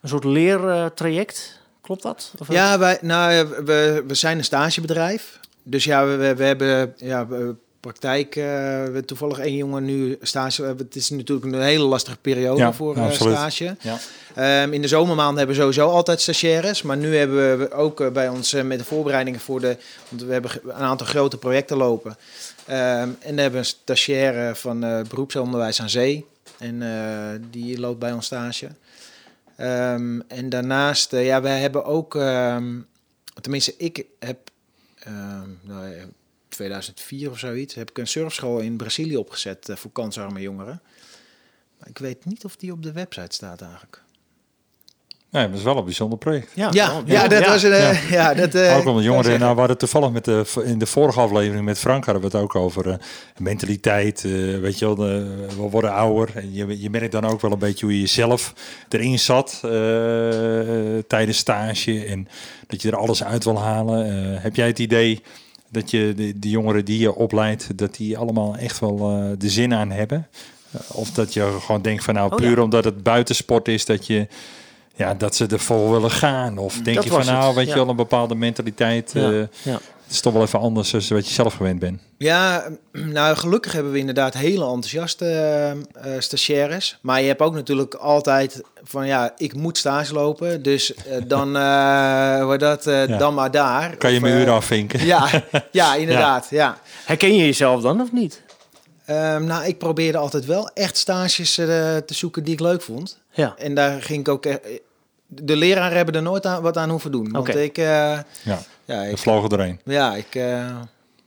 Een 0.00 0.08
soort 0.08 0.24
leertraject. 0.24 1.60
Klopt 1.80 2.02
dat? 2.02 2.34
Of 2.38 2.52
Ja, 2.52 2.78
wij, 2.78 2.98
nou, 3.02 3.48
we, 3.64 4.04
we 4.06 4.14
zijn 4.14 4.38
een 4.38 4.44
stagebedrijf. 4.44 5.40
Dus 5.62 5.84
ja, 5.84 6.06
we, 6.06 6.16
we, 6.16 6.34
we 6.34 6.44
hebben 6.44 6.94
ja, 6.96 7.26
we- 7.26 7.56
praktijk. 7.80 8.36
eh, 8.36 8.42
we 8.44 8.48
hebben 8.82 9.04
toevallig 9.04 9.38
één 9.38 9.56
jongen 9.56 9.84
nu 9.84 10.18
stage. 10.22 10.64
eh, 10.64 10.72
Het 10.78 10.96
is 10.96 11.10
natuurlijk 11.10 11.52
een 11.54 11.60
hele 11.62 11.84
lastige 11.84 12.16
periode 12.20 12.58
Ja, 12.60 12.72
voor 12.72 12.96
eh, 12.96 13.10
stage. 13.10 13.76
Ja. 13.80 13.98
Ehm, 14.34 14.72
in 14.72 14.82
de 14.82 14.88
zomermaanden 14.88 15.36
hebben 15.38 15.54
we 15.56 15.60
sowieso 15.62 15.88
altijd 15.88 16.20
stagiaires. 16.20 16.82
Maar 16.82 16.96
nu 16.96 17.16
hebben 17.16 17.58
we 17.58 17.72
ook 17.72 18.12
bij 18.12 18.28
ons 18.28 18.52
met 18.52 18.78
de 18.78 18.84
voorbereidingen 18.84 19.40
voor 19.40 19.60
de. 19.60 19.76
Want 20.08 20.22
we 20.22 20.32
hebben 20.32 20.50
een 20.64 20.72
aantal 20.72 21.06
grote 21.06 21.36
projecten 21.38 21.76
lopen. 21.76 22.16
Ehm, 22.66 22.78
en 23.00 23.16
dan 23.28 23.36
hebben 23.38 23.52
we 23.52 23.58
een 23.58 23.64
stagiaire 23.82 24.54
van 24.54 24.84
eh, 24.84 25.00
beroepsonderwijs 25.08 25.80
aan 25.80 25.90
zee. 25.90 26.26
En 26.58 26.82
die 27.50 27.80
loopt 27.80 27.98
bij 27.98 28.12
ons 28.12 28.26
stage. 28.26 28.68
Ehm, 29.56 30.20
en 30.28 30.48
daarnaast, 30.48 31.10
ja, 31.12 31.40
wij 31.42 31.60
hebben 31.60 31.84
ook, 31.84 32.12
tenminste, 33.40 33.74
ik 33.76 34.04
heb, 34.18 34.38
nou, 35.62 35.86
2004 36.64 37.30
of 37.30 37.38
zoiets, 37.38 37.74
heb 37.74 37.90
ik 37.90 37.98
een 37.98 38.06
surfschool 38.06 38.58
in 38.58 38.76
Brazilië 38.76 39.16
opgezet 39.16 39.68
eh, 39.68 39.76
voor 39.76 39.90
kansarme 39.92 40.40
jongeren. 40.40 40.82
Maar 41.78 41.88
ik 41.88 41.98
weet 41.98 42.24
niet 42.24 42.44
of 42.44 42.56
die 42.56 42.72
op 42.72 42.82
de 42.82 42.92
website 42.92 43.34
staat 43.34 43.60
eigenlijk. 43.62 44.02
Nee, 45.30 45.48
dat 45.48 45.58
is 45.58 45.62
wel 45.64 45.76
een 45.76 45.84
bijzonder 45.84 46.18
project. 46.18 46.50
Ja, 46.54 46.68
Ja, 46.72 47.02
ja, 47.04 47.28
dat 47.28 47.46
was 47.46 47.62
een, 47.62 47.72
eh, 47.72 48.10
ja. 48.10 48.34
dat. 48.40 48.54
eh, 48.54 48.76
ook 48.76 48.84
om 48.86 49.00
jongeren. 49.00 49.38
Nou, 49.40 49.52
we 49.52 49.58
hadden 49.58 49.78
toevallig 49.78 50.10
met 50.10 50.24
de, 50.24 50.44
in 50.64 50.78
de 50.78 50.86
vorige 50.86 51.20
aflevering 51.20 51.64
met 51.64 51.78
Frank 51.78 52.04
hadden 52.04 52.22
we 52.22 52.28
het 52.28 52.44
ook 52.44 52.54
over 52.54 52.88
eh, 52.90 52.96
mentaliteit. 53.38 54.24
eh, 54.24 54.30
weet 54.58 54.78
je 54.78 54.84
wel, 54.84 54.94
de, 54.94 55.46
we 55.56 55.62
worden 55.62 55.92
ouder. 55.92 56.30
En 56.36 56.52
je, 56.54 56.80
je 56.80 56.90
merkt 56.90 57.12
dan 57.12 57.24
ook 57.24 57.40
wel 57.40 57.52
een 57.52 57.58
beetje 57.58 57.84
hoe 57.86 57.94
je 57.94 58.00
jezelf 58.00 58.54
erin 58.88 59.18
zat 59.18 59.60
eh, 59.64 59.70
tijdens 61.06 61.38
stage. 61.38 62.04
En 62.04 62.28
dat 62.66 62.82
je 62.82 62.88
er 62.90 62.96
alles 62.96 63.24
uit 63.24 63.44
wil 63.44 63.58
halen. 63.60 64.06
Eh, 64.34 64.42
heb 64.42 64.56
jij 64.56 64.66
het 64.66 64.78
idee 64.78 65.22
dat 65.70 65.90
je 65.90 66.12
de, 66.16 66.38
de 66.38 66.50
jongeren 66.50 66.84
die 66.84 66.98
je 66.98 67.14
opleidt, 67.14 67.78
dat 67.78 67.94
die 67.94 68.18
allemaal 68.18 68.56
echt 68.56 68.78
wel 68.78 68.98
eh, 68.98 69.30
de 69.38 69.48
zin 69.48 69.74
aan 69.74 69.90
hebben? 69.90 70.26
Eh, 70.70 70.80
of 70.92 71.10
dat 71.10 71.34
je 71.34 71.56
gewoon 71.60 71.82
denkt 71.82 72.04
van 72.04 72.14
nou, 72.14 72.30
Oh, 72.30 72.36
puur 72.36 72.56
ja. 72.56 72.62
omdat 72.62 72.84
het 72.84 73.02
buitensport 73.02 73.68
is, 73.68 73.84
dat 73.84 74.06
je 74.06 74.28
ja, 75.00 75.14
dat 75.14 75.36
ze 75.36 75.46
ervoor 75.46 75.90
willen 75.90 76.10
gaan. 76.10 76.58
Of 76.58 76.74
denk 76.74 76.96
Dat 76.96 77.04
je 77.04 77.10
van 77.10 77.20
het, 77.20 77.28
nou, 77.28 77.54
weet 77.54 77.66
ja. 77.66 77.72
je 77.72 77.78
wel, 77.78 77.88
een 77.88 77.96
bepaalde 77.96 78.34
mentaliteit. 78.34 79.10
Ja, 79.14 79.30
eh, 79.30 79.46
ja. 79.62 79.80
Het 80.10 80.18
is 80.18 80.24
toch 80.24 80.32
wel 80.32 80.42
even 80.42 80.58
anders 80.58 80.90
dan 80.90 81.00
wat 81.08 81.28
je 81.28 81.34
zelf 81.34 81.54
gewend 81.54 81.78
bent. 81.78 82.00
Ja, 82.18 82.68
nou 82.92 83.36
gelukkig 83.36 83.72
hebben 83.72 83.92
we 83.92 83.98
inderdaad 83.98 84.34
hele 84.34 84.64
enthousiaste 84.64 85.24
eh, 85.26 85.70
eh, 86.14 86.20
stagiaires. 86.20 86.98
Maar 87.02 87.20
je 87.20 87.26
hebt 87.26 87.40
ook 87.40 87.54
natuurlijk 87.54 87.94
altijd 87.94 88.60
van 88.82 89.06
ja, 89.06 89.32
ik 89.36 89.54
moet 89.54 89.78
stage 89.78 90.12
lopen. 90.14 90.62
Dus 90.62 90.94
eh, 90.94 91.16
dan, 91.34 91.56
eh 91.56 92.42
wordt 92.44 92.60
dat, 92.60 92.86
eh, 92.86 93.06
Ja. 93.08 93.16
dan 93.18 93.34
maar 93.34 93.50
daar. 93.50 93.96
Kan 93.96 94.12
je 94.12 94.20
mijn 94.20 94.34
uren 94.40 94.52
afvinken? 94.54 95.04
Ja, 95.06 95.28
ja, 95.72 95.94
inderdaad. 95.94 96.46
Ja. 96.50 96.78
Herken 97.04 97.34
je 97.36 97.44
jezelf 97.44 97.82
dan 97.82 98.00
of 98.00 98.12
niet? 98.12 98.42
Ehm, 99.04 99.44
nou, 99.44 99.64
ik 99.64 99.78
probeerde 99.78 100.18
altijd 100.18 100.44
wel 100.44 100.70
echt 100.74 100.96
stages 100.96 101.58
eh, 101.58 101.66
te 101.66 102.14
zoeken 102.14 102.44
die 102.44 102.52
ik 102.54 102.60
leuk 102.60 102.82
vond. 102.82 103.18
Ja. 103.32 103.54
En 103.58 103.74
daar 103.74 104.02
ging 104.02 104.20
ik 104.20 104.28
ook... 104.28 104.46
eh, 104.46 104.54
de 105.26 105.56
leraren 105.56 105.96
hebben 105.96 106.14
er 106.14 106.22
nooit 106.22 106.46
aan, 106.46 106.62
wat 106.62 106.76
aan 106.76 106.90
hoeven 106.90 107.12
doen. 107.12 107.30
Want 107.32 107.48
Oké. 107.48 107.58
ik... 107.58 107.78
eh, 107.78 107.84
Ja, 108.42 108.58
ja, 108.94 109.02
ik, 109.02 109.18
vlogen 109.18 109.50
erheen. 109.50 109.80
ja, 109.84 110.14
ik, 110.14 110.34
eh, 110.34 110.76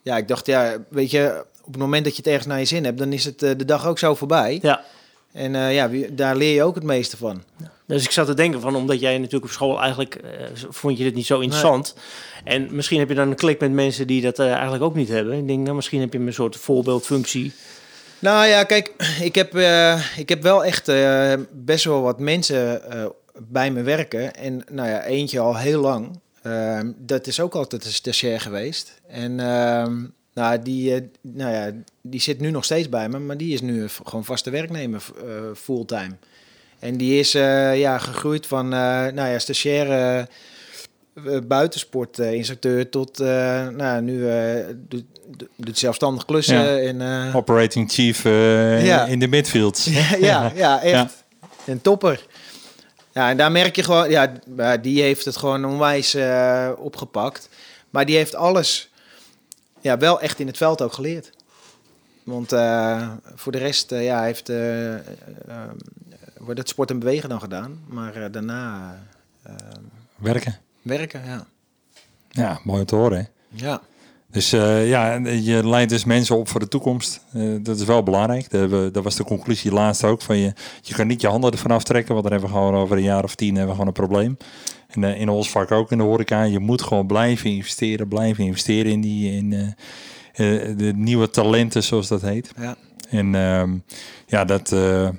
ja, 0.01 0.17
ik 0.17 0.27
dacht, 0.27 0.45
ja, 0.45 0.77
weet 0.89 1.11
je, 1.11 1.45
op 1.63 1.71
het 1.71 1.81
moment 1.81 2.03
dat 2.03 2.13
je 2.15 2.17
het 2.17 2.27
ergens 2.27 2.45
naar 2.47 2.59
je 2.59 2.65
zin 2.65 2.83
hebt, 2.85 2.97
dan 2.97 3.13
is 3.13 3.25
het 3.25 3.43
eh, 3.43 3.51
de 3.57 3.65
dag 3.65 3.87
ook 3.87 3.99
zo 3.99 4.15
voorbij. 4.15 4.59
Ja. 4.61 4.81
En 5.31 5.55
eh, 5.55 5.73
ja, 5.73 5.89
wie- 5.89 6.15
daar 6.15 6.35
leer 6.35 6.53
je 6.53 6.63
ook 6.63 6.75
het 6.75 6.83
meeste 6.83 7.17
van. 7.17 7.43
Dus 7.87 8.03
ik 8.03 8.11
zat 8.11 8.25
te 8.25 8.33
denken 8.33 8.61
van, 8.61 8.75
omdat 8.75 8.99
jij 8.99 9.17
natuurlijk 9.17 9.43
op 9.43 9.49
school 9.51 9.81
eigenlijk 9.81 10.15
eh, 10.15 10.29
vond 10.69 10.97
je 10.97 11.03
dit 11.03 11.15
niet 11.15 11.25
zo 11.25 11.39
interessant. 11.39 11.95
En 12.43 12.67
misschien 12.75 12.99
heb 12.99 13.09
je 13.09 13.15
dan 13.15 13.29
een 13.29 13.35
klik 13.35 13.59
met 13.59 13.71
mensen 13.71 14.07
die 14.07 14.21
dat 14.21 14.39
eh, 14.39 14.51
eigenlijk 14.51 14.83
ook 14.83 14.95
niet 14.95 15.09
hebben. 15.09 15.37
Ik 15.37 15.47
denk, 15.47 15.59
nou, 15.63 15.75
misschien 15.75 15.99
heb 15.99 16.13
je 16.13 16.19
een 16.19 16.33
soort 16.33 16.55
voorbeeldfunctie. 16.55 17.53
Nou 18.19 18.45
ja, 18.47 18.63
kijk, 18.63 18.93
ik 19.29 19.35
heb, 19.35 19.55
eh, 19.55 20.17
ik 20.17 20.29
heb 20.29 20.41
wel 20.43 20.65
echt 20.65 20.87
eh, 20.87 21.33
best 21.51 21.85
wel 21.85 22.01
wat 22.01 22.19
mensen 22.19 22.91
eh, 22.91 23.05
bij 23.37 23.71
me 23.71 23.81
werken. 23.81 24.35
En 24.35 24.63
nou 24.71 24.89
ja, 24.89 25.03
eentje 25.03 25.39
al 25.39 25.57
heel 25.57 25.81
lang. 25.81 26.19
Ehm, 26.43 26.91
dat 26.97 27.27
is 27.27 27.39
ook 27.39 27.55
altijd 27.55 27.85
een 27.85 27.91
stagiair 27.91 28.41
geweest. 28.41 29.01
En 29.07 29.39
ehm, 29.39 29.95
nou, 30.33 30.61
die, 30.61 30.95
eh, 30.95 31.01
nou 31.21 31.53
ja, 31.53 31.71
die 32.01 32.21
zit 32.21 32.39
nu 32.39 32.51
nog 32.51 32.63
steeds 32.63 32.89
bij 32.89 33.09
me, 33.09 33.19
maar 33.19 33.37
die 33.37 33.53
is 33.53 33.61
nu 33.61 33.87
gewoon 34.03 34.25
vaste 34.25 34.49
werknemer 34.49 35.03
eh, 35.17 35.23
fulltime. 35.55 36.15
En 36.79 36.97
die 36.97 37.19
is 37.19 37.35
eh, 37.35 37.79
ja, 37.79 37.97
gegroeid 37.97 38.45
van 38.47 38.67
nou 38.69 39.29
ja, 39.29 39.39
stagiair 39.39 40.27
buitensportinstructeur 41.47 42.89
tot 42.89 43.17
nou, 43.17 43.77
ja, 43.77 43.99
nu 43.99 44.27
doet, 44.87 45.05
doet 45.55 45.77
zelfstandig 45.77 46.25
klussen. 46.25 46.55
Ja. 46.55 46.77
En, 46.77 47.35
Operating 47.35 47.91
chief 47.91 48.23
Ja. 48.23 49.05
in 49.05 49.19
de 49.19 49.27
midfield. 49.27 49.83
ja, 49.83 50.15
ja, 50.19 50.51
ja, 50.55 50.81
echt. 50.81 51.23
Een 51.65 51.81
topper. 51.81 52.25
Ja, 53.13 53.29
en 53.29 53.37
daar 53.37 53.51
merk 53.51 53.75
je 53.75 53.83
gewoon, 53.83 54.09
ja, 54.09 54.33
die 54.77 55.01
heeft 55.01 55.25
het 55.25 55.37
gewoon 55.37 55.65
onwijs 55.65 56.13
eh, 56.13 56.71
opgepakt. 56.77 57.49
Maar 57.89 58.05
die 58.05 58.15
heeft 58.15 58.35
alles 58.35 58.89
ja, 59.81 59.97
wel 59.97 60.21
echt 60.21 60.39
in 60.39 60.47
het 60.47 60.57
veld 60.57 60.81
ook 60.81 60.93
geleerd. 60.93 61.31
Want 62.23 62.51
eh, 62.51 63.11
voor 63.35 63.51
de 63.51 63.57
rest, 63.57 63.91
eh, 63.91 64.03
ja, 64.03 64.23
heeft 64.23 64.51
wordt 66.37 66.59
het 66.59 66.69
sport 66.69 66.89
en 66.89 66.99
bewegen 66.99 67.29
dan 67.29 67.39
gedaan. 67.39 67.83
Maar 67.87 68.31
daarna 68.31 68.97
Werken. 70.15 70.59
werken, 70.81 71.25
ja. 71.25 71.45
Ja, 72.29 72.59
mooi 72.63 72.79
om 72.79 72.85
te 72.85 72.95
horen. 72.95 73.17
Hè? 73.17 73.25
Ja, 73.65 73.81
Dus 74.33 74.53
eh, 74.53 74.89
ja, 74.89 75.13
je 75.25 75.67
leidt 75.67 75.89
dus 75.89 76.03
mensen 76.05 76.37
op 76.37 76.49
voor 76.49 76.59
de 76.59 76.67
toekomst. 76.67 77.21
Eh, 77.33 77.41
dat 77.61 77.79
is 77.79 77.85
wel 77.85 78.03
belangrijk. 78.03 78.49
Dat, 78.49 78.59
hebben 78.59 78.83
we- 78.83 78.91
dat 78.91 79.03
was 79.03 79.15
de 79.15 79.23
conclusie 79.23 79.71
laatst 79.71 80.03
ook. 80.03 80.21
Van 80.21 80.37
je, 80.37 80.53
je 80.81 80.93
kan 80.93 81.07
niet 81.07 81.21
je 81.21 81.27
handen 81.27 81.51
ervan 81.51 81.71
aftrekken, 81.71 82.11
want 82.13 82.23
dan 82.23 82.31
hebben 82.31 82.51
we 82.51 82.55
gewoon 82.57 82.75
over 82.75 82.97
een 82.97 83.03
jaar 83.03 83.23
of 83.23 83.35
tien 83.35 83.47
hebben 83.49 83.65
we 83.65 83.71
gewoon 83.71 83.87
een 83.87 83.93
probleem. 83.93 84.37
En 84.87 85.03
eh, 85.03 85.19
in 85.21 85.29
ons 85.29 85.49
vak 85.49 85.71
ook 85.71 85.91
in 85.91 85.97
de 85.97 86.03
horeca. 86.03 86.43
Je 86.43 86.59
moet 86.59 86.81
gewoon 86.81 87.07
blijven 87.07 87.49
investeren, 87.49 88.07
blijven 88.07 88.43
investeren 88.43 88.91
in, 88.91 89.01
die, 89.01 89.31
in 89.31 89.75
de 90.77 90.91
nieuwe 90.95 91.29
talenten, 91.29 91.83
zoals 91.83 92.07
dat 92.07 92.21
heet. 92.21 92.51
ja. 92.59 92.75
En 93.09 93.35
ehm, 93.35 93.71
ja, 94.27 94.45
dat, 94.45 94.69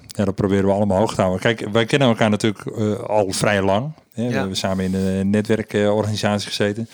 ja, 0.07 0.25
dat 0.25 0.35
proberen 0.35 0.65
we 0.65 0.73
allemaal 0.73 0.99
hoog 0.99 1.15
te 1.15 1.21
houden. 1.21 1.41
Kijk, 1.41 1.69
wij 1.73 1.85
kennen 1.85 2.09
elkaar 2.09 2.31
natuurlijk 2.31 2.67
al 3.07 3.31
vrij 3.33 3.63
lang. 3.63 3.93
Hè? 4.13 4.27
We 4.27 4.33
hebben 4.39 4.57
samen 4.57 4.85
in 4.85 4.95
een 4.95 5.31
netwerkorganisatie 5.31 6.49
gezeten. 6.49 6.89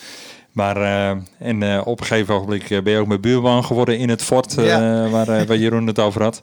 Maar 0.51 0.77
eh, 0.77 1.09
en, 1.39 1.63
eh, 1.63 1.81
op 1.85 1.99
een 1.99 2.05
gegeven 2.05 2.33
ogenblik 2.33 2.69
eh, 2.69 2.81
ben 2.81 2.93
je 2.93 2.99
ook 2.99 3.07
mijn 3.07 3.21
buurman 3.21 3.65
geworden 3.65 3.97
in 3.97 4.09
het 4.09 4.21
fort 4.21 4.57
eh, 4.57 4.65
Ja. 4.65 5.09
waar, 5.09 5.27
eh, 5.29 5.45
waar 5.47 5.57
Jeroen 5.57 5.87
het 5.87 5.99
over 5.99 6.21
had. 6.23 6.41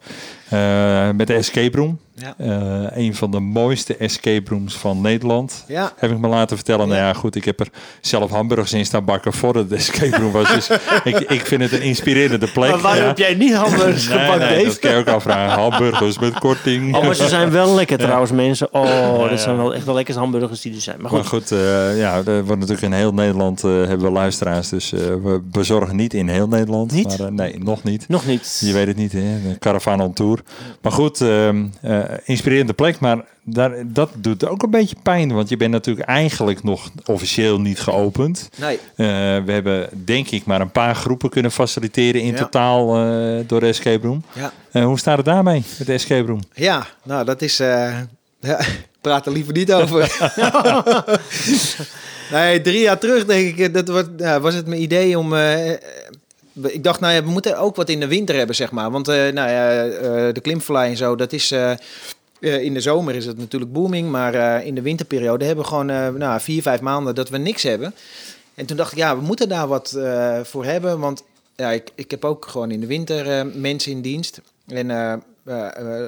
Eh, 0.51 1.09
met 1.11 1.27
de 1.27 1.35
escape 1.35 1.77
room. 1.77 1.99
Ja. 2.15 2.35
Eh, 2.39 3.05
een 3.05 3.15
van 3.15 3.31
de 3.31 3.41
mooiste 3.41 3.97
escape 3.97 4.51
rooms 4.51 4.75
van 4.77 5.01
Nederland. 5.01 5.65
Ja. 5.69 5.93
Heb 5.97 6.11
ik 6.11 6.19
me 6.19 6.29
laten 6.29 6.57
vertellen. 6.57 6.87
Ja. 6.87 6.93
Nou 6.93 7.07
ja, 7.07 7.13
goed, 7.13 7.35
ik 7.35 7.45
heb 7.45 7.61
er 7.61 7.69
zelf 8.01 8.31
hamburgers 8.31 8.73
in 8.73 8.85
staan 8.87 9.05
bakken 9.05 9.33
voordat 9.33 9.63
het 9.71 9.73
escape 9.79 10.17
room 10.17 10.33
was. 10.33 10.55
Dus 10.55 10.69
ik, 11.05 11.19
ik 11.19 11.47
vind 11.47 11.63
het 11.63 11.73
een 11.73 11.83
inspirerende 11.83 12.47
plek. 12.51 12.71
Maar 12.71 12.81
waarom 12.81 13.03
Ja. 13.03 13.09
heb 13.09 13.19
jij 13.19 13.35
niet 13.35 13.55
hamburgers 13.55 14.09
Nee, 14.09 14.19
gepakt, 14.19 14.39
nee, 14.39 14.49
Dave? 14.49 14.65
dat 14.65 14.79
kan 14.79 14.91
je 14.91 14.97
ook 14.97 15.07
afvragen. 15.09 15.61
Hamburgers 15.63 16.19
met 16.19 16.39
korting. 16.39 16.97
Oh, 16.97 17.05
maar 17.05 17.15
ze 17.15 17.29
zijn 17.29 17.51
wel 17.51 17.75
lekker 17.75 17.99
trouwens, 17.99 18.31
mensen. 18.33 18.69
Oh, 18.75 18.85
Ja, 18.87 19.29
dat 19.29 19.41
zijn 19.41 19.57
wel 19.57 19.75
echt 19.75 19.85
de 19.85 19.93
lekkerste 19.93 20.21
hamburgers 20.23 20.61
die 20.61 20.75
er 20.75 20.81
zijn. 20.81 21.01
Maar 21.01 21.13
Maar 21.13 21.25
goed, 21.25 21.29
goed, 21.49 21.53
eh, 21.53 21.99
ja, 21.99 22.17
er 22.17 22.45
wordt 22.45 22.61
natuurlijk 22.61 22.83
in 22.83 22.93
heel 22.93 23.13
Nederland 23.15 23.65
eh, 23.65 23.71
hebben 23.71 24.01
we 24.07 24.11
luisteraars. 24.13 24.69
Dus 24.69 24.93
eh, 24.93 25.01
we 25.01 25.41
bezorgen 25.45 25.97
niet 25.97 26.15
in 26.15 26.29
heel 26.29 26.49
Nederland. 26.49 26.93
Niet? 26.93 27.19
Maar, 27.19 27.33
nee, 27.33 27.59
nog 27.59 27.83
niet. 27.83 28.09
nog 28.09 28.27
niet. 28.27 28.59
Je 28.65 28.73
weet 28.73 28.87
het 28.87 28.97
niet, 28.97 29.13
hè? 29.13 29.21
De 29.21 29.59
Caravan 29.59 30.01
on 30.01 30.13
Tour. 30.13 30.38
Maar 30.82 30.93
goed, 30.93 31.20
ehm, 31.20 31.66
eh, 31.82 32.01
inspirerende 32.24 32.72
plek. 32.72 33.01
Maar 33.01 33.24
daar, 33.43 33.72
dat 33.84 34.11
doet 34.16 34.47
ook 34.47 34.62
een 34.62 34.70
beetje 34.70 34.97
pijn. 35.03 35.32
Want 35.32 35.49
je 35.49 35.57
bent 35.57 35.70
natuurlijk 35.70 36.09
eigenlijk 36.09 36.62
nog 36.62 36.91
officieel 37.05 37.61
niet 37.61 37.80
geopend. 37.80 38.49
Nee. 38.57 38.76
Eh, 38.76 39.07
we 39.45 39.53
hebben 39.53 39.89
denk 40.05 40.30
ik 40.30 40.45
maar 40.45 40.61
een 40.61 40.70
paar 40.70 40.95
groepen 40.95 41.30
kunnen 41.30 41.51
faciliteren 41.53 42.20
in 42.20 42.32
Ja. 42.32 42.39
totaal 42.39 42.97
eh, 42.97 43.39
door 43.47 43.61
de 43.61 43.66
Escape 43.66 44.07
Room. 44.07 44.24
Ja. 44.72 44.82
Hoe 44.84 44.99
staat 44.99 45.16
het 45.16 45.26
daarmee 45.26 45.62
met 45.78 45.86
de 45.86 45.93
Escape 45.93 46.26
Room? 46.26 46.41
Ja, 46.55 46.86
nou 47.05 47.24
dat 47.24 47.43
is. 47.43 47.57
ja, 47.57 48.07
praat 49.01 49.26
er 49.26 49.32
liever 49.32 49.53
niet 49.53 49.72
over. 49.72 50.16
nee, 52.32 52.61
drie 52.61 52.80
jaar 52.80 52.99
terug 52.99 53.24
denk 53.24 53.57
ik, 53.57 53.74
dat 54.18 54.41
was 54.41 54.55
het 54.55 54.66
mijn 54.66 54.82
idee 54.82 55.18
om. 55.18 55.34
Ik 56.63 56.85
dacht, 56.85 57.01
nou 57.01 57.15
ja, 57.15 57.25
we 57.25 57.31
moeten 57.31 57.59
ook 57.59 57.77
wat 57.77 57.89
in 57.89 58.01
de 58.01 58.07
winter 58.07 58.37
hebben, 58.37 58.57
zeg 58.57 58.71
maar. 58.71 58.91
Want 58.91 59.09
eh, 59.09 59.15
nou 59.15 59.51
ja, 59.51 59.85
eh, 59.87 60.35
de 60.35 60.41
klimvallei 60.43 60.91
en 60.91 60.97
zo, 60.97 61.17
dat 61.17 61.33
is. 61.33 61.51
eh, 61.51 61.73
in 62.41 62.75
de 62.75 62.81
zomer 62.81 63.15
is 63.15 63.27
het 63.27 63.39
natuurlijk 63.39 63.73
booming, 63.73 64.11
maar 64.11 64.65
in 64.65 64.75
de 64.75 64.83
winterperiode 64.83 65.45
hebben 65.45 65.65
we 65.65 65.71
gewoon 65.71 66.19
nou, 66.19 66.41
vier, 66.41 66.63
vijf 66.63 66.81
maanden 66.81 67.15
dat 67.15 67.29
we 67.29 67.39
niks 67.39 67.63
hebben. 67.63 67.95
En 68.55 68.67
toen 68.67 68.77
dacht 68.77 68.93
ik, 68.93 68.99
ja, 68.99 69.17
we 69.17 69.23
moeten 69.23 69.49
daar 69.49 69.67
wat 69.67 69.99
voor 70.43 70.65
hebben, 70.65 70.99
want 70.99 71.23
ja, 71.57 71.71
ik, 71.71 71.91
ik 71.95 72.11
heb 72.11 72.25
ook 72.25 72.47
gewoon 72.47 72.71
in 72.71 72.81
de 72.81 72.87
winter 72.87 73.47
mensen 73.47 73.93
in 73.93 74.01
dienst. 74.01 74.41
En 74.67 75.23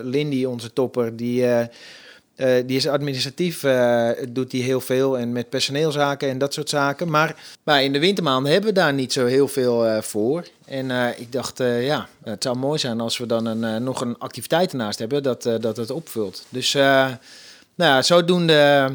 Lindy, 0.02 0.44
onze 0.44 0.72
topper, 0.72 1.16
die, 1.16 1.44
eh, 2.40 2.62
die 2.66 2.76
is 2.76 2.88
administratief, 2.88 3.64
eh, 3.64 4.08
doet 4.28 4.50
die 4.50 4.62
heel 4.62 4.80
veel 4.80 5.18
en 5.18 5.32
met 5.32 5.48
personeelzaken 5.48 6.28
en 6.28 6.38
dat 6.38 6.54
soort 6.54 6.68
zaken. 6.68 7.10
Maar, 7.10 7.36
maar 7.62 7.82
in 7.82 7.92
de 7.92 7.98
wintermaanden 7.98 8.52
hebben 8.52 8.70
we 8.70 8.80
daar 8.80 8.92
niet 8.92 9.12
zo 9.12 9.26
heel 9.26 9.48
veel 9.48 9.86
eh, 9.86 10.02
voor. 10.02 10.46
En 10.64 10.90
ik 11.16 11.32
dacht, 11.32 11.58
ja, 11.58 12.08
het 12.24 12.42
zou 12.42 12.56
mooi 12.56 12.78
zijn 12.78 13.00
als 13.00 13.18
we 13.18 13.26
dan 13.26 13.46
een, 13.46 13.82
nog 13.82 14.00
een 14.00 14.18
activiteit 14.18 14.70
ernaast 14.70 14.98
hebben 14.98 15.22
dat, 15.22 15.42
dat 15.42 15.76
het 15.76 15.90
opvult. 15.90 16.44
Dus 16.48 16.72
nou 16.72 17.16
ja, 17.74 18.02
zodoende 18.02 18.90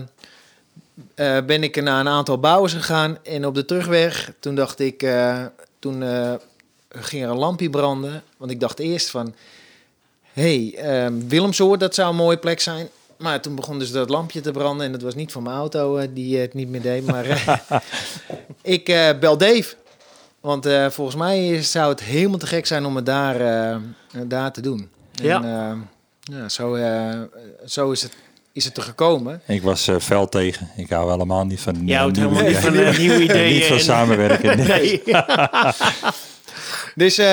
ben 1.45 1.63
ik 1.63 1.81
naar 1.81 1.99
een 1.99 2.07
aantal 2.07 2.39
bouwers 2.39 2.73
gegaan. 2.73 3.17
En 3.23 3.45
op 3.45 3.55
de 3.55 3.65
terugweg, 3.65 4.31
toen 4.39 4.55
dacht 4.55 4.79
ik, 4.79 5.07
toen 5.79 6.03
ging 6.89 7.23
er 7.23 7.29
een 7.29 7.37
lampje 7.37 7.69
branden. 7.69 8.23
Want 8.37 8.51
ik 8.51 8.59
dacht 8.59 8.79
eerst 8.79 9.09
van, 9.09 9.35
hé, 10.33 10.71
hey, 10.75 11.11
Willemsoord, 11.27 11.79
dat 11.79 11.95
zou 11.95 12.09
een 12.09 12.15
mooie 12.15 12.37
plek 12.37 12.59
zijn. 12.59 12.89
Maar 13.17 13.41
toen 13.41 13.55
begon 13.55 13.79
dus 13.79 13.91
dat 13.91 14.09
lampje 14.09 14.41
te 14.41 14.51
branden 14.51 14.85
en 14.85 14.91
dat 14.91 15.01
was 15.01 15.15
niet 15.15 15.31
van 15.31 15.43
mijn 15.43 15.55
auto 15.55 15.97
eh, 15.97 16.07
die 16.13 16.37
het 16.37 16.53
niet 16.53 16.69
meer 16.69 16.81
deed. 16.81 17.05
Maar 17.05 17.25
eh, 17.25 17.57
ik 18.77 18.89
eh, 18.89 19.09
bel 19.19 19.37
Dave. 19.37 19.73
Want 20.39 20.65
eh, 20.65 20.89
volgens 20.89 21.15
mij 21.17 21.61
zou 21.63 21.89
het 21.89 22.03
helemaal 22.03 22.37
te 22.39 22.47
gek 22.47 22.65
zijn 22.65 22.85
om 22.85 22.95
het 22.95 23.05
daar, 23.05 23.41
eh, 23.71 23.75
daar 24.25 24.51
te 24.51 24.61
doen. 24.61 24.89
Ja. 25.11 25.43
En, 25.43 25.43
eh, 26.29 26.37
ja, 26.37 26.49
zo, 26.49 26.73
eh, 26.75 27.21
zo 27.65 27.91
is, 27.91 28.01
het, 28.01 28.13
is 28.51 28.65
het 28.65 28.77
er 28.77 28.83
gekomen. 28.83 29.41
Ik 29.47 29.61
was 29.63 29.87
eh 29.87 29.95
fel 29.99 30.29
tegen. 30.29 30.69
Ik 30.77 30.89
hou 30.89 31.11
helemaal 31.11 31.45
niet 31.45 31.59
van 31.61 31.85
Jij 31.85 31.97
houdt 31.97 32.15
nieuwe 32.17 32.35
helemaal 32.35 32.51
niet 32.51 32.63
ideeën. 32.67 32.75
van 32.83 32.93
eh, 32.93 32.99
nieuwe 33.07 33.23
ideeën. 33.23 33.53
niet 33.53 33.63
van 33.65 33.77
en- 33.77 33.83
samenwerken. 33.83 34.57
Nee. 34.67 35.01
Dus 36.95 37.17
eh, 37.17 37.25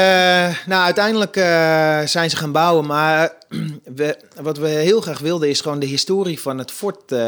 nou, 0.67 0.85
uiteindelijk 0.85 1.37
eh, 1.37 2.01
zijn 2.05 2.31
ze 2.31 2.37
gaan 2.37 2.53
bouwen. 2.53 2.87
Maar 2.87 3.33
we, 3.97 4.17
wat 4.41 4.59
we 4.59 4.69
heel 4.69 5.01
graag 5.01 5.19
wilden 5.19 5.49
is 5.49 5.61
gewoon 5.61 5.79
de 5.79 5.87
historie 5.87 6.41
van 6.41 6.59
het 6.59 6.71
fort 6.71 7.13
eh, 7.13 7.19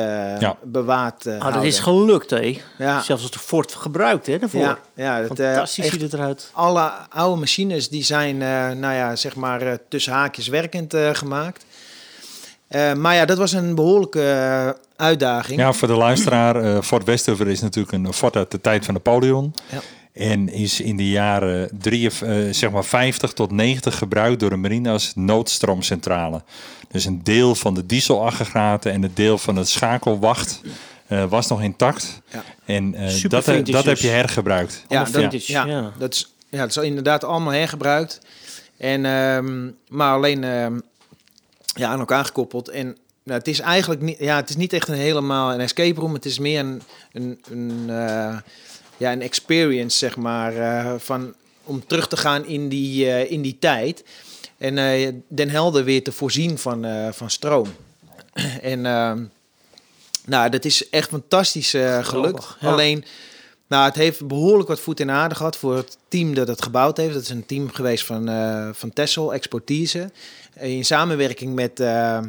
Ja. 0.41 0.57
bewaard 0.63 1.27
eh 1.27 1.39
Ah, 1.41 1.55
dat 1.55 1.65
is 1.65 1.79
gelukt, 1.79 2.31
hè? 2.31 2.61
Ja. 2.79 3.01
Zelfs 3.03 3.23
als 3.23 3.31
de 3.31 3.39
Ford 3.39 3.73
gebruikt, 3.75 4.27
hè, 4.27 4.39
daarvoor. 4.39 4.61
Ja, 4.61 4.79
ja 4.95 5.21
dat, 5.23 5.39
eh, 5.39 5.47
Fantastisch 5.47 5.91
ziet 5.91 6.01
het 6.01 6.13
eruit. 6.13 6.51
alle 6.53 6.91
oude 7.09 7.41
machines 7.41 7.89
die 7.89 8.03
zijn, 8.05 8.43
eh, 8.43 8.71
nou 8.71 8.95
ja, 8.95 9.17
zeg 9.17 9.35
maar 9.35 9.63
eh, 9.63 9.73
tussen 9.89 10.13
haakjes 10.13 10.49
werkend 10.49 10.95
eh, 10.95 11.11
gemaakt. 11.13 11.65
Eh, 12.69 12.93
maar 12.93 13.15
ja, 13.15 13.25
dat 13.25 13.39
was 13.39 13.53
een 13.53 13.75
behoorlijke 13.75 14.31
eh, 14.31 14.69
uitdaging. 15.07 15.61
Ja, 15.61 15.73
voor 15.73 15.89
de 15.89 15.95
luisteraar. 15.97 16.57
eh, 16.57 16.81
Fort 16.83 17.05
Westover 17.05 17.49
is 17.49 17.61
natuurlijk 17.61 17.93
een 17.93 18.13
fort 18.13 18.37
uit 18.37 18.51
de 18.51 18.61
tijd 18.61 18.85
van 18.85 18.95
Napoleon. 18.95 19.55
Ja. 19.71 19.79
En 20.15 20.49
is 20.49 20.81
in 20.81 20.97
de 20.97 21.09
jaren 21.09 21.71
drie, 21.79 22.11
eh, 22.11 22.37
zeg 22.51 22.71
maar 22.71 22.85
50 22.85 23.33
tot 23.33 23.51
90 23.51 23.99
gebruikt 23.99 24.41
door 24.41 24.51
de 24.51 24.57
marine 24.57 24.91
als 24.91 25.13
noodstroomcentrale. 25.15 26.43
Dus 26.89 27.05
een 27.05 27.25
deel 27.25 27.55
van 27.55 27.75
de 27.75 27.87
dieselaggregaten 27.87 28.93
en 28.93 29.03
het 29.03 29.17
deel 29.17 29.39
van 29.39 29.57
het 29.57 29.69
schakelwacht 29.69 30.61
eh, 31.07 31.25
was 31.25 31.49
nog 31.49 31.63
intact. 31.63 32.21
Ja. 32.31 32.45
En 32.65 32.95
eh, 32.95 33.23
dat, 33.23 33.45
dat 33.65 33.85
heb 33.85 33.85
dus. 33.85 34.01
je 34.01 34.09
hergebruikt. 34.09 34.85
Ja, 34.89 34.99
dat, 34.99 35.11
vintage, 35.11 35.53
ja, 35.53 35.67
ja. 35.67 35.93
Dat, 35.99 36.15
is, 36.15 36.35
ja, 36.49 36.59
dat 36.59 36.77
is 36.77 36.77
inderdaad 36.77 37.25
allemaal 37.25 37.53
hergebruikt. 37.53 38.21
En, 38.77 39.05
ehm, 39.05 39.71
maar 39.89 40.15
alleen 40.15 40.45
ehm, 40.45 40.79
ja, 41.75 41.89
aan 41.89 41.99
elkaar 41.99 42.25
gekoppeld. 42.25 42.69
En 42.69 42.97
nou, 43.23 43.39
het 43.39 43.49
is 43.49 43.61
eigenlijk 43.61 44.01
niet, 44.01 44.19
ja, 44.19 44.37
het 44.37 44.49
is 44.49 44.57
niet 44.57 44.73
echt 44.73 44.89
een 44.89 44.95
helemaal 44.95 45.53
een 45.53 45.61
escape 45.61 46.01
room. 46.01 46.15
Het 46.15 46.25
is 46.25 46.39
meer 46.39 46.61
een, 46.61 46.83
een, 47.13 47.41
een, 47.51 47.85
eh, 47.89 48.37
ja, 48.97 49.13
een 49.13 49.23
experience, 49.23 49.99
zeg 49.99 50.17
maar, 50.17 50.57
eh, 50.57 50.95
van 50.99 51.35
om 51.65 51.87
terug 51.87 52.09
te 52.09 52.17
gaan 52.17 52.47
in 52.47 52.69
die, 52.69 53.11
eh, 53.11 53.31
in 53.31 53.43
die 53.43 53.57
tijd. 53.59 54.05
En 54.59 54.79
eh, 54.79 55.13
Den 55.29 55.51
Helder 55.51 55.85
weer 55.85 56.03
te 56.03 56.13
voorzien 56.13 56.59
van, 56.59 56.87
van 57.13 57.31
stroom. 57.31 57.69
en 58.63 58.87
ehm, 58.87 59.25
nou, 60.25 60.51
dat 60.51 60.65
is 60.65 60.89
echt 60.89 61.09
fantastisch 61.09 61.71
gelukt. 62.01 62.57
Ja. 62.61 62.73
Alleen, 62.73 63.05
nou, 63.67 63.85
het 63.85 63.95
heeft 63.95 64.27
behoorlijk 64.27 64.69
wat 64.69 64.81
voet 64.81 65.01
in 65.01 65.11
aarde 65.11 65.35
gehad 65.35 65.57
voor 65.57 65.77
het 65.77 65.99
team 66.09 66.35
dat 66.35 66.49
het 66.49 66.63
gebouwd 66.63 66.97
heeft. 66.97 67.15
Dat 67.15 67.23
is 67.23 67.29
een 67.29 67.47
team 67.47 67.71
geweest 67.71 68.05
van, 68.05 68.31
van 68.75 68.93
Tessel, 68.93 69.35
Expertise. 69.35 70.11
In 70.61 70.85
samenwerking 70.85 71.55
met 71.55 71.81
ehm, 71.81 72.29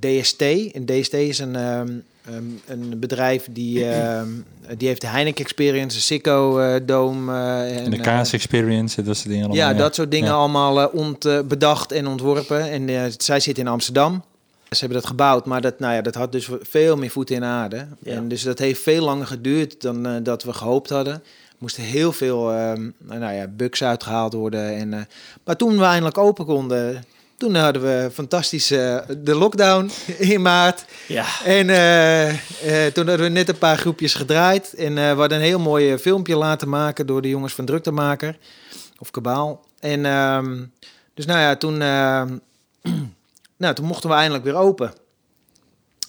DST. 0.00 0.42
En 0.72 0.84
DST 0.86 1.12
is 1.12 1.38
een, 1.38 1.56
ehm, 1.56 1.88
ehm, 2.26 2.44
een 2.66 2.98
bedrijf 2.98 3.48
die, 3.50 3.84
ehm, 3.90 4.28
die 4.76 4.88
heeft 4.88 5.00
de 5.00 5.06
Heineken 5.06 5.44
Experience, 5.44 5.96
de 5.96 6.02
Sikko 6.02 6.58
eh, 6.58 6.80
Dome. 6.86 7.32
eh, 7.32 7.76
En 7.84 7.90
de 7.90 7.96
eh, 7.96 8.02
Kaas 8.02 8.32
Experience, 8.32 9.02
dat 9.02 9.16
soort 9.16 9.28
dingen 9.28 9.44
allemaal. 9.46 9.68
ja, 9.70 9.74
dat 9.74 9.94
soort 9.94 10.10
dingen 10.10 10.28
Ja. 10.28 10.34
allemaal 10.34 10.80
eh, 10.80 10.94
ont, 10.94 11.24
eh, 11.24 11.40
bedacht 11.40 11.92
en 11.92 12.06
ontworpen. 12.06 12.70
En 12.70 12.88
eh, 12.88 13.02
zij 13.16 13.40
zit 13.40 13.58
in 13.58 13.68
Amsterdam. 13.68 14.22
Ze 14.70 14.78
hebben 14.78 14.98
dat 14.98 15.06
gebouwd, 15.08 15.46
maar 15.46 15.60
dat, 15.60 15.78
nou 15.78 15.94
ja, 15.94 16.00
dat 16.02 16.14
had 16.14 16.32
dus 16.32 16.48
veel 16.60 16.96
meer 16.96 17.10
voeten 17.10 17.36
in 17.36 17.44
aarde. 17.44 17.86
Ja. 17.98 18.12
En 18.12 18.28
dus 18.28 18.42
dat 18.42 18.58
heeft 18.58 18.82
veel 18.82 19.04
langer 19.04 19.26
geduurd 19.26 19.80
dan 19.82 20.06
eh, 20.06 20.12
dat 20.22 20.42
we 20.42 20.52
gehoopt 20.52 20.90
hadden. 20.90 21.14
Er 21.14 21.22
moesten 21.62 21.82
heel 21.82 22.12
veel 22.12 22.52
ehm, 22.52 22.90
nou 22.98 23.34
ja, 23.34 23.46
bugs 23.46 23.82
uitgehaald 23.84 24.32
worden. 24.32 24.74
En, 24.76 24.92
eh, 24.94 25.00
maar 25.44 25.56
toen 25.56 25.78
we 25.78 25.84
eindelijk 25.84 26.18
open 26.18 26.44
konden, 26.44 27.04
toen 27.36 27.54
hadden 27.54 27.82
we 27.82 28.10
fantastisch 28.12 28.70
eh, 28.70 28.98
de 29.18 29.34
lockdown 29.34 29.90
in 30.18 30.42
maart. 30.42 30.84
Ja. 31.08 31.24
En 31.44 31.70
eh, 31.70 32.28
eh, 32.28 32.92
toen 32.92 33.08
hadden 33.08 33.26
we 33.26 33.32
net 33.32 33.48
een 33.48 33.58
paar 33.58 33.78
groepjes 33.78 34.14
gedraaid. 34.14 34.74
En 34.74 34.98
eh, 34.98 35.12
we 35.12 35.18
hadden 35.18 35.38
een 35.38 35.44
heel 35.44 35.58
mooi 35.58 35.98
filmpje 35.98 36.36
laten 36.36 36.68
maken 36.68 37.06
door 37.06 37.22
de 37.22 37.28
jongens 37.28 37.54
van 37.54 37.64
Druktemaker. 37.64 38.38
Of 38.98 39.10
Kabaal. 39.10 39.64
En 39.80 40.06
ehm, 40.06 40.64
dus 41.14 41.26
nou 41.26 41.40
ja, 41.40 41.56
toen, 41.56 41.82
ehm, 41.82 42.36
nou, 43.62 43.74
toen 43.74 43.86
mochten 43.86 44.10
we 44.10 44.16
eindelijk 44.16 44.44
weer 44.44 44.56
open. 44.56 44.92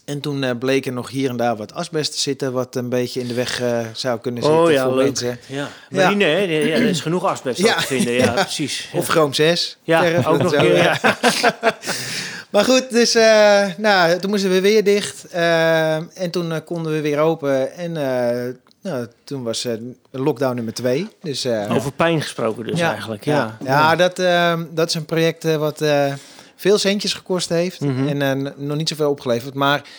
En 0.08 0.20
toen 0.20 0.44
eh, 0.44 0.58
bleek 0.60 0.86
er 0.86 0.94
nog 0.94 1.10
hier 1.10 1.30
en 1.30 1.38
daar 1.38 1.56
wat 1.56 1.74
asbest 1.74 2.12
te 2.12 2.20
zitten... 2.20 2.52
wat 2.54 2.76
een 2.76 2.90
beetje 2.90 3.20
in 3.20 3.28
de 3.28 3.34
weg 3.34 3.62
eh, 3.62 3.80
zou 3.94 4.20
kunnen 4.20 4.44
zitten 4.44 4.62
Oh 4.62 4.72
ja, 4.72 4.84
voor 4.84 4.96
leuk. 4.96 5.06
mensen. 5.06 5.40
Ja. 5.46 5.68
Ja. 5.90 6.04
Marine, 6.04 6.24
hè? 6.24 6.38
Ja, 6.38 6.76
er 6.76 6.82
is 6.82 7.02
genoeg 7.02 7.26
asbest 7.26 7.60
Ja. 7.60 7.76
te 7.76 7.82
vinden. 7.86 8.14
Ja, 8.14 8.24
Ja. 8.24 8.32
precies. 8.32 8.90
Of 8.94 9.08
Chrome 9.08 9.34
6. 9.34 9.78
ja, 9.84 10.22
ook 10.26 10.42
nog 10.42 10.54
zo, 10.54 10.60
keer. 10.60 11.00
Maar 12.50 12.64
goed, 12.66 12.90
dus 12.90 13.16
eh, 13.16 13.66
nou, 13.78 14.20
toen 14.20 14.30
moesten 14.30 14.50
we 14.52 14.62
weer 14.62 14.84
dicht. 14.84 15.26
en 15.32 16.30
toen 16.32 16.64
konden 16.64 16.92
we 16.92 17.02
weer 17.02 17.20
open. 17.20 17.74
En 17.74 17.98
eh, 17.98 18.54
nou, 18.82 19.08
toen 19.24 19.44
was 19.44 19.68
lockdown 20.12 20.56
nummer 20.56 20.74
twee. 20.74 21.08
Dus, 21.22 21.46
eh, 21.46 21.72
Over 21.76 21.92
pijn 21.92 22.22
gesproken 22.22 22.66
dus 22.66 22.80
eigenlijk. 22.80 23.26
Ja, 23.26 23.58
ja. 23.64 23.96
Ja, 23.96 23.96
dat, 23.96 24.16
dat 24.76 24.88
is 24.88 24.94
een 24.94 25.06
project 25.06 25.56
wat 25.56 25.82
eh, 25.82 26.14
veel 26.58 26.78
centjes 26.78 27.14
gekost 27.14 27.50
heeft. 27.50 27.82
Mhm. 27.82 28.08
En 28.08 28.46
eh, 28.46 28.52
nog 28.56 28.78
niet 28.78 28.90
zoveel 28.90 29.10
opgeleverd. 29.10 29.54
Maar 29.54 29.90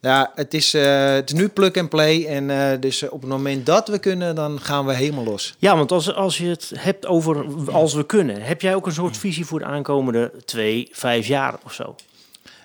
ja, 0.00 0.32
het 0.34 0.54
is, 0.54 0.74
eh, 0.74 1.12
het 1.12 1.32
is 1.32 1.38
nu 1.38 1.48
plug 1.48 1.76
and 1.76 1.88
play. 1.88 2.26
En 2.26 2.50
eh, 2.50 2.80
dus 2.80 3.08
op 3.08 3.20
het 3.20 3.30
moment 3.30 3.66
dat 3.66 3.88
we 3.88 3.98
kunnen, 3.98 4.34
dan 4.34 4.60
gaan 4.60 4.86
we 4.86 4.94
helemaal 4.94 5.24
los. 5.24 5.54
Ja, 5.58 5.76
want 5.76 5.92
als, 5.92 6.14
als 6.14 6.38
je 6.38 6.46
het 6.46 6.72
hebt 6.74 7.06
over 7.06 7.44
als 7.70 7.94
we 7.94 8.06
kunnen, 8.06 8.42
heb 8.42 8.60
jij 8.60 8.74
ook 8.74 8.86
een 8.86 8.92
soort 8.92 9.16
visie 9.16 9.46
voor 9.46 9.58
de 9.58 9.64
aankomende 9.64 10.32
twee, 10.44 10.88
vijf 10.92 11.26
jaar 11.26 11.54
of 11.64 11.72
zo? 11.72 11.94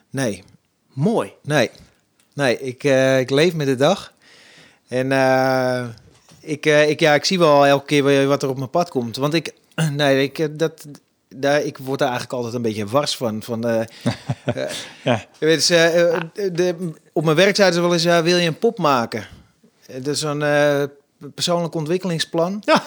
Nee, 0.09 0.43
Mooi. 0.93 1.33
Nee, 1.43 1.69
nee 2.33 2.59
ik, 2.59 2.83
ik 3.19 3.29
leef 3.29 3.53
met 3.53 3.67
de 3.67 3.75
dag. 3.75 4.13
En 4.87 5.11
ik, 6.39 6.65
ik, 6.65 6.99
ja, 6.99 7.13
ik 7.13 7.25
zie 7.25 7.39
wel 7.39 7.65
elke 7.65 7.85
keer 7.85 8.27
wat 8.27 8.43
er 8.43 8.49
op 8.49 8.57
mijn 8.57 8.69
pad 8.69 8.89
komt. 8.89 9.15
Want 9.15 9.33
ik, 9.33 9.53
nee, 9.91 10.23
ik, 10.23 10.59
dat, 10.59 10.87
daar, 11.35 11.61
ik 11.61 11.77
word 11.77 11.99
daar 11.99 12.09
eigenlijk 12.09 12.37
altijd 12.37 12.55
een 12.55 12.61
beetje 12.61 12.85
wars 12.85 13.17
van. 13.17 13.43
van 13.43 13.67
eh, 13.67 13.85
Ja. 15.03 15.25
weet, 15.39 15.69
eh, 15.69 16.19
de, 16.51 16.93
op 17.13 17.23
mijn 17.23 17.35
werk 17.35 17.55
zeiden 17.55 17.77
ze 17.77 17.83
wel 17.83 17.93
eens, 17.93 18.03
ja, 18.03 18.23
wil 18.23 18.37
je 18.37 18.47
een 18.47 18.57
pop 18.59 18.77
maken? 18.77 19.27
Dat 19.87 20.07
is 20.15 20.23
eh, 20.23 20.83
persoonlijk 21.33 21.75
ontwikkelingsplan. 21.75 22.61
Ja. 22.65 22.83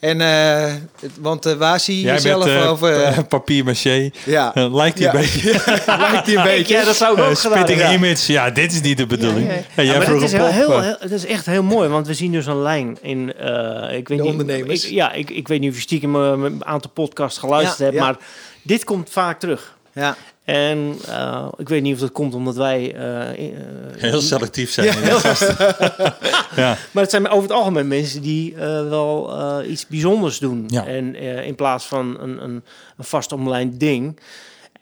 En, 0.00 0.20
eh, 0.20 0.72
want 1.20 1.46
eh, 1.46 1.52
waar 1.52 1.80
zie 1.80 1.96
je 1.96 2.02
Jij 2.02 2.12
jezelf 2.14 2.44
bent 2.44 2.62
eh, 2.62 2.70
over... 2.70 3.24
papier 3.28 3.64
maché. 3.64 4.10
ja, 4.24 4.52
lijkt 4.54 4.96
die 4.96 5.06
Ja. 5.06 5.14
een 5.14 5.20
beetje. 5.20 5.50
lijkt 6.10 6.26
die 6.26 6.36
een 6.36 6.42
beetje. 6.54 6.74
Ja, 6.74 6.84
dat 6.84 6.96
zou 6.96 7.16
ik 7.18 7.24
ook 7.24 7.38
gedaan 7.38 7.66
spitting 7.66 7.90
image. 7.92 8.32
Ja, 8.32 8.50
dit 8.50 8.72
is 8.72 8.80
niet 8.80 8.96
de 8.96 9.06
bedoeling. 9.06 9.46
Ja, 9.48 9.52
ja. 9.54 9.58
Ja, 9.74 9.82
Ja, 9.82 9.82
jij 9.82 9.96
maar 9.96 10.06
vroeg 10.06 10.20
het, 10.22 10.32
is 10.32 10.36
heel, 10.38 10.44
pop. 10.46 10.54
heel, 10.54 10.80
heel- 10.80 10.96
het 11.00 11.10
is 11.10 11.26
echt 11.26 11.46
heel 11.46 11.62
mooi, 11.62 11.88
want 11.88 12.06
we 12.06 12.14
zien 12.14 12.32
dus 12.32 12.46
een 12.46 12.62
lijn 12.62 12.98
in. 13.02 13.32
eh, 13.34 13.96
ik 13.96 14.08
weet 14.08 14.18
De 14.18 14.24
niet, 14.24 14.32
ondernemers. 14.32 14.84
Ik, 14.84 14.90
ja, 14.90 15.12
ik, 15.12 15.30
ik 15.30 15.48
weet 15.48 15.60
niet 15.60 15.70
of 15.70 15.76
je 15.76 15.82
stiekem 15.82 16.14
een 16.14 16.64
aantal 16.64 16.90
podcasts 16.90 17.38
geluisterd 17.38 17.78
Ja, 17.78 17.84
hebt, 17.84 17.96
ja. 17.96 18.02
maar 18.04 18.16
dit 18.62 18.84
komt 18.84 19.10
vaak 19.10 19.40
terug. 19.40 19.76
Ja. 19.92 20.16
En 20.48 20.94
eh, 21.08 21.48
ik 21.56 21.68
weet 21.68 21.82
niet 21.82 21.94
of 21.94 22.00
dat 22.00 22.12
komt 22.12 22.34
omdat 22.34 22.56
wij. 22.56 22.94
eh, 22.94 23.30
eh, 23.48 23.54
Heel 23.96 24.20
selectief 24.20 24.70
zijn. 24.70 24.86
Ja. 25.04 25.18
Ja. 26.56 26.76
Maar 26.90 27.02
het 27.02 27.10
zijn 27.10 27.28
over 27.28 27.42
het 27.42 27.52
algemeen 27.52 27.88
mensen 27.88 28.22
die 28.22 28.54
eh, 28.54 28.60
wel 28.88 29.38
eh, 29.38 29.70
iets 29.70 29.86
bijzonders 29.86 30.38
doen. 30.38 30.64
Ja. 30.66 30.86
En 30.86 31.14
eh, 31.14 31.46
in 31.46 31.54
plaats 31.54 31.84
van 31.84 32.16
een, 32.20 32.42
een, 32.44 32.62
een 32.96 33.04
vast 33.04 33.32
omlijnd 33.32 33.80
ding. 33.80 34.20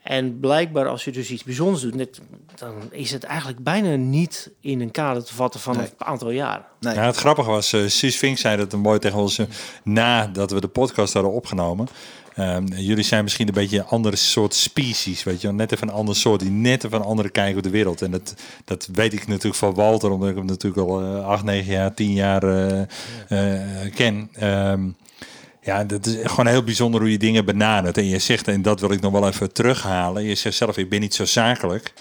En 0.03 0.39
blijkbaar 0.39 0.87
als 0.87 1.03
je 1.03 1.11
dus 1.11 1.29
iets 1.29 1.43
bijzonders 1.43 1.81
doet, 1.81 1.95
net, 1.95 2.19
dan 2.55 2.73
is 2.91 3.11
het 3.11 3.23
eigenlijk 3.23 3.63
bijna 3.63 3.95
niet 3.95 4.51
in 4.61 4.81
een 4.81 4.91
kader 4.91 5.23
te 5.23 5.33
vatten 5.35 5.59
van 5.59 5.77
Nee. 5.77 5.85
een 5.97 6.05
aantal 6.05 6.29
jaren. 6.29 6.65
Nee. 6.79 6.93
Ja, 6.95 7.05
het 7.05 7.17
grappige 7.17 7.49
was, 7.49 7.73
eh 7.73 7.81
Suus 7.87 8.17
Vink 8.17 8.37
zei 8.37 8.57
dat 8.57 8.73
een 8.73 8.79
mooi 8.79 8.99
tegen 8.99 9.19
ons 9.19 9.37
eh, 9.39 9.45
nadat 9.83 10.51
we 10.51 10.61
de 10.61 10.67
podcast 10.67 11.13
hadden 11.13 11.31
opgenomen. 11.31 11.87
Ehm, 12.37 12.65
jullie 12.65 13.03
zijn 13.03 13.23
misschien 13.23 13.47
een 13.47 13.53
beetje 13.53 13.77
een 13.77 13.85
andere 13.85 14.15
soort 14.15 14.53
species, 14.53 15.23
weet 15.23 15.41
je 15.41 15.47
wel. 15.47 15.55
Net 15.55 15.71
even 15.71 15.87
een 15.87 15.93
ander 15.93 16.15
soort, 16.15 16.39
die 16.39 16.49
net 16.49 16.83
even 16.83 16.99
een 16.99 17.05
andere 17.05 17.29
kijk 17.29 17.57
op 17.57 17.63
de 17.63 17.69
wereld. 17.69 18.01
En 18.01 18.11
dat, 18.11 18.33
dat 18.65 18.89
weet 18.93 19.13
ik 19.13 19.27
natuurlijk 19.27 19.55
van 19.55 19.73
Walter, 19.73 20.11
omdat 20.11 20.29
ik 20.29 20.35
hem 20.35 20.45
natuurlijk 20.45 20.87
al 20.87 21.01
eh, 21.01 21.25
acht, 21.25 21.43
negen 21.43 21.71
jaar, 21.71 21.93
tien 21.93 22.13
jaar 22.13 22.43
eh, 22.43 22.81
eh, 23.27 23.93
ken. 23.93 24.29
Ehm, 24.33 24.81
ja, 25.61 25.83
dat 25.83 26.05
is 26.05 26.17
gewoon 26.23 26.47
heel 26.47 26.63
bijzonder 26.63 27.01
hoe 27.01 27.11
je 27.11 27.17
dingen 27.17 27.45
benadert. 27.45 27.97
En 27.97 28.05
je 28.05 28.19
zegt, 28.19 28.47
en 28.47 28.61
dat 28.61 28.79
wil 28.79 28.91
ik 28.91 29.01
nog 29.01 29.11
wel 29.11 29.27
even 29.27 29.53
terughalen. 29.53 30.23
Je 30.23 30.35
zegt 30.35 30.55
zelf, 30.55 30.77
ik 30.77 30.89
ben 30.89 30.99
niet 30.99 31.15
zo 31.15 31.25
zakelijk. 31.25 31.93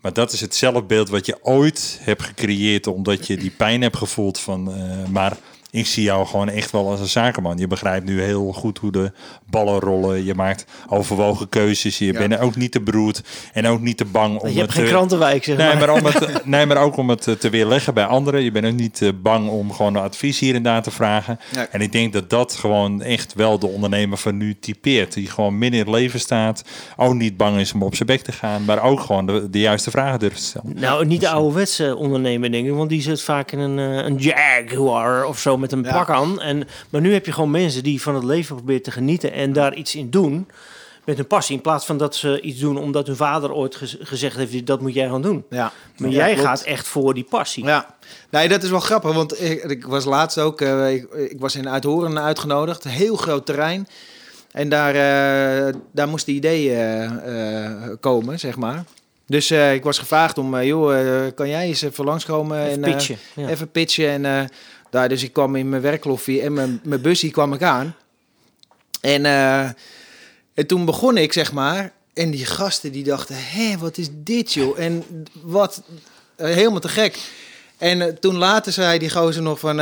Maar 0.00 0.12
dat 0.12 0.32
is 0.32 0.40
het 0.40 0.54
zelfbeeld 0.54 1.08
wat 1.08 1.26
je 1.26 1.38
ooit 1.42 1.98
hebt 2.02 2.22
gecreëerd 2.22 2.86
omdat 2.86 3.26
je 3.26 3.36
die 3.36 3.50
pijn 3.50 3.82
hebt 3.82 3.96
gevoeld 3.96 4.38
van. 4.38 4.72
maar 5.10 5.36
ik 5.70 5.86
zie 5.86 6.02
jou 6.02 6.26
gewoon 6.26 6.48
echt 6.48 6.70
wel 6.70 6.90
als 6.90 7.00
een 7.00 7.06
zakenman. 7.06 7.58
Je 7.58 7.66
begrijpt 7.66 8.06
nu 8.06 8.22
heel 8.22 8.52
goed 8.52 8.78
hoe 8.78 8.92
de 8.92 9.12
ballen 9.50 9.80
rollen. 9.80 10.24
Je 10.24 10.34
maakt 10.34 10.64
overwogen 10.88 11.48
keuzes. 11.48 11.98
Je 11.98 12.12
Ja. 12.12 12.18
bent 12.18 12.38
ook 12.38 12.56
niet 12.56 12.72
te 12.72 12.80
broed 12.80 13.22
en 13.52 13.66
ook 13.66 13.80
niet 13.80 13.96
te 13.96 14.04
bang 14.04 14.38
om 14.38 14.48
je 14.48 14.54
hebt 14.54 14.66
het 14.66 14.76
geen 14.76 14.84
te- 14.84 14.90
krantenwijk, 14.90 15.44
zeg 15.44 15.56
Nee 15.56 15.74
maar. 15.76 15.90
om 15.90 16.04
het, 16.04 16.44
nee, 16.44 16.66
maar 16.66 16.76
ook 16.76 16.96
om 16.96 17.08
het 17.08 17.26
eh, 17.28 17.34
te 17.34 17.50
weerleggen 17.50 17.94
bij 17.94 18.04
anderen. 18.04 18.42
Je 18.42 18.50
bent 18.50 18.66
ook 18.66 18.72
niet 18.72 19.02
eh, 19.02 19.08
bang 19.22 19.48
om 19.48 19.72
gewoon 19.72 19.96
advies 19.96 20.38
hier 20.38 20.54
en 20.54 20.62
daar 20.62 20.82
te 20.82 20.90
vragen. 20.90 21.38
En 21.70 21.80
ik 21.80 21.92
denk 21.92 22.12
dat 22.12 22.30
dat 22.30 22.54
gewoon 22.54 23.02
echt 23.02 23.34
wel 23.34 23.58
de 23.58 23.66
ondernemer 23.66 24.18
van 24.18 24.36
nu 24.36 24.58
typeert. 24.58 25.12
Die 25.14 25.26
gewoon 25.30 25.58
midden 25.58 25.80
in 25.80 25.86
het 25.86 25.94
leven 25.94 26.20
staat. 26.20 26.64
Ook 26.96 27.14
niet 27.14 27.36
bang 27.36 27.58
is 27.58 27.72
om 27.72 27.82
op 27.82 27.94
zijn 27.94 28.08
bek 28.08 28.20
te 28.20 28.32
gaan. 28.32 28.64
Maar 28.64 28.82
ook 28.82 29.00
gewoon 29.00 29.26
de, 29.26 29.50
de 29.50 29.60
juiste 29.60 29.90
vragen 29.90 30.18
durft 30.18 30.36
te 30.36 30.42
stellen. 30.42 30.72
Nou, 30.80 31.06
niet 31.06 31.20
de 31.20 31.28
ouderwetse 31.28 31.96
ondernemer, 31.96 32.50
denk 32.52 32.66
ik. 32.66 32.72
Want 32.72 32.88
die 32.88 33.02
zit 33.02 33.22
vaak 33.22 33.52
in 33.52 33.58
een, 33.58 33.78
eh, 33.78 34.04
een 34.04 34.16
Jaguar 34.16 35.24
of 35.24 35.38
zo 35.38 35.58
met 35.60 35.72
een 35.72 35.82
pak 35.82 36.10
aan. 36.10 36.40
En, 36.40 36.68
maar 36.90 37.00
nu 37.00 37.12
heb 37.12 37.26
je 37.26 37.32
gewoon 37.32 37.50
mensen 37.50 37.82
die 37.82 38.02
van 38.02 38.14
het 38.14 38.24
leven 38.24 38.56
proberen 38.56 38.82
te 38.82 38.90
genieten 38.90 39.32
en 39.32 39.52
daar 39.52 39.74
iets 39.74 39.94
in 39.94 40.10
doen. 40.10 40.48
Met 41.04 41.16
hun 41.16 41.26
passie. 41.26 41.56
In 41.56 41.62
plaats 41.62 41.86
van 41.86 41.96
dat 41.96 42.14
ze 42.16 42.40
iets 42.40 42.60
doen 42.60 42.76
omdat 42.76 43.06
hun 43.06 43.16
vader 43.16 43.52
ooit 43.52 43.74
gez- 43.76 43.96
gezegd 44.00 44.36
heeft: 44.36 44.66
dat 44.66 44.80
moet 44.80 44.94
jij 44.94 45.08
gaan 45.08 45.22
doen. 45.22 45.44
Ja. 45.50 45.72
Maar 45.98 46.10
Ja, 46.10 46.16
jij 46.16 46.32
klopt. 46.32 46.48
gaat 46.48 46.62
echt 46.62 46.88
voor 46.88 47.14
die 47.14 47.24
passie. 47.30 47.64
Ja, 47.64 47.94
nee, 48.30 48.48
dat 48.48 48.62
is 48.62 48.70
wel 48.70 48.80
grappig, 48.80 49.14
want 49.14 49.42
ik, 49.42 49.62
ik 49.64 49.86
was 49.86 50.04
laatst 50.04 50.38
ook, 50.38 50.60
eh, 50.60 50.92
ik, 50.92 51.12
ik 51.12 51.40
was 51.40 51.54
in 51.56 51.68
Uithoren 51.68 52.18
uitgenodigd, 52.20 52.84
heel 52.84 53.16
groot 53.16 53.46
terrein. 53.46 53.88
En 54.50 54.68
daar, 54.68 54.94
eh, 54.94 55.74
daar 55.92 56.08
moesten 56.08 56.32
ideeën 56.34 56.76
eh, 56.76 57.84
eh, 57.84 57.90
komen, 58.00 58.38
zeg 58.38 58.56
maar. 58.56 58.84
Dus 59.26 59.50
ik 59.50 59.82
was 59.84 59.98
gevraagd 59.98 60.38
om, 60.38 60.60
joh, 60.62 61.26
kan 61.34 61.48
jij 61.48 61.66
eens 61.66 61.82
even 61.82 62.04
langskomen 62.04 62.60
Even 62.66 62.84
en 62.84 62.92
pitchen. 62.92 63.16
Ja. 63.34 63.48
even 63.48 63.70
pitchen. 63.70 64.24
En 64.24 64.48
daar, 64.90 65.08
dus 65.08 65.22
ik 65.22 65.32
kwam 65.32 65.56
in 65.56 65.68
mijn 65.68 65.82
werkkloffie 65.82 66.42
en 66.42 66.52
mijn, 66.52 66.80
mijn 66.84 67.00
busje 67.00 67.30
kwam 67.30 67.52
ik 67.52 67.62
aan. 67.62 67.94
En, 69.00 69.24
eh, 69.24 69.64
en 70.54 70.66
toen 70.66 70.84
begon 70.84 71.16
ik, 71.16 71.32
zeg 71.32 71.52
maar. 71.52 71.92
En 72.14 72.30
die 72.30 72.46
gasten 72.46 72.92
die 72.92 73.04
dachten, 73.04 73.34
hé, 73.38 73.78
wat 73.78 73.98
is 73.98 74.08
dit 74.12 74.52
joh? 74.52 74.78
En 74.78 75.04
wat, 75.42 75.82
eh, 76.36 76.54
helemaal 76.54 76.80
te 76.80 76.88
gek. 76.88 77.18
En 77.78 78.02
eh, 78.02 78.08
toen 78.08 78.36
later 78.36 78.72
zei 78.72 78.98
die 78.98 79.10
gozer 79.10 79.42
nog 79.42 79.58
van... 79.58 79.80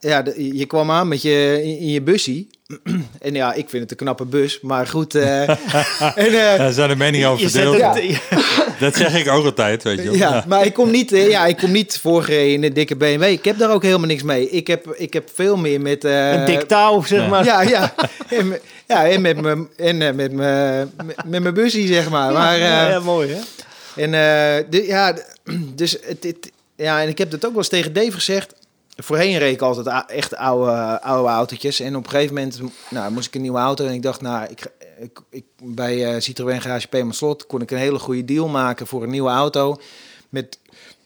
ja, 0.00 0.22
de- 0.22 0.56
je 0.56 0.66
kwam 0.66 0.90
aan 0.90 1.08
met 1.08 1.22
je, 1.22 1.60
in, 1.62 1.78
in 1.78 1.90
je 1.90 2.02
bussie. 2.02 2.50
en 3.20 3.34
ja, 3.34 3.52
ik 3.52 3.68
vind 3.68 3.82
het 3.82 3.90
een 3.90 3.96
knappe 3.96 4.24
bus, 4.24 4.58
maar 4.62 4.86
goed. 4.86 5.14
eh, 5.14 5.48
en, 5.48 6.26
eh, 6.26 6.58
Daar 6.58 6.72
zijn 6.72 6.88
de 6.88 6.96
meningen 6.96 7.28
over 7.28 7.50
verdeeld. 7.50 7.76
Dat 8.80 8.96
zeg 8.96 9.14
ik 9.18 9.28
ook 9.28 9.44
altijd, 9.44 9.82
weet 9.82 9.96
je 9.98 10.04
wel. 10.04 10.14
Ja, 10.14 10.44
maar 10.48 10.64
ik 10.66 10.74
kom 10.74 10.90
niet, 10.90 11.12
eh, 11.12 11.28
ja, 11.30 11.46
ik 11.46 11.56
kom 11.56 11.70
niet 11.70 11.98
voorgereden 12.02 12.52
in 12.52 12.64
een 12.64 12.72
dikke 12.72 12.96
BMW. 12.96 13.22
Ik 13.22 13.44
heb 13.44 13.58
daar 13.58 13.70
ook 13.72 13.82
helemaal 13.82 14.06
niks 14.06 14.22
mee. 14.22 14.50
Ik 14.50 14.66
heb, 14.66 14.94
ik 14.96 15.12
heb 15.12 15.28
veel 15.34 15.56
meer 15.56 15.80
met... 15.80 16.04
eh, 16.04 16.32
een 16.32 16.44
dik 16.44 16.62
touw, 16.62 17.02
zeg 17.02 17.20
ja. 17.20 17.28
maar. 17.28 17.44
Ja, 17.44 17.62
ja. 17.62 17.94
En, 18.38 18.58
ja, 18.86 19.08
en 19.08 19.20
met 19.20 19.40
mijn 19.40 19.68
en, 19.76 19.96
met 19.96 20.14
mijn 20.32 20.34
met- 21.04 21.24
met 21.26 21.42
mijn 21.42 21.54
bussie, 21.54 21.86
zeg 21.86 22.10
maar. 22.10 22.32
maar 22.32 22.58
ja, 22.58 22.84
eh, 22.86 22.90
ja, 22.92 23.00
mooi 23.00 23.28
hè? 23.28 23.40
En 24.02 24.14
eh, 24.14 24.64
de, 24.70 24.86
ja, 24.86 25.16
dus 25.74 25.92
het, 26.02 26.24
het- 26.24 26.50
ja, 26.76 27.02
en 27.02 27.08
ik 27.08 27.18
heb 27.18 27.30
dat 27.30 27.44
ook 27.44 27.50
wel 27.50 27.58
eens 27.58 27.68
tegen 27.68 27.92
Dave 27.92 28.12
gezegd. 28.12 28.54
Voorheen 29.02 29.38
reed 29.38 29.54
ik 29.54 29.60
altijd 29.60 30.10
echt 30.10 30.36
oude, 30.36 31.00
oude 31.02 31.28
autootjes. 31.28 31.80
En 31.80 31.96
op 31.96 32.04
een 32.04 32.10
gegeven 32.10 32.34
moment 32.34 32.60
nou, 32.90 33.12
moest 33.12 33.26
ik 33.26 33.34
een 33.34 33.40
nieuwe 33.40 33.58
auto. 33.58 33.86
En 33.86 33.92
ik 33.92 34.02
dacht, 34.02 34.20
nou, 34.20 34.46
ik, 34.50 34.72
ik, 35.30 35.44
bij 35.62 36.14
eh, 36.14 36.20
Citroën 36.20 36.60
Garage 36.60 36.88
P. 36.88 37.04
Slot 37.10 37.46
kon 37.46 37.60
ik 37.60 37.70
een 37.70 37.78
hele 37.78 37.98
goede 37.98 38.24
deal 38.24 38.48
maken 38.48 38.86
voor 38.86 39.02
een 39.02 39.10
nieuwe 39.10 39.30
auto. 39.30 39.76
Met, 40.28 40.58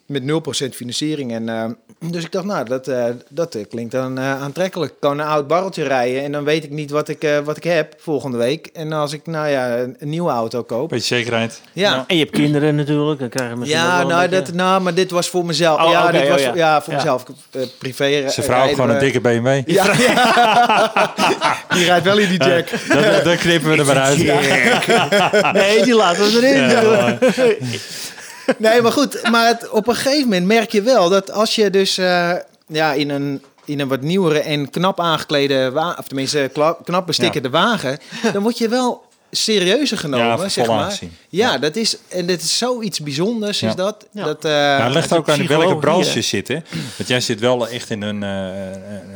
met 0.07 0.23
0% 0.23 0.69
financiering. 0.71 1.33
En, 1.33 1.49
eh, 1.49 1.71
dus 2.11 2.25
ik 2.25 2.33
dacht, 2.33 2.45
nou, 2.45 2.65
dat, 2.65 2.89
eh, 2.89 3.05
dat 3.29 3.55
eh, 3.55 3.65
klinkt 3.71 3.93
dan 3.93 4.19
eh, 4.19 4.43
aantrekkelijk. 4.43 4.93
Ik 4.93 5.01
kan 5.01 5.19
een 5.19 5.27
oud 5.27 5.47
barreltje 5.47 5.83
rijden 5.85 6.23
en 6.23 6.33
dan 6.33 6.45
weet 6.45 6.65
ik 6.65 6.71
niet 6.71 6.91
wat 6.91 7.09
ik, 7.09 7.23
eh, 7.23 7.39
wat 7.39 7.57
ik 7.57 7.65
heb 7.65 7.95
volgende 7.99 8.37
week. 8.39 8.67
En 8.73 8.93
als 8.93 9.13
ik, 9.13 9.27
nou 9.27 9.49
ja, 9.49 9.77
een, 9.79 9.97
een 9.99 10.09
nieuwe 10.09 10.31
auto 10.31 10.63
koop. 10.63 10.89
Beetje 10.89 11.15
zekerheid. 11.17 11.61
Ja, 11.73 12.05
En 12.07 12.17
je 12.17 12.23
hebt 12.25 12.37
kinderen 12.37 12.75
natuurlijk, 12.75 13.21
dan 13.21 13.29
krijg 13.29 13.51
je 13.51 13.57
misschien 13.57 13.81
ja, 13.81 13.99
wel 13.99 14.07
nou, 14.09 14.29
beetje- 14.29 14.45
dat, 14.45 14.55
nou, 14.55 14.81
maar 14.83 14.95
dit 14.95 15.11
was 15.11 15.29
voor 15.29 15.45
mezelf. 15.45 15.83
Oh, 15.85 15.91
ja, 15.91 16.11
dit 16.11 16.29
was 16.29 16.41
oh, 16.41 16.47
voor- 16.47 16.57
ja. 16.57 16.73
ja. 16.75 16.83
voor 16.83 16.93
Ja. 16.93 16.99
mezelf. 16.99 17.25
Eh, 17.51 17.63
privé. 17.79 18.31
Zijn 18.31 18.47
vrouw 18.47 18.69
gewoon 18.69 18.91
een 18.91 18.99
dikke 18.99 19.21
BMW. 19.21 19.63
Ja, 19.75 19.85
die 21.75 21.85
rijdt 21.85 22.05
wel 22.05 22.19
in 22.19 22.29
die 22.29 22.45
jack. 22.45 22.67
Dat, 22.89 23.25
dat 23.25 23.37
knippen 23.37 23.71
we 23.71 23.77
er 23.83 23.87
maar 23.87 23.99
uit. 23.99 25.53
Nee, 25.53 25.83
die 25.85 25.95
laten 25.95 26.23
we 26.25 26.47
erin. 26.47 27.59
Ja, 28.47 28.55
Nee, 28.59 28.83
maar 28.83 28.93
goed. 28.93 29.29
Maar 29.31 29.47
het, 29.47 29.69
op 29.69 29.89
een 29.89 29.95
gegeven 29.95 30.23
moment 30.23 30.47
merk 30.47 30.73
je 30.73 30.83
wel 30.83 31.09
dat 31.09 31.31
als 31.33 31.55
je 31.55 31.71
dus 31.71 31.99
eh, 31.99 32.33
ja, 32.67 32.93
in, 32.93 33.11
een, 33.11 33.43
in 33.65 33.81
een 33.81 33.89
wat 33.89 34.01
nieuwere 34.01 34.41
en 34.41 34.71
knap 34.71 35.01
aangeklede 35.01 35.71
wagen, 35.71 35.99
of 35.99 36.07
tenminste 36.07 36.51
knap 36.85 37.07
bestikkerde 37.07 37.51
wagen, 37.51 37.99
dan 38.33 38.43
word 38.43 38.59
je 38.59 38.69
wel 38.69 39.05
serieuzer 39.31 39.99
genomen, 39.99 40.27
Ja, 40.27 40.49
zeg 40.49 40.67
maar. 40.67 40.79
aangezien. 40.85 41.17
Ja, 41.29 41.59
dat 41.59 41.77
is, 41.77 41.97
en 42.09 42.27
dat 42.27 42.41
is 42.41 42.59
zoiets 42.59 43.01
bijzonders, 43.01 43.61
Ja. 43.61 43.69
is 43.69 43.75
dat. 43.75 44.07
Ja. 44.13 44.25
dat 44.25 44.45
eh, 44.45 44.51
Ja, 44.51 44.85
het 44.85 44.95
ligt 44.95 45.13
ook 45.13 45.29
aan 45.29 45.41
in 45.41 45.47
welke 45.47 45.77
branche 45.77 46.15
je 46.15 46.23
zit. 46.23 46.49
Hè? 46.49 46.59
Want 46.97 47.09
jij 47.09 47.21
zit 47.21 47.41
wel 47.41 47.69
echt 47.69 47.91
in 47.91 48.03
een, 48.03 48.23
eh, 48.23 48.71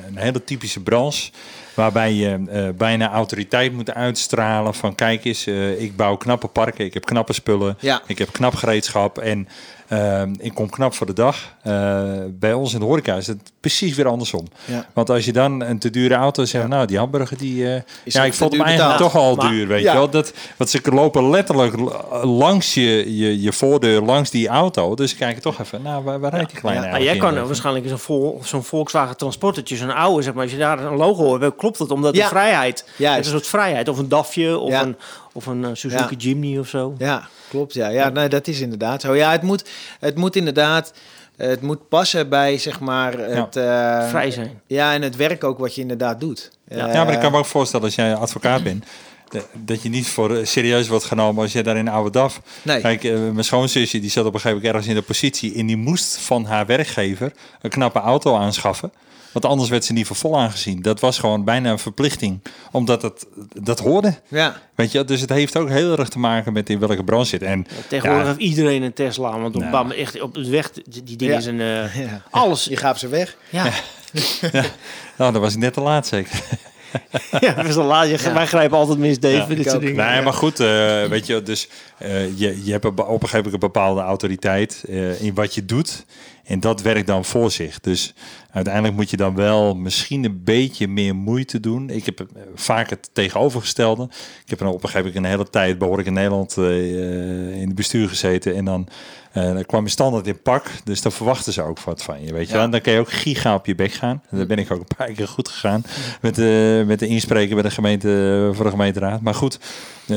een 0.09 0.16
hele 0.16 0.45
typische 0.45 0.81
branche. 0.81 1.31
Waarbij 1.79 2.12
je 2.12 2.39
eh, 2.49 2.68
bijna 2.76 3.11
autoriteit 3.11 3.72
moet 3.72 3.95
uitstralen. 3.95 4.74
Van 4.74 4.95
kijk 4.95 5.24
eens, 5.24 5.47
eh, 5.47 5.81
ik 5.81 5.97
bouw 5.97 6.16
knappe 6.16 6.47
parken. 6.49 6.85
Ik 6.85 6.95
heb 6.95 7.05
knappe 7.05 7.33
spullen. 7.33 7.76
Ja. 7.81 8.03
Ik 8.07 8.18
heb 8.18 8.33
knap 8.33 8.55
gereedschap. 8.55 9.18
En 9.18 9.49
eh, 9.89 10.22
ik 10.39 10.55
kom 10.55 10.70
knap 10.70 10.95
voor 10.95 11.07
de 11.07 11.12
dag. 11.12 11.55
Eh, 11.62 12.03
bij 12.31 12.53
ons 12.53 12.72
in 12.72 12.79
de 12.79 12.85
horeca 12.85 13.14
is 13.16 13.26
het 13.26 13.53
precies 13.61 13.95
weer 13.97 14.07
andersom. 14.09 14.47
Ja. 14.64 14.87
Want 14.95 15.11
als 15.11 15.24
je 15.24 15.33
dan 15.33 15.61
een 15.62 15.79
te 15.79 15.91
dure 15.91 16.14
auto 16.14 16.45
zegt, 16.45 16.68
nou 16.68 16.87
die 16.87 16.99
hamburger 16.99 17.39
die, 17.39 17.74
eh, 17.74 17.81
Is 18.05 18.14
ja 18.14 18.24
ik 18.24 18.35
vond 18.35 18.51
hem 18.53 18.61
duur 18.61 18.68
eigenlijk 18.68 18.99
betaald. 18.99 19.12
toch 19.12 19.22
al 19.22 19.35
Maar- 19.37 19.51
duur, 19.51 19.66
weet 19.66 19.83
Ja. 19.83 19.93
je 19.93 19.99
wel. 19.99 20.11
Dat, 20.11 20.33
want 20.57 20.70
ze 20.70 20.81
lopen 20.85 21.31
letterlijk 21.31 21.74
langs 22.22 22.74
je, 22.74 23.16
je, 23.16 23.41
je 23.43 23.53
voordeur, 23.53 24.01
langs 24.03 24.31
die 24.31 24.49
auto. 24.49 24.95
Dus 24.95 25.11
ze 25.11 25.16
kijken 25.16 25.43
toch 25.43 25.61
even, 25.61 25.83
nou 25.83 26.05
waar, 26.05 26.20
waar 26.20 26.31
rijdt 26.31 26.51
die 26.51 26.61
kleine 26.61 26.85
Ja. 26.85 26.91
Maar 26.91 27.03
jij 27.03 27.16
kan 27.16 27.47
waarschijnlijk 27.47 27.89
zo'n 27.89 27.99
vol, 27.99 28.41
zo'n 28.43 28.62
Volkswagen 28.62 29.16
transportertje, 29.16 29.76
zo'n 29.76 29.95
oude, 29.95 30.22
zeg 30.22 30.35
maar, 30.35 30.43
als 30.43 30.53
je 30.53 30.59
daar 30.59 30.79
een 30.85 30.97
logo 30.97 31.41
hebt, 31.41 31.57
klopt 31.69 31.79
het 31.91 31.91
omdat 31.99 32.12
de 32.14 32.19
Ja. 32.21 32.29
vrijheid, 32.29 32.85
Juist. 32.97 33.16
het 33.16 33.27
is 33.27 33.33
een 33.33 33.39
soort 33.39 33.51
vrijheid, 33.51 33.89
of 33.89 33.99
een 33.99 34.09
DAFje, 34.09 34.59
of 34.59 34.71
Ja. 34.71 34.83
een, 34.83 34.97
of 35.33 35.47
een 35.47 35.64
eh, 35.64 35.71
Suzuki 35.73 36.03
Ja. 36.11 36.16
Jimny 36.19 36.59
of 36.59 36.69
zo. 36.69 36.95
Ja, 36.99 37.29
klopt. 37.51 37.75
Ja, 37.75 37.89
ja 37.89 38.09
nee, 38.09 38.29
dat 38.29 38.47
is 38.47 38.61
inderdaad 38.61 39.01
zo. 39.01 39.14
Ja, 39.14 39.31
het 39.31 39.43
moet, 39.43 39.64
het 40.01 40.16
moet 40.16 40.37
inderdaad, 40.37 40.93
het 41.37 41.61
moet 41.62 41.89
passen 41.89 42.29
bij 42.29 42.59
zeg 42.59 42.81
maar 42.81 43.12
het 43.19 43.57
eh, 43.57 44.09
Vrij 44.09 44.31
zijn. 44.31 44.61
Ja, 44.66 44.93
en 44.93 45.03
het 45.03 45.16
werk 45.16 45.45
ook 45.45 45.59
wat 45.59 45.75
je 45.75 45.81
inderdaad 45.81 46.21
doet. 46.21 46.51
Ja. 46.69 46.87
Eh, 46.89 46.95
Ja, 46.95 47.05
maar 47.05 47.12
ik 47.12 47.21
kan 47.21 47.33
me 47.33 47.39
ook 47.39 47.47
voorstellen 47.47 47.87
als 47.87 47.95
jij 47.95 48.14
advocaat 48.14 48.62
bent. 48.62 48.85
de- 49.29 49.43
Dat 49.53 49.83
je 49.83 49.89
niet 49.89 50.07
voor 50.09 50.41
serieus 50.47 50.89
wordt 50.89 51.05
genomen 51.05 51.43
als 51.43 51.53
je 51.53 51.62
daar 51.62 51.77
in 51.77 51.87
een 51.87 51.93
oude 51.93 52.11
DAF. 52.11 52.41
Nee. 52.62 52.81
Kijk, 52.81 53.03
mijn 53.03 53.45
schoonzusje 53.45 54.01
die 54.01 54.11
zat 54.11 54.25
op 54.25 54.35
een 54.35 54.41
gegeven 54.41 54.57
moment 54.57 54.75
ergens 54.75 54.95
in 54.95 55.01
de 55.01 55.07
positie. 55.07 55.55
En 55.55 55.66
die 55.66 55.77
moest 55.77 56.16
van 56.19 56.45
haar 56.45 56.66
werkgever 56.66 57.33
een 57.61 57.71
knappe 57.71 57.99
auto 57.99 58.37
aanschaffen. 58.37 58.93
Want 59.33 59.45
anders 59.45 59.70
werd 59.70 59.85
ze 59.85 59.93
niet 59.93 60.07
voor 60.07 60.16
vol 60.16 60.39
aangezien. 60.39 60.83
Dat 60.83 61.01
was 61.01 61.18
gewoon 61.18 61.45
bijna 61.45 61.70
een 61.70 61.79
verplichting. 61.79 62.41
Omdat 62.70 63.03
het, 63.03 63.26
dat 63.62 63.79
hoorde. 63.79 64.14
Ja, 64.29 64.57
Weet 64.74 64.93
je, 64.93 65.05
dus 65.05 65.20
het 65.20 65.31
heeft 65.31 65.57
ook 65.57 65.68
heel 65.68 65.99
erg 65.99 66.09
te 66.09 66.18
maken 66.18 66.53
met 66.53 66.70
in 66.70 66.79
welke 66.79 67.05
branche 67.05 67.26
zit. 67.29 67.43
En 67.43 67.66
Tegenwoordig 67.89 68.26
ja, 68.26 68.35
heeft 68.37 68.51
iedereen 68.51 68.83
een 68.83 68.93
Tesla, 68.93 69.39
want 69.41 69.55
op, 69.55 69.61
Nou. 69.61 69.72
bam, 69.72 69.91
echt, 69.91 70.20
op 70.20 70.35
de 70.35 70.51
weg, 70.51 70.70
die, 71.05 71.16
dingen 71.16 71.35
Ja. 71.35 71.41
zijn 71.41 71.61
eh, 71.61 71.97
ja. 72.07 72.22
alles. 72.31 72.64
je 72.64 72.76
gaat 72.76 72.99
ze 72.99 73.09
weg. 73.09 73.37
Ja, 73.51 73.70
nou, 75.18 75.33
dat 75.33 75.41
was 75.43 75.53
ik 75.53 75.59
net 75.59 75.72
te 75.72 75.81
laat 75.81 76.07
zeker. 76.07 76.43
ja, 77.41 77.53
dat 77.53 77.64
is 77.66 77.76
al 77.76 77.85
laat. 77.85 78.09
Je- 78.09 78.33
Wij 78.33 78.47
grijpen 78.47 78.76
altijd 78.79 78.99
mis, 78.99 79.20
Dave, 79.20 79.37
Ja, 79.37 79.45
dit 79.47 79.62
soort 79.64 79.74
ook. 79.74 79.81
dingen. 79.81 80.07
Nee, 80.07 80.22
maar 80.22 80.33
goed, 80.33 80.61
eh, 80.61 81.05
weet 81.05 81.26
je, 81.26 81.43
dus 81.43 81.68
eh, 81.99 82.39
je, 82.39 82.64
je 82.64 82.72
hebt 82.72 82.85
op 82.85 82.99
op 82.99 83.07
een 83.09 83.12
gegeven 83.14 83.37
moment 83.37 83.53
een 83.53 83.59
bepaalde 83.59 84.01
autoriteit 84.01 84.85
eh, 84.89 85.22
in 85.22 85.35
wat 85.35 85.55
je 85.55 85.64
doet. 85.64 86.05
En 86.49 86.61
dat 86.61 86.82
werkt 86.82 87.07
dan 87.07 87.24
voor 87.24 87.51
zich. 87.51 87.80
Dus 87.80 88.14
uiteindelijk 88.51 88.94
moet 88.94 89.11
je 89.11 89.16
dan 89.16 89.34
wel 89.34 89.74
misschien 89.74 90.24
een 90.24 90.40
beetje 90.44 90.88
meer 90.88 91.16
moeite 91.16 91.61
doen. 91.61 91.90
Ik 91.90 92.07
heb 92.07 92.20
eh, 92.20 92.26
vaak 92.55 92.90
het 92.90 93.11
tegenovergestelde. 93.12 94.09
Ik 94.44 94.51
heb 94.51 94.61
er 94.61 94.66
op 94.66 94.74
een 94.74 94.80
gegeven 94.88 95.07
moment 95.07 95.24
een 95.24 95.30
hele 95.30 95.51
tijd 95.51 95.78
behoorlijk 95.78 96.09
in 96.09 96.14
Nederland 96.14 96.57
eh, 96.57 96.64
eh, 96.64 97.61
in 97.61 97.66
het 97.66 97.74
bestuur 97.74 98.09
gezeten. 98.09 98.55
En 98.55 98.64
dan, 98.64 98.88
dan 99.32 99.64
kwam 99.64 99.84
je 99.84 99.90
standaard 99.90 100.26
in 100.26 100.42
pak. 100.42 100.70
Dus 100.84 101.03
dan 101.03 101.12
verwachten 101.12 101.53
ze 101.53 101.62
ook 101.62 101.80
wat 101.80 102.03
van 102.03 102.24
je. 102.24 102.32
Weet 102.32 102.49
je? 102.49 102.59
En 102.59 102.70
dan 102.70 102.80
kan 102.80 102.92
je 102.92 102.99
ook 102.99 103.12
giga 103.12 103.55
op 103.55 103.66
je 103.66 103.74
bek 103.74 103.92
gaan. 103.92 104.22
En 104.30 104.36
daar 104.36 104.46
ben 104.46 104.59
ik 104.59 104.70
ook 104.70 104.80
een 104.80 104.96
paar 104.96 105.12
keer 105.12 105.28
goed 105.28 105.49
gegaan. 105.49 105.84
Met, 106.20 106.34
de 106.34 106.84
met 106.86 106.99
de 106.99 107.07
inspreker 107.07 107.55
bij 107.55 107.64
de 107.64 107.70
gemeente 107.70 108.51
voor 108.53 108.64
de 108.64 108.70
gemeenteraad. 108.70 109.20
Maar 109.20 109.34
goed, 109.34 109.59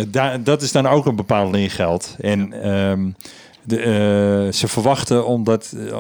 daar, 0.07 0.43
dat 0.43 0.61
is 0.61 0.71
dan 0.71 0.88
ook 0.88 1.05
een 1.05 1.15
bepaald 1.15 1.55
ingeld. 1.55 2.15
En 2.19 2.63
ehm, 2.63 3.09
de, 3.64 3.80
eh, 3.80 4.53
ze 4.53 4.68
verwachten 4.68 5.26
omdat, 5.26 5.74
eh, 5.78 5.99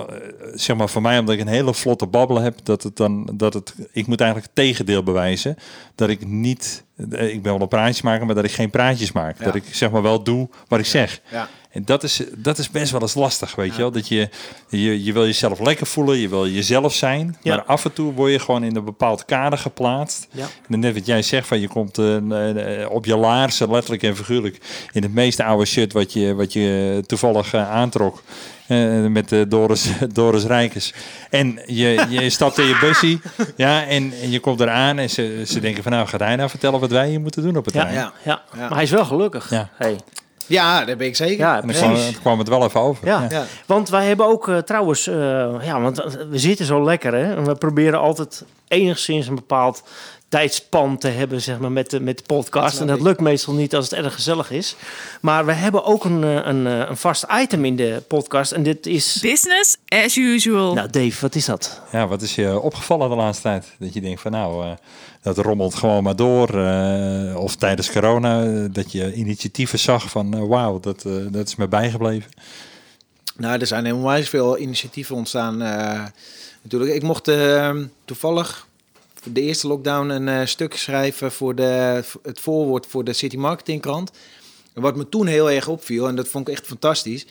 zeg 0.53 0.75
maar 0.75 0.89
voor 0.89 1.01
mij, 1.01 1.19
omdat 1.19 1.35
ik 1.35 1.41
een 1.41 1.47
hele 1.47 1.73
vlotte 1.73 2.07
babbel 2.07 2.39
heb, 2.39 2.59
dat 2.63 2.83
het 2.83 2.97
dan, 2.97 3.29
dat 3.33 3.53
het, 3.53 3.75
ik 3.91 4.07
moet 4.07 4.21
eigenlijk 4.21 4.51
het 4.55 4.65
tegendeel 4.65 5.03
bewijzen. 5.03 5.55
Dat 5.95 6.09
ik 6.09 6.27
niet, 6.27 6.83
eh, 6.95 7.33
ik 7.33 7.41
ben 7.41 7.51
wel 7.51 7.61
een 7.61 7.67
praatjes 7.67 8.01
maken, 8.01 8.25
maar 8.25 8.35
dat 8.35 8.43
ik 8.43 8.51
geen 8.51 8.69
praatjes 8.69 9.11
maak. 9.11 9.39
Ja. 9.39 9.45
Dat 9.45 9.55
ik 9.55 9.63
zeg 9.71 9.91
maar 9.91 10.01
wel 10.01 10.23
doe 10.23 10.49
wat 10.67 10.79
ik 10.79 10.85
zeg. 10.85 11.21
Ja. 11.31 11.49
En 11.71 11.85
dat 11.85 12.03
is, 12.03 12.21
dat 12.37 12.57
is 12.57 12.69
best 12.69 12.91
wel 12.91 13.01
eens 13.01 13.13
lastig, 13.13 13.55
weet 13.55 13.71
je 13.75 13.81
wel. 13.81 13.91
Dat 13.91 14.07
je, 14.07 14.29
je, 14.69 15.03
je 15.03 15.13
wil 15.13 15.25
jezelf 15.25 15.59
lekker 15.59 15.87
voelen, 15.87 16.17
je 16.17 16.29
wil 16.29 16.47
jezelf 16.47 16.93
zijn. 16.93 17.37
Ja. 17.41 17.55
Maar 17.55 17.65
af 17.65 17.85
en 17.85 17.93
toe 17.93 18.13
word 18.13 18.31
je 18.31 18.39
gewoon 18.39 18.63
in 18.63 18.75
een 18.75 18.83
bepaald 18.85 19.25
kader 19.25 19.59
geplaatst. 19.59 20.27
Ja. 20.31 20.45
En 20.69 20.79
net 20.79 20.93
wat 20.93 21.05
jij 21.05 21.21
zegt, 21.21 21.47
van 21.47 21.59
je 21.59 21.67
komt 21.67 21.97
eh, 21.97 22.81
eh, 22.83 22.91
op 22.91 23.05
je 23.05 23.17
laarzen, 23.17 23.71
letterlijk 23.71 24.03
en 24.03 24.15
figuurlijk, 24.15 24.57
in 24.91 25.03
het 25.03 25.13
meest 25.13 25.39
oude 25.39 25.65
shirt 25.65 25.93
wat 25.93 26.13
je, 26.13 26.33
wat 26.33 26.53
je 26.53 27.03
toevallig 27.07 27.53
eh, 27.53 27.71
aantrok. 27.71 28.21
eh, 28.67 29.05
met 29.05 29.29
de 29.29 29.47
Doris, 29.47 29.89
Doris 30.13 30.43
Rijkers. 30.43 30.93
En 31.29 31.59
je, 31.65 32.05
je 32.09 32.29
stapt 32.29 32.57
in 32.57 32.65
je 32.67 32.77
bussie. 32.81 33.21
Ja, 33.55 33.85
en, 33.85 34.13
en 34.21 34.31
je 34.31 34.39
komt 34.39 34.59
eraan 34.59 34.97
en 34.97 35.09
ze, 35.09 35.43
ze 35.47 35.59
denken 35.59 35.83
van 35.83 35.91
nou, 35.91 36.07
gaat 36.07 36.19
hij 36.19 36.35
nou 36.35 36.49
vertellen 36.49 36.79
wat 36.79 36.89
wij 36.91 37.09
hier 37.09 37.21
moeten 37.21 37.41
doen 37.43 37.57
op 37.57 37.65
het 37.65 37.73
Ja, 37.73 37.89
ja, 37.89 37.93
ja. 37.93 38.13
Ja. 38.23 38.41
maar 38.59 38.73
hij 38.73 38.83
is 38.83 38.91
wel 38.91 39.05
gelukkig. 39.05 39.49
Ja. 39.49 39.69
Hey. 39.75 39.97
Ja, 40.51 40.85
dat 40.85 40.97
ben 40.97 41.07
ik 41.07 41.15
zeker. 41.15 41.37
Ja, 41.37 41.61
precies. 41.61 41.81
kwam, 41.81 42.21
kwam 42.21 42.39
het 42.39 42.47
wel 42.47 42.63
even 42.63 42.79
over. 42.79 43.07
Ja. 43.07 43.25
Ja. 43.29 43.43
want 43.65 43.89
wij 43.89 44.05
hebben 44.05 44.25
ook 44.25 44.47
eh, 44.47 44.57
trouwens, 44.57 45.07
eh, 45.07 45.15
ja, 45.61 45.81
want 45.81 45.97
we 46.29 46.39
zitten 46.39 46.65
zo 46.65 46.83
lekker, 46.83 47.13
hè? 47.13 47.35
En 47.35 47.45
we 47.45 47.55
proberen 47.55 47.99
altijd 47.99 48.43
enigszins 48.67 49.27
een 49.27 49.35
bepaald 49.35 49.83
tijdspan 50.31 50.97
te 50.97 51.07
hebben, 51.07 51.41
zeg 51.41 51.59
maar, 51.59 51.71
met 51.71 51.89
de, 51.89 51.99
met 51.99 52.17
de 52.17 52.23
podcast. 52.23 52.69
snap 52.69 52.81
En 52.81 52.87
dat 52.87 52.97
ik. 52.97 53.03
lukt 53.03 53.19
meestal 53.19 53.53
niet 53.53 53.75
als 53.75 53.89
het 53.89 53.99
erg 53.99 54.13
gezellig 54.13 54.51
is. 54.51 54.75
Maar 55.21 55.45
we 55.45 55.51
hebben 55.51 55.83
ook 55.85 56.03
een, 56.05 56.23
eh, 56.23 56.35
een, 56.43 56.67
eh, 56.67 56.89
een 56.89 56.97
vast 56.97 57.25
item 57.41 57.65
in 57.65 57.75
de 57.75 58.03
podcast. 58.07 58.51
En 58.51 58.63
dit 58.63 58.85
is. 58.85 59.17
Business 59.21 59.77
as 59.87 60.15
usual. 60.15 60.73
Nou, 60.73 60.89
Dave, 60.89 61.21
wat 61.21 61.35
is 61.35 61.45
dat? 61.45 61.81
Ja, 61.91 62.07
wat 62.07 62.21
is 62.21 62.35
je 62.35 62.59
opgevallen 62.59 63.09
de 63.09 63.15
laatste 63.15 63.43
tijd? 63.43 63.65
Dat 63.79 63.93
je 63.93 64.01
denkt 64.01 64.21
van 64.21 64.31
nou, 64.31 64.65
eh, 64.65 64.71
dat 65.21 65.37
rommelt 65.37 65.75
gewoon 65.75 66.03
maar 66.03 66.15
door. 66.15 66.65
eh, 66.65 67.35
of 67.37 67.55
tijdens 67.55 67.91
corona, 67.91 68.43
dat 68.71 68.91
je 68.91 69.13
initiatieven 69.13 69.79
zag 69.79 70.09
van 70.09 70.47
wauw, 70.47 70.79
dat, 70.79 71.05
eh, 71.05 71.13
dat 71.29 71.47
is 71.47 71.55
me 71.55 71.67
bijgebleven. 71.67 72.31
Nou, 73.37 73.59
er 73.59 73.67
zijn 73.67 73.85
helemaal 73.85 74.21
veel 74.23 74.57
initiatieven 74.57 75.15
ontstaan. 75.15 75.61
eh, 75.61 76.03
natuurlijk, 76.61 76.93
ik 76.93 77.03
mocht 77.03 77.27
eh, 77.27 77.75
toevallig 78.05 78.67
de 79.23 79.41
eerste 79.41 79.67
lockdown 79.67 80.09
een 80.09 80.27
eh, 80.27 80.45
stuk 80.45 80.75
schrijven 80.77 81.31
voor 81.31 81.55
de, 81.55 82.03
het 82.23 82.39
voorwoord 82.39 82.85
voor 82.85 83.03
de 83.03 83.13
City 83.13 83.37
Marketing 83.37 83.81
krant. 83.81 84.11
En 84.73 84.81
wat 84.81 84.95
me 84.95 85.09
toen 85.09 85.27
heel 85.27 85.51
erg 85.51 85.67
opviel, 85.67 86.07
en 86.07 86.15
dat 86.15 86.27
vond 86.27 86.47
ik 86.47 86.53
echt 86.53 86.67
fantastisch, 86.67 87.25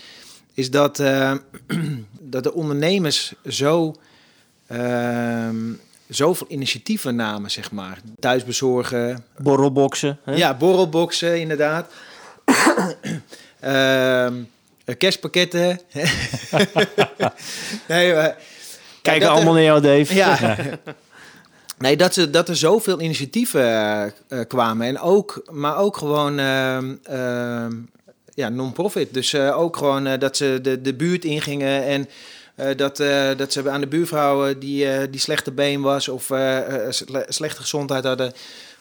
is 0.54 0.70
dat, 0.70 0.98
eh, 0.98 1.32
dat 2.20 2.42
de 2.42 2.52
ondernemers 2.54 3.32
zo 3.48 3.94
ehm, 4.66 5.72
zoveel 6.08 6.46
initiatieven 6.50 7.14
namen, 7.16 7.50
zeg 7.50 7.70
maar. 7.70 7.98
Thuisbezorgen, 8.18 9.24
Borrelboxen. 9.38 10.18
Hè? 10.24 10.34
ja, 10.34 10.54
borrelboxen, 10.56 11.40
inderdaad. 11.40 11.92
Eh, 14.84 14.96
kerstpakketten. 14.98 15.80
nee, 17.88 18.14
maar- 18.14 18.36
Kijken 19.02 19.26
er- 19.28 19.32
allemaal 19.34 19.52
naar 19.54 19.62
jou, 19.62 19.80
Dave. 19.80 20.14
Ja. 20.14 20.38
Nee, 21.80 21.96
dat, 21.96 22.14
ze, 22.14 22.30
dat 22.30 22.48
er 22.48 22.56
zoveel 22.56 23.00
initiatieven 23.00 23.60
eh, 23.64 24.02
eh, 24.04 24.10
kwamen. 24.48 24.86
En 24.86 24.98
ook, 24.98 25.42
maar 25.50 25.76
ook 25.78 25.96
gewoon 25.96 26.38
ehm, 26.38 26.94
ehm, 27.02 27.72
ja, 28.34 28.48
non-profit. 28.48 29.14
Dus 29.14 29.32
eh, 29.32 29.58
ook 29.58 29.76
gewoon 29.76 30.18
dat 30.18 30.36
ze 30.36 30.58
de, 30.62 30.80
de 30.80 30.94
buurt 30.94 31.24
ingingen 31.24 31.84
en 31.84 32.08
dat, 32.76 32.96
dat 33.36 33.52
ze 33.52 33.70
aan 33.70 33.80
de 33.80 33.86
buurvrouwen 33.86 34.58
die, 34.58 35.10
die 35.10 35.20
slechte 35.20 35.52
been 35.52 35.80
was 35.80 36.08
of 36.08 36.24
sle- 36.90 37.24
slechte 37.28 37.60
gezondheid 37.60 38.04
hadden, 38.04 38.32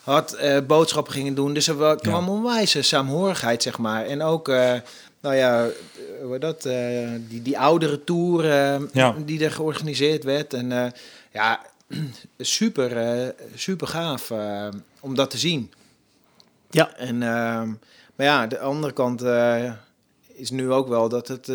had 0.03 0.37
boodschappen 0.67 1.13
gingen 1.13 1.35
doen. 1.35 1.53
Dus 1.53 1.67
er 1.67 1.77
wa- 1.77 1.95
kwam 1.95 2.29
onwijs 2.29 2.75
eh, 2.75 2.83
saamhorigheid, 2.83 3.63
zeg 3.63 3.77
maar. 3.77 4.05
En 4.05 4.21
ook, 4.21 4.47
nou 5.21 5.35
ja, 5.35 5.67
dat, 6.39 6.61
die, 7.29 7.41
die 7.41 7.59
oudere 7.59 8.03
tour 8.03 8.45
Ja. 8.93 9.15
die 9.25 9.43
er 9.43 9.51
georganiseerd 9.51 10.23
werd. 10.23 10.53
En 10.53 10.93
ja, 11.33 11.59
super, 12.37 12.97
eh, 12.97 13.29
super 13.55 13.87
gaaf 13.87 14.31
eh, 14.31 14.67
om 14.99 15.15
dat 15.15 15.29
te 15.29 15.37
zien. 15.37 15.71
Ja. 16.69 16.95
En, 16.95 17.23
ehm, 17.23 17.67
maar 18.15 18.25
ja, 18.25 18.47
de 18.47 18.59
andere 18.59 18.93
kant 18.93 19.21
eh, 19.21 19.73
is 20.27 20.49
nu 20.49 20.71
ook 20.71 20.87
wel 20.87 21.09
dat 21.09 21.27
het, 21.27 21.45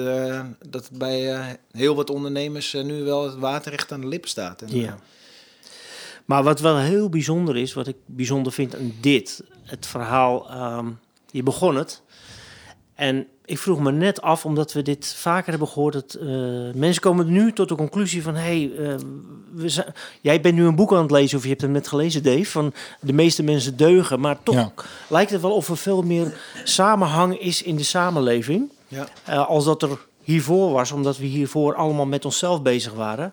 dat 0.69 0.89
het 0.89 0.99
bij 0.99 1.57
heel 1.73 1.95
wat 1.95 2.11
ondernemers 2.11 2.73
nu 2.73 3.03
wel 3.03 3.25
het 3.25 3.35
water 3.35 3.73
echt 3.73 3.93
aan 3.93 4.01
de 4.01 4.07
lippen 4.07 4.31
staat. 4.31 4.63
En, 4.63 4.77
Ja. 4.77 4.99
Maar 6.25 6.43
wat 6.43 6.61
wel 6.61 6.79
heel 6.79 7.09
bijzonder 7.09 7.57
is, 7.57 7.73
wat 7.73 7.87
ik 7.87 7.97
bijzonder 8.07 8.53
vind 8.53 8.77
aan 8.77 8.95
dit, 9.01 9.43
het 9.63 9.87
verhaal, 9.87 10.51
ehm, 10.51 10.91
je 11.31 11.43
begon 11.43 11.77
het. 11.77 12.03
En 12.95 13.27
ik 13.45 13.59
vroeg 13.59 13.81
me 13.81 13.93
net 13.93 14.23
af, 14.23 14.45
omdat 14.45 14.73
we 14.73 14.83
dit 14.83 15.15
vaker 15.19 15.51
hebben 15.51 15.69
gehoord, 15.69 15.93
dat 15.93 16.15
eh, 16.15 16.27
mensen 16.75 17.03
komen 17.03 17.27
nu 17.33 17.53
tot 17.53 17.69
de 17.69 17.75
conclusie 17.75 18.23
van, 18.23 18.35
hé, 18.35 18.41
hey, 18.71 18.87
eh, 18.89 18.95
we 19.55 19.69
zijn- 19.69 19.95
jij 20.21 20.41
bent 20.41 20.55
nu 20.55 20.65
een 20.67 20.75
boek 20.77 20.93
aan 20.93 21.03
het 21.03 21.11
lezen, 21.11 21.37
of 21.37 21.43
je 21.43 21.49
hebt 21.49 21.61
hem 21.61 21.71
net 21.71 21.89
gelezen, 21.89 22.23
Dave, 22.23 22.45
van 22.47 22.73
de 23.01 23.13
meeste 23.13 23.43
mensen 23.43 23.77
deugen, 23.77 24.21
maar 24.21 24.43
toch 24.43 24.55
Ja. 24.55 24.73
lijkt 25.09 25.31
het 25.31 25.41
wel 25.41 25.53
of 25.55 25.69
er 25.69 25.77
veel 25.77 26.03
meer 26.03 26.35
samenhang 26.65 27.39
is 27.41 27.63
in 27.63 27.77
de 27.77 27.83
samenleving. 27.83 28.71
Ja. 28.89 29.07
Eh, 29.25 29.49
als 29.49 29.65
dat 29.65 29.83
er 29.83 29.99
hiervoor 30.23 30.73
was, 30.73 30.93
omdat 30.93 31.17
we 31.17 31.25
hiervoor 31.27 31.75
allemaal 31.75 32.07
met 32.07 32.25
onszelf 32.25 32.63
bezig 32.63 32.93
waren. 32.93 33.33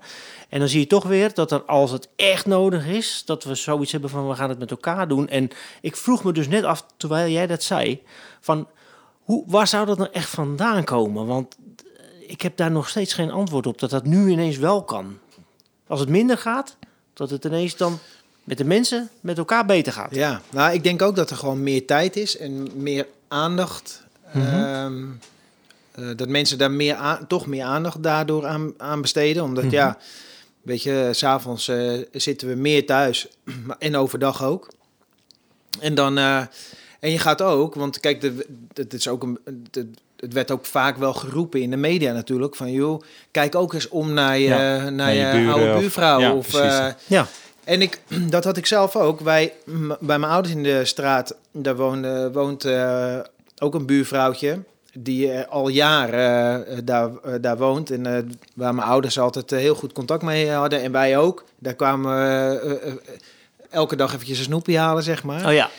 En 0.49 0.59
dan 0.59 0.67
zie 0.67 0.79
je 0.79 0.87
toch 0.87 1.03
weer 1.03 1.33
dat 1.33 1.51
er, 1.51 1.61
als 1.61 1.91
het 1.91 2.09
echt 2.15 2.45
nodig 2.45 2.87
is, 2.87 3.23
dat 3.25 3.43
we 3.43 3.55
zoiets 3.55 3.91
hebben 3.91 4.09
van 4.09 4.27
we 4.27 4.35
gaan 4.35 4.49
het 4.49 4.59
met 4.59 4.71
elkaar 4.71 5.07
doen. 5.07 5.27
En 5.27 5.49
ik 5.81 5.95
vroeg 5.95 6.23
me 6.23 6.31
dus 6.33 6.47
net 6.47 6.63
af, 6.63 6.85
terwijl 6.97 7.31
jij 7.31 7.47
dat 7.47 7.63
zei, 7.63 8.01
van 8.39 8.67
hoe, 9.31 9.43
waar 9.47 9.67
zou 9.67 9.85
dat 9.85 9.97
nou 9.97 10.09
echt 10.11 10.29
vandaan 10.29 10.83
komen? 10.83 11.25
Want 11.25 11.55
eh, 11.97 12.29
ik 12.29 12.41
heb 12.41 12.57
daar 12.57 12.71
nog 12.71 12.89
steeds 12.89 13.13
geen 13.13 13.31
antwoord 13.31 13.67
op, 13.67 13.79
dat 13.79 13.89
dat 13.89 14.05
nu 14.05 14.29
ineens 14.29 14.57
wel 14.57 14.83
kan. 14.83 15.17
Als 15.87 15.99
het 15.99 16.09
minder 16.09 16.37
gaat, 16.37 16.75
dat 17.13 17.29
het 17.29 17.45
ineens 17.45 17.75
dan 17.75 17.99
met 18.43 18.57
de 18.57 18.63
mensen 18.65 19.09
met 19.21 19.37
elkaar 19.37 19.65
beter 19.65 19.93
gaat. 19.93 20.15
Ja, 20.15 20.41
nou, 20.49 20.73
ik 20.73 20.83
denk 20.83 21.01
ook 21.01 21.15
dat 21.15 21.29
er 21.29 21.35
gewoon 21.37 21.63
meer 21.63 21.85
tijd 21.85 22.15
is 22.15 22.37
en 22.37 22.67
meer 22.75 23.07
aandacht. 23.27 24.03
Ehm, 24.33 25.03
eh, 25.91 26.05
dat 26.15 26.27
mensen 26.27 26.57
daar 26.57 26.71
meer 26.71 26.95
aan, 26.95 27.27
toch 27.27 27.45
meer 27.45 27.63
aandacht 27.63 28.03
daardoor 28.03 28.45
aan, 28.45 28.73
aan 28.77 29.01
besteden. 29.01 29.43
Omdat 29.43 29.71
ja, 29.71 29.97
weet 30.61 30.83
je, 30.83 31.09
s'avonds 31.11 31.67
eh 31.67 31.99
zitten 32.11 32.47
we 32.47 32.55
meer 32.55 32.85
thuis 32.85 33.27
maar- 33.65 33.77
en 33.87 33.95
overdag 33.95 34.43
ook. 34.43 34.67
En 35.79 35.95
dan, 35.95 36.17
en 37.01 37.11
je 37.11 37.19
gaat 37.19 37.41
ook, 37.41 37.75
want 37.75 37.99
kijk, 37.99 38.31
is 38.89 39.07
ook 39.07 39.23
een, 39.23 39.39
het, 39.71 39.85
het 40.19 40.33
werd 40.33 40.51
ook 40.51 40.65
vaak 40.65 40.97
wel 40.97 41.13
geroepen 41.13 41.61
in 41.61 41.69
de 41.69 41.77
media 41.77 42.13
natuurlijk 42.13 42.55
van 42.55 42.71
joh, 42.71 43.01
kijk 43.31 43.55
ook 43.55 43.73
eens 43.73 43.89
om 43.89 44.13
naar 44.13 44.37
je, 44.37 44.47
Ja, 44.47 44.89
naar 44.89 45.13
je, 45.13 45.31
buren 45.31 45.53
oude 45.53 45.73
of- 45.73 45.79
buurvrouw 45.79 46.19
ja, 46.19 46.33
of 46.33 46.47
precies. 46.49 46.77
eh, 46.79 46.87
Ja, 47.07 47.27
en 47.63 47.81
ik, 47.81 48.01
dat 48.29 48.43
had 48.43 48.57
ik 48.57 48.65
zelf 48.65 48.95
ook. 48.95 49.19
Wij, 49.19 49.53
m- 49.65 49.87
bij 49.99 50.19
mijn 50.19 50.31
ouders 50.31 50.53
in 50.55 50.63
de 50.63 50.85
straat, 50.85 51.35
daar 51.51 51.75
woonde, 51.75 52.31
woont 52.31 52.65
eh, 52.65 53.17
ook 53.59 53.73
een 53.73 53.85
buurvrouwtje. 53.85 54.59
Die 54.93 55.31
eh, 55.31 55.47
al 55.51 55.67
jaren 55.67 56.85
daar, 56.85 57.09
daar 57.41 57.57
woont. 57.57 57.91
En 57.91 58.05
eh, 58.05 58.23
waar 58.55 58.75
mijn 58.75 58.87
ouders 58.87 59.19
altijd 59.19 59.49
heel 59.49 59.75
goed 59.75 59.93
contact 59.93 60.21
mee 60.23 60.49
hadden. 60.49 60.81
En 60.81 60.91
wij 60.91 61.17
ook. 61.17 61.43
Daar 61.59 61.73
kwamen 61.73 62.11
we 62.15 62.99
elke 63.69 63.95
dag 63.95 64.13
eventjes 64.13 64.37
een 64.37 64.43
snoepje 64.43 64.77
halen, 64.77 65.03
zeg 65.03 65.23
maar. 65.23 65.45
oh 65.45 65.53
ja. 65.53 65.69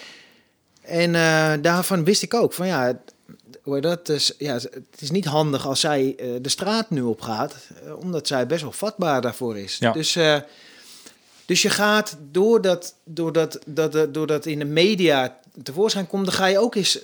En 0.93 1.15
eh, 1.15 1.53
daarvan 1.63 2.05
wist 2.05 2.23
ik 2.23 2.35
ook 2.35 2.53
van 2.53 2.67
ja, 2.67 2.99
hoe 3.63 3.81
dat 3.81 4.09
is, 4.09 4.35
ja, 4.39 4.55
het 4.55 5.01
is 5.01 5.11
niet 5.11 5.25
handig 5.25 5.67
als 5.67 5.81
zij 5.81 6.15
eh, 6.19 6.29
de 6.41 6.49
straat 6.49 6.91
nu 6.91 7.03
op 7.03 7.21
gaat, 7.21 7.55
eh, 7.85 7.99
omdat 7.99 8.27
zij 8.27 8.47
best 8.47 8.63
wel 8.63 8.73
vatbaar 8.73 9.21
daarvoor 9.21 9.59
is. 9.59 9.77
Ja. 9.79 9.93
Dus, 9.93 10.19
dus 11.47 11.63
je 11.63 11.71
gaat 11.71 12.17
doordat, 12.31 12.95
doordat, 13.05 13.59
dat, 13.67 13.93
dat, 13.93 14.15
doordat 14.15 14.47
in 14.47 14.59
de 14.59 14.65
media 14.65 15.39
tevoorschijn 15.63 16.07
komt, 16.07 16.25
dan 16.25 16.35
ga 16.35 16.47
je 16.47 16.59
ook 16.59 16.75
eens 16.75 16.99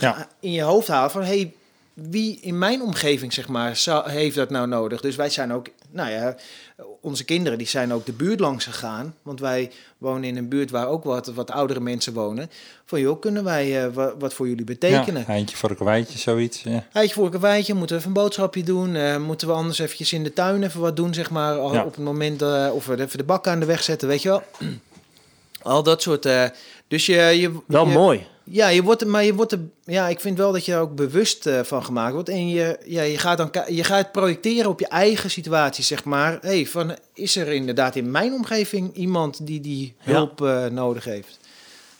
Ja. 0.00 0.28
in 0.40 0.52
je 0.52 0.62
hoofd 0.62 0.88
halen 0.88 1.10
van 1.10 1.22
hey, 1.22 1.54
wie 1.96 2.38
in 2.40 2.58
mijn 2.58 2.82
omgeving 2.82 3.32
zeg 3.32 3.48
maar 3.48 3.76
zou, 3.76 4.10
heeft 4.10 4.36
dat 4.36 4.50
nou 4.50 4.66
nodig? 4.68 5.00
Dus 5.00 5.16
wij 5.16 5.30
zijn 5.30 5.52
ook, 5.52 5.66
nou 5.90 6.10
ja, 6.10 6.36
onze 7.00 7.24
kinderen 7.24 7.58
die 7.58 7.66
zijn 7.66 7.92
ook 7.92 8.06
de 8.06 8.12
buurt 8.12 8.40
langs 8.40 8.64
gegaan, 8.64 9.14
want 9.22 9.40
wij 9.40 9.70
wonen 9.98 10.24
in 10.24 10.36
een 10.36 10.48
buurt 10.48 10.70
waar 10.70 10.88
ook 10.88 11.04
wat, 11.04 11.26
wat 11.26 11.50
oudere 11.50 11.80
mensen 11.80 12.12
wonen. 12.12 12.50
Van 12.84 13.00
joh, 13.00 13.20
kunnen 13.20 13.44
wij 13.44 13.84
eh, 13.84 13.92
wa- 13.92 14.16
wat 14.18 14.34
voor 14.34 14.48
jullie 14.48 14.64
betekenen? 14.64 15.20
Ja, 15.20 15.26
eindje 15.26 15.56
voor 15.56 15.70
een 15.70 15.76
kwijtje, 15.76 16.18
zoiets. 16.18 16.62
Ja. 16.62 16.84
Heitje 16.92 17.14
voor 17.14 17.24
een 17.24 17.30
karweitje, 17.30 17.74
moeten 17.74 17.96
we 17.96 18.02
even 18.02 18.14
een 18.16 18.22
boodschapje 18.22 18.62
doen? 18.62 18.94
Eh, 18.94 19.16
moeten 19.18 19.48
we 19.48 19.54
anders 19.54 19.78
eventjes 19.78 20.12
in 20.12 20.22
de 20.24 20.32
tuin 20.32 20.62
even 20.62 20.80
wat 20.80 20.96
doen, 20.96 21.14
zeg 21.14 21.30
maar, 21.30 21.54
Ja. 21.56 21.84
op 21.84 21.94
het 21.94 22.04
moment, 22.04 22.42
eh, 22.42 22.68
of 22.72 22.86
we 22.86 23.00
even 23.00 23.18
de 23.18 23.24
bakken 23.24 23.52
aan 23.52 23.60
de 23.60 23.66
weg 23.66 23.82
zetten, 23.82 24.08
weet 24.08 24.22
je 24.22 24.28
wel? 24.28 24.42
Al 25.62 25.82
dat 25.82 26.02
soort. 26.02 26.26
eh, 26.26 26.44
dus 26.88 27.06
je, 27.06 27.14
je 27.14 27.52
Wel 27.66 27.86
je- 27.86 27.92
mooi. 27.92 28.26
Ja, 28.50 28.68
je 28.68 28.82
wordt, 28.82 29.04
maar 29.04 29.24
je 29.24 29.34
wordt 29.34 29.52
er, 29.52 29.60
ja, 29.84 30.08
ik 30.08 30.20
vind 30.20 30.38
wel 30.38 30.52
dat 30.52 30.64
je 30.64 30.72
er 30.72 30.80
ook 30.80 30.94
bewust 30.94 31.46
eh, 31.46 31.60
van 31.62 31.84
gemaakt 31.84 32.14
wordt. 32.14 32.28
En 32.28 32.48
je, 32.48 32.78
ja, 32.84 33.02
je 33.02 33.18
gaat 33.18 33.38
dan 33.38 33.50
je 33.68 33.84
gaat 33.84 34.12
projecteren 34.12 34.70
op 34.70 34.80
je 34.80 34.88
eigen 34.88 35.30
situatie, 35.30 35.84
zeg 35.84 36.04
maar. 36.04 36.38
Hey, 36.40 36.66
van, 36.66 36.96
is 37.14 37.36
er 37.36 37.48
inderdaad 37.48 37.96
in 37.96 38.10
mijn 38.10 38.32
omgeving 38.32 38.94
iemand 38.94 39.46
die 39.46 39.60
die 39.60 39.94
Ja. 40.02 40.12
hulp 40.12 40.42
eh, 40.42 40.66
nodig 40.66 41.04
heeft? 41.04 41.38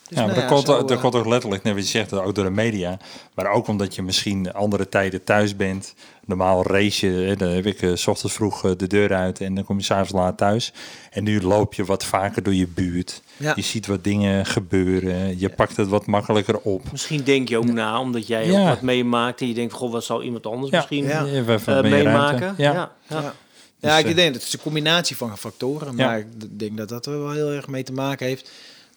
Dus, 0.09 0.19
ja, 0.19 0.25
nou 0.25 0.37
maar 0.37 0.47
dat, 0.47 0.55
komt, 0.55 0.67
zo, 0.67 0.79
dat 0.79 0.91
eh, 0.91 1.01
komt 1.01 1.15
ook 1.15 1.27
letterlijk, 1.27 1.63
net 1.63 1.75
wat 1.75 1.83
je 1.83 1.89
zegt, 1.89 2.13
ook 2.13 2.35
door 2.35 2.45
de 2.45 2.51
media. 2.51 2.99
Maar 3.35 3.51
ook 3.51 3.67
omdat 3.67 3.95
je 3.95 4.03
misschien 4.03 4.53
andere 4.53 4.89
tijden 4.89 5.25
thuis 5.25 5.57
bent. 5.57 5.95
Normaal 6.25 6.67
race 6.67 7.07
je, 7.07 7.13
hè, 7.27 7.37
dan 7.37 7.49
heb 7.49 7.67
ik 7.67 7.83
eh, 7.83 7.91
s 7.95 8.07
ochtends 8.07 8.35
vroeg 8.35 8.65
eh, 8.65 8.71
de 8.77 8.87
deur 8.87 9.15
uit 9.15 9.41
en 9.41 9.55
dan 9.55 9.65
kom 9.65 9.79
je 9.79 9.85
s'avonds 9.85 10.13
laat 10.13 10.37
thuis. 10.37 10.73
En 11.11 11.25
nu 11.25 11.43
loop 11.43 11.75
je 11.75 11.85
wat 11.85 12.05
vaker 12.05 12.43
door 12.43 12.55
je 12.55 12.67
buurt. 12.67 13.23
Ja. 13.37 13.53
Je 13.57 13.62
ziet 13.62 13.87
wat 13.87 14.05
dingen 14.05 14.47
gebeuren. 14.47 15.39
Je 15.39 15.49
pakt 15.49 15.76
het 15.76 15.89
wat 15.89 16.07
makkelijker 16.07 16.59
op. 16.59 16.93
Misschien 16.93 17.22
denk 17.22 17.49
je 17.49 17.57
ook 17.59 17.72
na, 17.72 18.01
omdat 18.01 18.26
jij 18.26 18.47
Ja. 18.47 18.61
ook 18.61 18.68
wat 18.68 18.80
meemaakt. 18.80 19.41
En 19.41 19.49
je 19.49 19.55
denkt, 19.55 19.72
goh, 19.72 19.93
wat 19.93 20.05
zal 20.05 20.22
iemand 20.22 20.47
anders 20.47 20.70
Ja. 20.70 20.76
misschien 20.76 21.05
Ja. 21.05 21.24
Even 21.24 21.47
wat 21.47 21.66
eh, 21.84 21.91
meemaken? 21.91 22.55
Ja. 22.57 22.72
Ja. 22.72 22.93
Ja. 23.09 23.16
Ja, 23.16 23.20
Dus, 23.20 23.91
ja 23.91 23.99
eh, 23.99 24.09
ik 24.11 24.16
denk 24.16 24.26
dat 24.32 24.34
het 24.43 24.47
is 24.47 24.53
een 24.53 24.61
combinatie 24.62 25.16
van 25.16 25.39
factoren. 25.39 25.97
Ja. 25.97 26.07
Maar 26.07 26.18
ik 26.18 26.59
denk 26.59 26.76
dat 26.76 26.89
dat 26.89 27.07
er 27.07 27.22
wel 27.22 27.32
heel 27.32 27.51
erg 27.51 27.68
mee 27.68 27.82
te 27.82 27.93
maken 27.93 28.26
heeft. 28.26 28.51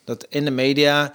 Dat 0.03 0.25
in 0.29 0.45
de 0.45 0.51
media 0.51 1.13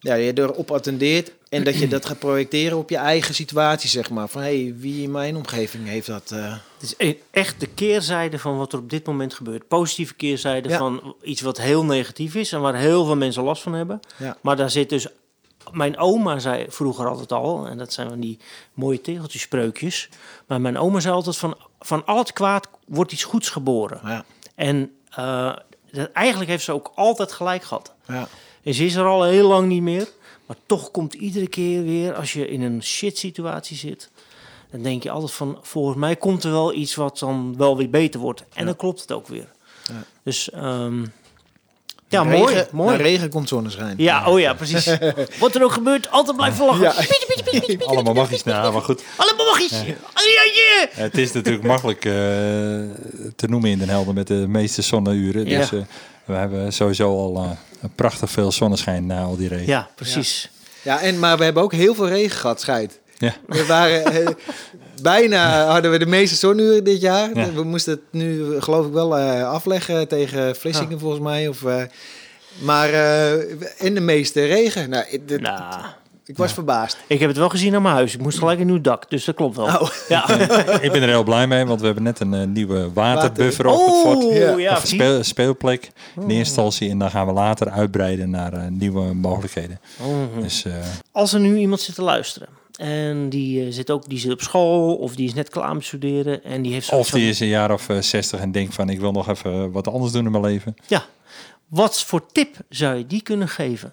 ja, 0.00 0.14
je 0.14 0.38
erop 0.38 0.70
attendeert 0.70 1.32
en 1.54 1.64
dat 1.64 1.78
je 1.78 1.88
dat 1.96 2.06
gaat 2.06 2.18
projecteren 2.18 2.78
op 2.78 2.90
je 2.90 2.96
eigen 2.96 3.34
situatie, 3.34 3.88
zeg 3.90 4.10
maar. 4.10 4.28
Van 4.28 4.42
hé, 4.42 4.62
hey, 4.62 4.74
wie 4.78 5.02
in 5.02 5.10
mijn 5.10 5.36
omgeving 5.36 5.86
heeft 5.88 6.06
dat? 6.06 6.30
eh, 6.30 6.52
Het 6.52 6.82
is 6.82 6.94
e- 6.96 7.16
echt 7.30 7.60
de 7.60 7.66
keerzijde 7.66 8.38
van 8.38 8.56
wat 8.58 8.72
er 8.72 8.78
op 8.78 8.90
dit 8.90 9.06
moment 9.06 9.34
gebeurt. 9.34 9.68
Positieve 9.68 10.14
keerzijde 10.14 10.68
Ja. 10.68 10.78
van 10.78 11.14
iets 11.22 11.40
wat 11.40 11.58
heel 11.60 11.84
negatief 11.84 12.34
is 12.34 12.52
en 12.52 12.60
waar 12.60 12.74
heel 12.76 13.04
veel 13.04 13.16
mensen 13.16 13.42
last 13.42 13.62
van 13.62 13.72
hebben. 13.72 14.00
Ja. 14.16 14.36
Maar 14.40 14.56
daar 14.56 14.70
zit 14.70 14.88
dus... 14.88 15.06
Mijn 15.72 15.96
oma 15.98 16.38
zei 16.38 16.64
vroeger 16.68 17.08
altijd 17.08 17.32
al, 17.32 17.66
en 17.66 17.78
dat 17.78 17.92
zijn 17.92 18.08
van 18.08 18.20
die 18.20 18.38
mooie 18.74 19.00
tegeltjes 19.00 19.42
spreukjes. 19.42 20.08
Maar 20.46 20.60
mijn 20.60 20.78
oma 20.78 21.00
zei 21.00 21.14
altijd 21.14 21.36
van, 21.36 21.56
van 21.80 22.04
al 22.06 22.18
het 22.18 22.32
kwaad 22.32 22.68
wordt 22.86 23.12
iets 23.12 23.24
goeds 23.24 23.48
geboren. 23.50 24.00
ja, 24.04 24.24
En 24.54 24.92
eh, 25.10 25.52
dat, 25.90 26.12
eigenlijk 26.12 26.50
heeft 26.50 26.64
ze 26.64 26.72
ook 26.72 26.92
altijd 26.94 27.32
gelijk 27.32 27.62
gehad. 27.62 27.92
ja, 28.06 28.28
En 28.62 28.74
ze 28.74 28.84
is 28.84 28.94
er 28.94 29.04
al 29.04 29.22
heel 29.24 29.48
lang 29.48 29.68
niet 29.68 29.82
meer. 29.82 30.08
Maar 30.46 30.56
toch 30.66 30.90
komt 30.90 31.14
iedere 31.14 31.48
keer 31.48 31.82
weer, 31.84 32.14
als 32.14 32.32
je 32.32 32.48
in 32.48 32.62
een 32.62 32.82
shit 32.82 33.18
situatie 33.18 33.76
zit... 33.76 34.10
dan 34.70 34.82
denk 34.82 35.02
je 35.02 35.10
altijd 35.10 35.32
van, 35.32 35.58
volgens 35.62 35.96
mij 35.96 36.16
komt 36.16 36.44
er 36.44 36.50
wel 36.50 36.74
iets 36.74 36.94
wat 36.94 37.18
dan 37.18 37.54
wel 37.56 37.76
weer 37.76 37.90
beter 37.90 38.20
wordt. 38.20 38.40
En 38.40 38.46
Ja. 38.54 38.64
dan 38.64 38.76
klopt 38.76 39.00
het 39.00 39.12
ook 39.12 39.28
weer. 39.28 39.48
Ja. 39.84 40.04
Dus 40.22 40.50
ehm, 40.50 41.04
Ja, 42.08 42.24
mooi, 42.24 42.54
regen, 42.54 42.68
mooi. 42.72 42.96
Na 42.96 43.02
regen 43.02 43.30
komt 43.30 43.48
zonneschijn. 43.48 43.94
Ja, 43.98 44.26
oh 44.30 44.40
ja, 44.40 44.54
precies. 44.54 44.96
Wat 45.40 45.54
er 45.54 45.62
ook 45.64 45.72
gebeurt, 45.72 46.10
altijd 46.10 46.36
blijven 46.36 46.66
lachen. 46.66 46.82
Ja. 46.82 46.94
Pietje. 47.50 47.84
Allemaal 47.86 48.14
magisch 48.14 48.42
na, 48.44 48.70
maar 48.70 48.82
goed. 48.82 49.02
Allemaal 49.16 49.46
magisch. 49.46 49.70
Ja. 49.70 49.84
Ja, 49.84 51.02
Het 51.02 51.18
is 51.18 51.32
natuurlijk 51.32 51.64
makkelijk 51.64 52.04
eh, 52.04 52.12
te 53.36 53.46
noemen 53.48 53.70
in 53.70 53.78
Den 53.78 53.88
Helder 53.88 54.14
met 54.14 54.26
de 54.26 54.44
meeste 54.48 54.82
zonneuren. 54.82 55.46
Ja. 55.46 55.58
Dus 55.58 55.72
eh, 55.72 55.78
we 56.24 56.32
hebben 56.34 56.72
sowieso 56.72 57.16
al 57.16 57.36
eh, 57.36 57.50
een 57.82 57.94
prachtig 57.94 58.30
veel 58.30 58.52
zonneschijn 58.52 59.06
na 59.06 59.22
al 59.22 59.36
die 59.36 59.48
regen. 59.48 59.66
ja, 59.66 59.88
precies. 59.94 60.50
Ja, 60.82 61.00
en, 61.00 61.18
maar 61.18 61.38
we 61.38 61.44
hebben 61.44 61.62
ook 61.62 61.72
heel 61.72 61.94
veel 61.94 62.08
regen 62.08 62.38
gehad, 62.38 62.60
schijt. 62.60 63.00
Ja. 63.18 63.34
We 63.46 63.66
waren, 63.66 64.04
eh, 64.04 64.26
bijna 65.02 65.66
hadden 65.66 65.90
we 65.90 65.98
de 65.98 66.06
meeste 66.06 66.36
zonuren 66.36 66.84
dit 66.84 67.00
jaar. 67.00 67.30
Ja. 67.38 67.52
We 67.52 67.62
moesten 67.62 67.92
het 67.92 68.02
nu, 68.10 68.60
geloof 68.60 68.86
ik, 68.86 68.92
wel 68.92 69.18
eh, 69.18 69.48
afleggen 69.50 70.08
tegen 70.08 70.56
Vlissingen, 70.56 70.98
volgens 70.98 71.22
mij. 71.22 71.48
Of, 71.48 71.64
eh, 71.64 71.82
maar 72.58 72.88
eh 72.92 73.32
en 73.78 73.94
de 73.94 74.00
meeste 74.00 74.44
regen. 74.44 74.90
Nou, 74.90 75.04
dit- 75.26 75.40
Nou, 75.40 75.84
ik 76.26 76.36
was 76.36 76.52
verbaasd. 76.52 76.96
ik 77.06 77.18
heb 77.20 77.28
het 77.28 77.38
wel 77.38 77.48
gezien 77.48 77.74
aan 77.74 77.82
mijn 77.82 77.94
huis. 77.94 78.14
Ik 78.14 78.20
moest 78.20 78.38
gelijk 78.38 78.60
een 78.60 78.66
nieuw 78.66 78.80
dak, 78.80 79.10
dus 79.10 79.24
dat 79.24 79.34
klopt 79.34 79.56
wel. 79.56 79.66
Oh. 79.66 79.88
Ja. 80.08 80.28
Ik 80.86 80.92
ben 80.92 81.02
er 81.02 81.08
heel 81.08 81.24
blij 81.24 81.46
mee, 81.46 81.64
want 81.64 81.80
we 81.80 81.86
hebben 81.86 82.04
net 82.04 82.20
een 82.20 82.34
eh, 82.34 82.46
nieuwe 82.46 82.92
waterbuffer 82.92 83.66
op 83.66 83.86
het 83.86 83.94
fort. 83.96 84.24
Oh, 84.24 84.60
Ja. 84.60 84.76
speel, 84.84 85.22
speelplek 85.22 85.84
in 86.16 86.20
eerste 86.22 86.34
instantie. 86.34 86.90
En 86.90 86.98
dan 86.98 87.10
gaan 87.10 87.26
we 87.26 87.32
later 87.32 87.70
uitbreiden 87.70 88.30
naar 88.30 88.52
eh, 88.52 88.66
nieuwe 88.68 89.14
mogelijkheden. 89.14 89.80
Mhm. 90.00 90.42
Dus 90.42 90.64
eh, 90.64 90.72
Als 91.12 91.32
er 91.32 91.40
nu 91.40 91.56
iemand 91.58 91.80
zit 91.80 91.94
te 91.94 92.02
luisteren 92.02 92.48
en 92.76 93.28
die, 93.28 93.64
eh, 93.66 93.72
zit 93.72 93.90
ook, 93.90 94.08
die 94.08 94.18
zit 94.18 94.32
op 94.32 94.40
school 94.40 94.94
of 94.96 95.14
die 95.16 95.26
is 95.26 95.34
net 95.34 95.48
klaar 95.48 95.74
met 95.74 95.84
studeren 95.84 96.44
en 96.44 96.62
die 96.62 96.72
heeft 96.72 96.92
of 96.92 97.10
die 97.10 97.28
is 97.28 97.40
een 97.40 97.46
jaar 97.46 97.72
of 97.72 97.88
eh, 97.88 98.00
60 98.00 98.40
en 98.40 98.52
denkt 98.52 98.74
van 98.74 98.88
ik 98.88 99.00
wil 99.00 99.12
nog 99.12 99.28
even 99.28 99.72
wat 99.72 99.88
anders 99.88 100.12
doen 100.12 100.24
in 100.24 100.30
mijn 100.30 100.44
leven. 100.44 100.74
Ja, 100.86 101.04
wat 101.68 102.02
voor 102.02 102.26
tip 102.32 102.56
zou 102.68 102.96
je 102.96 103.06
die 103.06 103.22
kunnen 103.22 103.48
geven? 103.48 103.92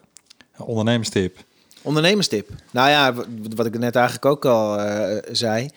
Ondernemerstip. 0.57 1.38
Ondernemerstip. 1.82 2.49
Nou 2.71 2.89
ja, 2.89 3.13
wat 3.55 3.65
ik 3.65 3.77
net 3.79 3.95
eigenlijk 3.95 4.25
ook 4.25 4.45
al 4.45 4.79
eh, 4.79 5.17
zei, 5.32 5.69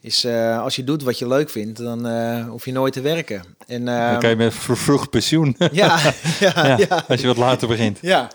is 0.00 0.24
eh, 0.24 0.62
als 0.62 0.76
je 0.76 0.84
doet 0.84 1.02
wat 1.02 1.18
je 1.18 1.28
leuk 1.28 1.50
vindt, 1.50 1.78
dan 1.78 2.06
eh, 2.06 2.48
hoef 2.48 2.64
je 2.64 2.72
nooit 2.72 2.92
te 2.92 3.00
werken. 3.00 3.42
En, 3.66 3.88
eh, 3.88 4.10
Dan 4.10 4.20
kan 4.20 4.30
je 4.30 4.36
met 4.36 4.54
vro- 4.54 4.74
vroeg 4.74 5.10
pensioen. 5.10 5.56
ja, 5.72 5.98
ja, 6.40 6.52
ja, 6.66 6.76
ja, 6.88 7.04
Als 7.08 7.20
je 7.20 7.26
wat 7.26 7.36
later 7.36 7.68
begint. 7.68 7.98
Ja. 8.00 8.30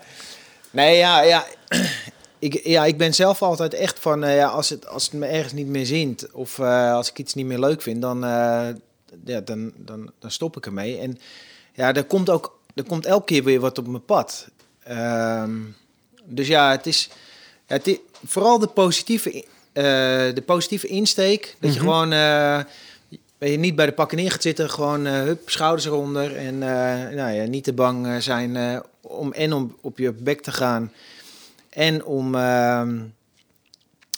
Nee, 0.70 0.96
ja, 0.96 1.22
ja. 1.22 1.44
Ik, 2.38 2.60
ja, 2.66 2.84
ik 2.84 2.96
ben 2.98 3.14
zelf 3.14 3.42
altijd 3.42 3.74
echt 3.74 3.98
van, 3.98 4.20
ja, 4.20 4.46
als, 4.46 4.68
het, 4.68 4.86
als 4.88 5.04
het 5.04 5.12
me 5.12 5.26
ergens 5.26 5.52
niet 5.52 5.66
meer 5.66 5.86
zint 5.86 6.32
of 6.32 6.60
als 6.60 7.08
ik 7.10 7.18
iets 7.18 7.34
niet 7.34 7.46
meer 7.46 7.58
leuk 7.58 7.82
vind, 7.82 8.02
dan, 8.02 8.20
ja, 9.24 9.40
dan, 9.44 9.72
dan, 9.76 10.10
dan 10.18 10.30
stop 10.30 10.56
ik 10.56 10.66
ermee. 10.66 10.98
En 10.98 11.18
ja, 11.72 11.94
er 11.94 12.04
komt 12.04 12.30
ook, 12.30 12.58
er 12.74 12.84
komt 12.84 13.06
elke 13.06 13.24
keer 13.24 13.44
weer 13.44 13.60
wat 13.60 13.78
op 13.78 13.86
mijn 13.86 14.04
pad. 14.04 14.48
Ehm, 14.84 15.50
dus 16.24 16.46
ja, 16.46 16.70
het 16.70 16.86
is, 16.86 17.08
het 17.66 17.86
i- 17.86 18.00
vooral 18.26 18.58
de 18.58 18.66
positieve, 18.66 19.44
eh, 19.72 19.82
de 20.34 20.42
positieve 20.46 20.86
insteek. 20.86 21.56
Dat 21.60 21.74
je 21.74 21.80
Mhm. 21.80 21.88
gewoon, 21.88 22.12
eh, 22.12 22.60
ben 23.38 23.50
je 23.50 23.56
niet 23.58 23.74
bij 23.76 23.86
de 23.86 23.92
pakken 23.92 24.16
neer 24.18 24.30
gaat 24.30 24.42
zitten, 24.42 24.70
gewoon 24.70 25.06
eh, 25.06 25.12
hup, 25.12 25.50
schouders 25.50 25.84
eronder. 25.86 26.36
En 26.36 26.58
nou 27.14 27.30
ja, 27.32 27.44
niet 27.44 27.64
te 27.64 27.72
bang 27.72 28.22
zijn 28.22 28.82
om 29.00 29.32
en 29.32 29.52
om 29.52 29.76
op 29.80 29.98
je 29.98 30.12
bek 30.12 30.40
te 30.40 30.52
gaan. 30.52 30.92
En 31.70 32.04
om 32.04 32.34
ehm, 32.34 33.00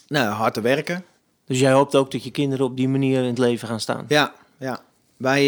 nou, 0.09 0.29
hard 0.33 0.55
te 0.55 0.61
werken. 0.61 1.05
Dus 1.47 1.59
jij 1.61 1.73
hoopt 1.73 1.95
ook 1.95 2.11
dat 2.11 2.25
je 2.25 2.31
kinderen 2.31 2.67
op 2.67 2.77
die 2.77 2.89
manier 2.89 3.19
in 3.21 3.29
het 3.29 3.39
leven 3.39 3.69
gaan 3.69 3.81
staan. 3.81 4.05
Ja, 4.09 4.35
ja. 4.59 4.81
Wij, 5.17 5.47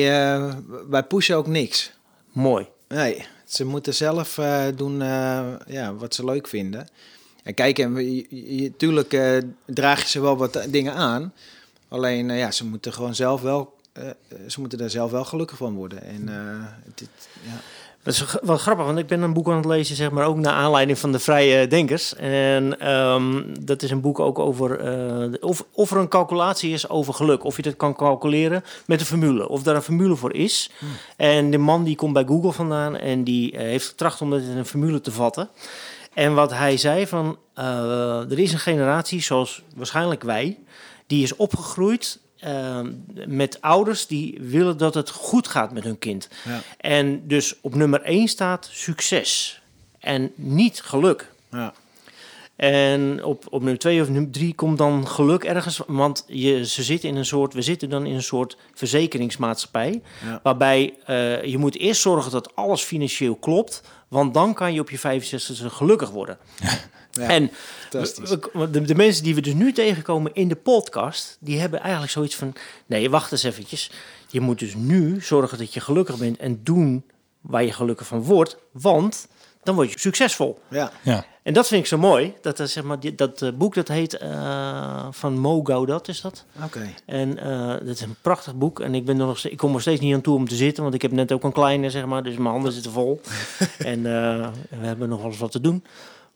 wij 0.88 1.02
pushen 1.02 1.36
ook 1.36 1.46
niks. 1.46 1.92
Mooi. 2.32 2.66
Nee, 2.88 3.26
ze 3.46 3.64
moeten 3.64 3.94
zelf 3.94 4.38
eh, 4.38 4.64
doen 4.76 5.02
eh, 5.02 5.52
ja, 5.66 5.94
wat 5.94 6.14
ze 6.14 6.24
leuk 6.24 6.48
vinden. 6.48 6.88
En 7.42 7.54
kijk, 7.54 7.78
en 7.78 7.94
we- 7.94 8.14
je, 8.16 8.26
je- 8.62 8.72
eh, 9.12 9.38
draag 9.64 10.02
je 10.02 10.08
ze 10.08 10.20
wel 10.20 10.36
wat 10.36 10.66
dingen 10.68 10.94
aan. 10.94 11.32
Alleen, 11.88 12.30
ja, 12.30 12.50
ze 12.50 12.64
moeten 12.66 12.92
gewoon 12.92 13.14
zelf 13.14 13.40
wel, 13.40 13.74
ze 14.48 14.60
moeten 14.60 14.78
daar 14.78 14.90
zelf 14.90 15.10
wel 15.10 15.24
gelukkig 15.24 15.56
van 15.56 15.74
worden. 15.74 16.02
En 16.02 16.28
dit, 16.94 17.08
ja. 17.42 17.60
Dat 18.06 18.14
is 18.14 18.24
wel 18.42 18.56
grappig, 18.56 18.84
want 18.86 18.98
ik 18.98 19.06
ben 19.06 19.22
een 19.22 19.32
boek 19.32 19.48
aan 19.48 19.56
het 19.56 19.64
lezen, 19.64 19.96
zeg 19.96 20.10
maar, 20.10 20.26
ook 20.26 20.36
naar 20.36 20.52
aanleiding 20.52 20.98
van 20.98 21.12
de 21.12 21.18
Vrije 21.18 21.66
Denkers. 21.66 22.14
En 22.14 22.80
ehm, 22.80 23.42
dat 23.60 23.82
is 23.82 23.90
een 23.90 24.00
boek 24.00 24.20
ook 24.20 24.38
over 24.38 24.80
eh, 24.80 25.32
of, 25.40 25.64
of 25.72 25.90
er 25.90 25.96
een 25.96 26.08
calculatie 26.08 26.72
is 26.72 26.88
over 26.88 27.14
geluk. 27.14 27.44
Of 27.44 27.56
je 27.56 27.62
dat 27.62 27.76
kan 27.76 27.94
calculeren 27.94 28.64
met 28.86 29.00
een 29.00 29.06
formule. 29.06 29.48
Of 29.48 29.62
daar 29.62 29.74
een 29.74 29.82
formule 29.82 30.16
voor 30.16 30.34
is. 30.34 30.70
En 31.16 31.50
de 31.50 31.58
man 31.58 31.84
die 31.84 31.96
komt 31.96 32.12
bij 32.12 32.24
Google 32.24 32.52
vandaan 32.52 32.96
en 32.96 33.24
die 33.24 33.52
eh, 33.52 33.58
heeft 33.58 33.86
getracht 33.86 34.20
om 34.20 34.30
dat 34.30 34.40
in 34.40 34.56
een 34.56 34.66
formule 34.66 35.00
te 35.00 35.12
vatten. 35.12 35.48
En 36.14 36.34
wat 36.34 36.52
hij 36.52 36.76
zei 36.76 37.06
van, 37.06 37.38
eh, 37.54 38.30
er 38.30 38.38
is 38.38 38.52
een 38.52 38.58
generatie 38.58 39.22
zoals 39.22 39.62
waarschijnlijk 39.74 40.22
wij, 40.22 40.58
die 41.06 41.22
is 41.22 41.36
opgegroeid 41.36 42.20
eh, 42.38 42.80
met 43.26 43.60
ouders 43.60 44.06
die 44.06 44.38
willen 44.40 44.76
dat 44.78 44.94
het 44.94 45.10
goed 45.10 45.48
gaat 45.48 45.72
met 45.72 45.84
hun 45.84 45.98
kind. 45.98 46.28
Ja. 46.44 46.62
En 46.78 47.26
dus 47.26 47.54
op 47.60 47.74
nummer 47.74 48.02
1 48.02 48.28
staat 48.28 48.68
succes 48.72 49.60
en 50.00 50.32
niet 50.34 50.80
geluk. 50.80 51.32
Ja. 51.50 51.74
En 52.56 53.24
op, 53.24 53.44
op 53.50 53.60
nummer 53.60 53.78
2 53.78 54.00
of 54.00 54.08
nummer 54.08 54.30
3 54.30 54.54
komt 54.54 54.78
dan 54.78 55.08
geluk 55.08 55.44
ergens. 55.44 55.80
Want 55.86 56.24
je, 56.26 56.66
ze 56.66 56.82
zitten 56.82 57.08
in 57.08 57.16
een 57.16 57.24
soort, 57.24 57.54
we 57.54 57.62
zitten 57.62 57.90
dan 57.90 58.06
in 58.06 58.14
een 58.14 58.22
soort 58.22 58.56
verzekeringsmaatschappij. 58.74 60.02
Ja. 60.24 60.40
Waarbij 60.42 60.94
eh, 61.04 61.44
je 61.44 61.58
moet 61.58 61.78
eerst 61.78 62.00
zorgen 62.00 62.30
dat 62.30 62.54
alles 62.54 62.82
financieel 62.82 63.34
klopt. 63.34 63.82
Want 64.08 64.34
dan 64.34 64.54
kan 64.54 64.72
je 64.72 64.80
op 64.80 64.90
je 64.90 64.98
65 64.98 65.72
gelukkig 65.72 66.10
worden. 66.10 66.38
Ja, 67.16 67.28
en 67.28 67.50
we- 68.52 68.70
de, 68.70 68.80
de 68.82 68.94
mensen 68.94 69.22
die 69.24 69.34
we 69.34 69.40
dus 69.40 69.54
nu 69.54 69.72
tegenkomen 69.72 70.34
in 70.34 70.48
de 70.48 70.56
podcast, 70.56 71.36
die 71.40 71.60
hebben 71.60 71.80
eigenlijk 71.80 72.12
zoiets 72.12 72.34
van: 72.36 72.52
nee, 72.86 73.10
wacht 73.10 73.32
eens 73.32 73.42
eventjes. 73.42 73.90
Je 74.28 74.40
moet 74.40 74.58
dus 74.58 74.74
nu 74.74 75.20
zorgen 75.20 75.58
dat 75.58 75.74
je 75.74 75.80
gelukkig 75.80 76.16
bent 76.16 76.36
en 76.38 76.60
doen 76.62 77.04
waar 77.40 77.64
je 77.64 77.72
gelukkig 77.72 78.06
van 78.06 78.22
wordt, 78.22 78.56
want 78.72 79.28
dan 79.62 79.74
word 79.74 79.92
je 79.92 79.98
succesvol. 79.98 80.58
Ja. 80.68 80.90
Ja. 81.02 81.24
En 81.42 81.52
dat 81.52 81.66
vind 81.66 81.80
ik 81.82 81.86
zo 81.88 81.98
mooi. 81.98 82.34
Dat, 82.40 82.60
zeg 82.70 82.82
maar, 82.84 83.00
die- 83.00 83.14
dat 83.14 83.42
eh, 83.42 83.52
boek 83.52 83.74
dat 83.74 83.88
heet 83.88 84.16
eh, 84.16 85.06
van 85.10 85.38
Mo 85.38 85.62
Gaudat 85.64 86.08
is 86.08 86.20
dat. 86.20 86.44
Oké. 86.64 86.88
En 87.06 87.38
eh 87.38 87.68
dat 87.68 87.88
is 87.94 88.00
een 88.00 88.16
prachtig 88.20 88.54
boek. 88.54 88.80
En 88.80 88.94
ik, 88.94 89.04
ben 89.04 89.20
er 89.20 89.26
nog, 89.26 89.38
steeds- 89.38 89.54
ik 89.54 89.60
kom 89.60 89.74
er 89.74 89.80
steeds 89.80 90.00
niet 90.00 90.14
aan 90.14 90.20
toe 90.20 90.34
om 90.36 90.48
te 90.48 90.54
zitten. 90.54 90.82
Want 90.82 90.94
ik 90.94 91.02
heb 91.02 91.10
net 91.12 91.32
ook 91.32 91.44
een 91.44 91.52
kleine, 91.52 91.90
zeg 91.90 92.06
maar. 92.06 92.22
Dus 92.22 92.36
mijn 92.36 92.48
handen 92.54 92.72
zitten 92.72 92.92
vol. 92.92 93.20
en 93.78 93.98
eh, 94.06 94.48
we 94.80 94.86
hebben 94.86 95.08
nog 95.08 95.20
wel 95.20 95.30
eens 95.30 95.38
wat 95.38 95.52
te 95.52 95.60
doen. 95.60 95.84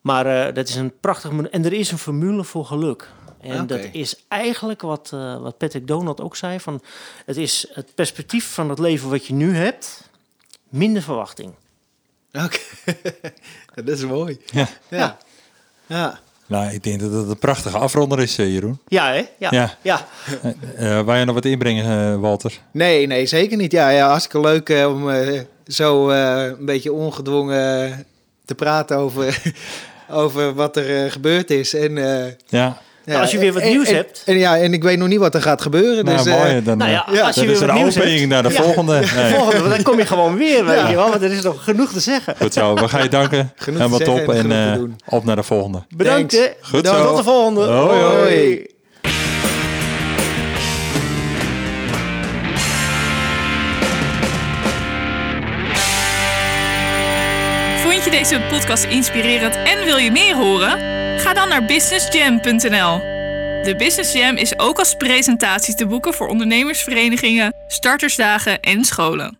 Maar 0.00 0.46
eh, 0.46 0.54
dat 0.54 0.68
is 0.68 0.74
een 0.74 0.92
prachtig... 1.00 1.30
mo- 1.30 1.48
En 1.50 1.64
er 1.64 1.72
is 1.72 1.90
een 1.90 1.98
formule 1.98 2.44
voor 2.44 2.64
geluk. 2.64 3.08
En 3.40 3.66
dat 3.66 3.80
is 3.92 4.24
eigenlijk 4.28 4.82
wat, 4.82 5.10
eh, 5.14 5.40
wat 5.40 5.58
Patrick 5.58 5.86
Donald 5.86 6.20
ook 6.20 6.36
zei. 6.36 6.60
Van, 6.60 6.82
het 7.26 7.36
is 7.36 7.66
het 7.72 7.94
perspectief 7.94 8.52
van 8.54 8.68
het 8.68 8.78
leven 8.78 9.10
wat 9.10 9.26
je 9.26 9.32
nu 9.34 9.56
hebt. 9.56 10.08
Minder 10.68 11.02
verwachting. 11.02 11.52
Oké. 12.32 12.58
dat 13.84 13.88
is 13.98 14.04
mooi. 14.04 14.38
Ja. 14.46 14.68
Ja. 14.88 15.16
Ja. 15.86 16.20
Nou, 16.46 16.72
ik 16.72 16.82
denk 16.82 17.00
dat 17.00 17.12
het 17.12 17.28
een 17.28 17.38
prachtige 17.38 17.78
afronder 17.78 18.20
is, 18.20 18.38
eh, 18.38 18.52
Jeroen. 18.52 18.78
Ja, 18.88 19.06
hè? 19.12 19.26
Ja. 19.38 19.48
Ja. 19.50 19.76
ja. 19.82 20.06
Eh 20.76 21.00
waar 21.00 21.18
je 21.18 21.24
nog 21.24 21.34
wat 21.34 21.44
inbrengen, 21.44 22.12
eh, 22.12 22.20
Walter? 22.20 22.58
Nee, 22.70 23.06
nee, 23.06 23.26
zeker 23.26 23.56
niet. 23.56 23.72
Ja, 23.72 23.88
ja 23.88 24.08
hartstikke 24.08 24.40
leuk 24.40 24.68
eh, 24.68 24.88
om 24.94 25.10
eh, 25.10 25.40
zo 25.66 26.08
eh, 26.10 26.44
een 26.58 26.64
beetje 26.64 26.92
ongedwongen 26.92 28.06
te 28.44 28.54
praten 28.54 28.96
over, 28.96 29.42
over 30.12 30.54
wat 30.54 30.76
er 30.76 31.04
eh, 31.04 31.10
gebeurd 31.10 31.50
is. 31.50 31.74
En, 31.74 31.98
eh, 31.98 32.32
Ja, 32.48 32.78
ja, 33.04 33.20
als 33.20 33.30
je 33.30 33.38
weer 33.38 33.52
wat 33.52 33.62
en- 33.62 33.68
nieuws 33.68 33.88
en- 33.88 33.94
hebt. 33.94 34.22
En, 34.26 34.38
ja, 34.38 34.58
en 34.58 34.72
ik 34.72 34.82
weet 34.82 34.98
nog 34.98 35.08
niet 35.08 35.18
wat 35.18 35.34
er 35.34 35.42
gaat 35.42 35.62
gebeuren. 35.62 36.04
nou 36.04 36.16
dus, 36.16 36.26
eh, 36.26 36.38
mooi. 36.42 36.62
Dan, 36.62 36.78
Nou 36.78 36.90
ja, 36.90 37.06
eh, 37.08 37.14
ja, 37.14 37.26
als 37.26 37.34
je 37.34 37.40
weer 37.40 37.50
is 37.50 37.60
wat 37.60 37.68
een 37.68 37.74
nieuws 37.74 37.94
hebt. 37.94 38.06
opening 38.06 38.28
naar 38.28 38.42
de 38.42 38.48
Ja. 38.52 38.62
volgende. 38.62 38.92
Nee. 39.16 39.34
Volgende, 39.34 39.68
dan 39.68 39.82
kom 39.82 39.98
je 39.98 40.06
gewoon 40.06 40.36
weer, 40.36 40.64
weet 40.64 40.78
Ja. 40.78 40.88
je 40.88 40.94
wel. 40.96 41.08
Want 41.10 41.22
er 41.22 41.32
is 41.32 41.42
nog 41.42 41.64
genoeg 41.64 41.92
te 41.92 42.00
zeggen. 42.00 42.34
Goed 42.40 42.52
zo, 42.52 42.74
we 42.74 42.88
gaan 42.88 43.02
je 43.02 43.08
danken. 43.08 43.52
Genoeg 43.56 43.78
Helemaal 43.78 43.98
te 43.98 44.04
top. 44.04 44.16
zeggen 44.16 44.34
en 44.34 44.50
En 44.52 44.96
eh, 45.08 45.14
op 45.14 45.24
naar 45.24 45.36
de 45.36 45.42
volgende. 45.42 45.82
Bedankt, 45.96 46.30
Thanks. 46.30 46.46
hè. 46.46 46.52
Goed 46.62 46.82
Bedankt. 46.82 47.00
zo. 47.00 47.06
Tot 47.08 47.16
de 47.16 47.22
volgende. 47.22 47.60
Hoi, 47.60 48.00
hoi. 48.00 48.66
Deze 58.20 58.40
podcast 58.40 58.84
inspirerend 58.84 59.56
en 59.56 59.84
wil 59.84 59.96
je 59.96 60.10
meer 60.10 60.36
horen? 60.36 60.78
Ga 61.20 61.32
dan 61.32 61.48
naar 61.48 61.64
businessjam.nl. 61.64 62.98
De 63.62 63.74
Business 63.78 64.12
Jam 64.12 64.36
is 64.36 64.58
ook 64.58 64.78
als 64.78 64.94
presentatie 64.94 65.74
te 65.74 65.86
boeken 65.86 66.14
voor 66.14 66.28
ondernemersverenigingen, 66.28 67.54
startersdagen 67.66 68.60
en 68.60 68.84
scholen. 68.84 69.39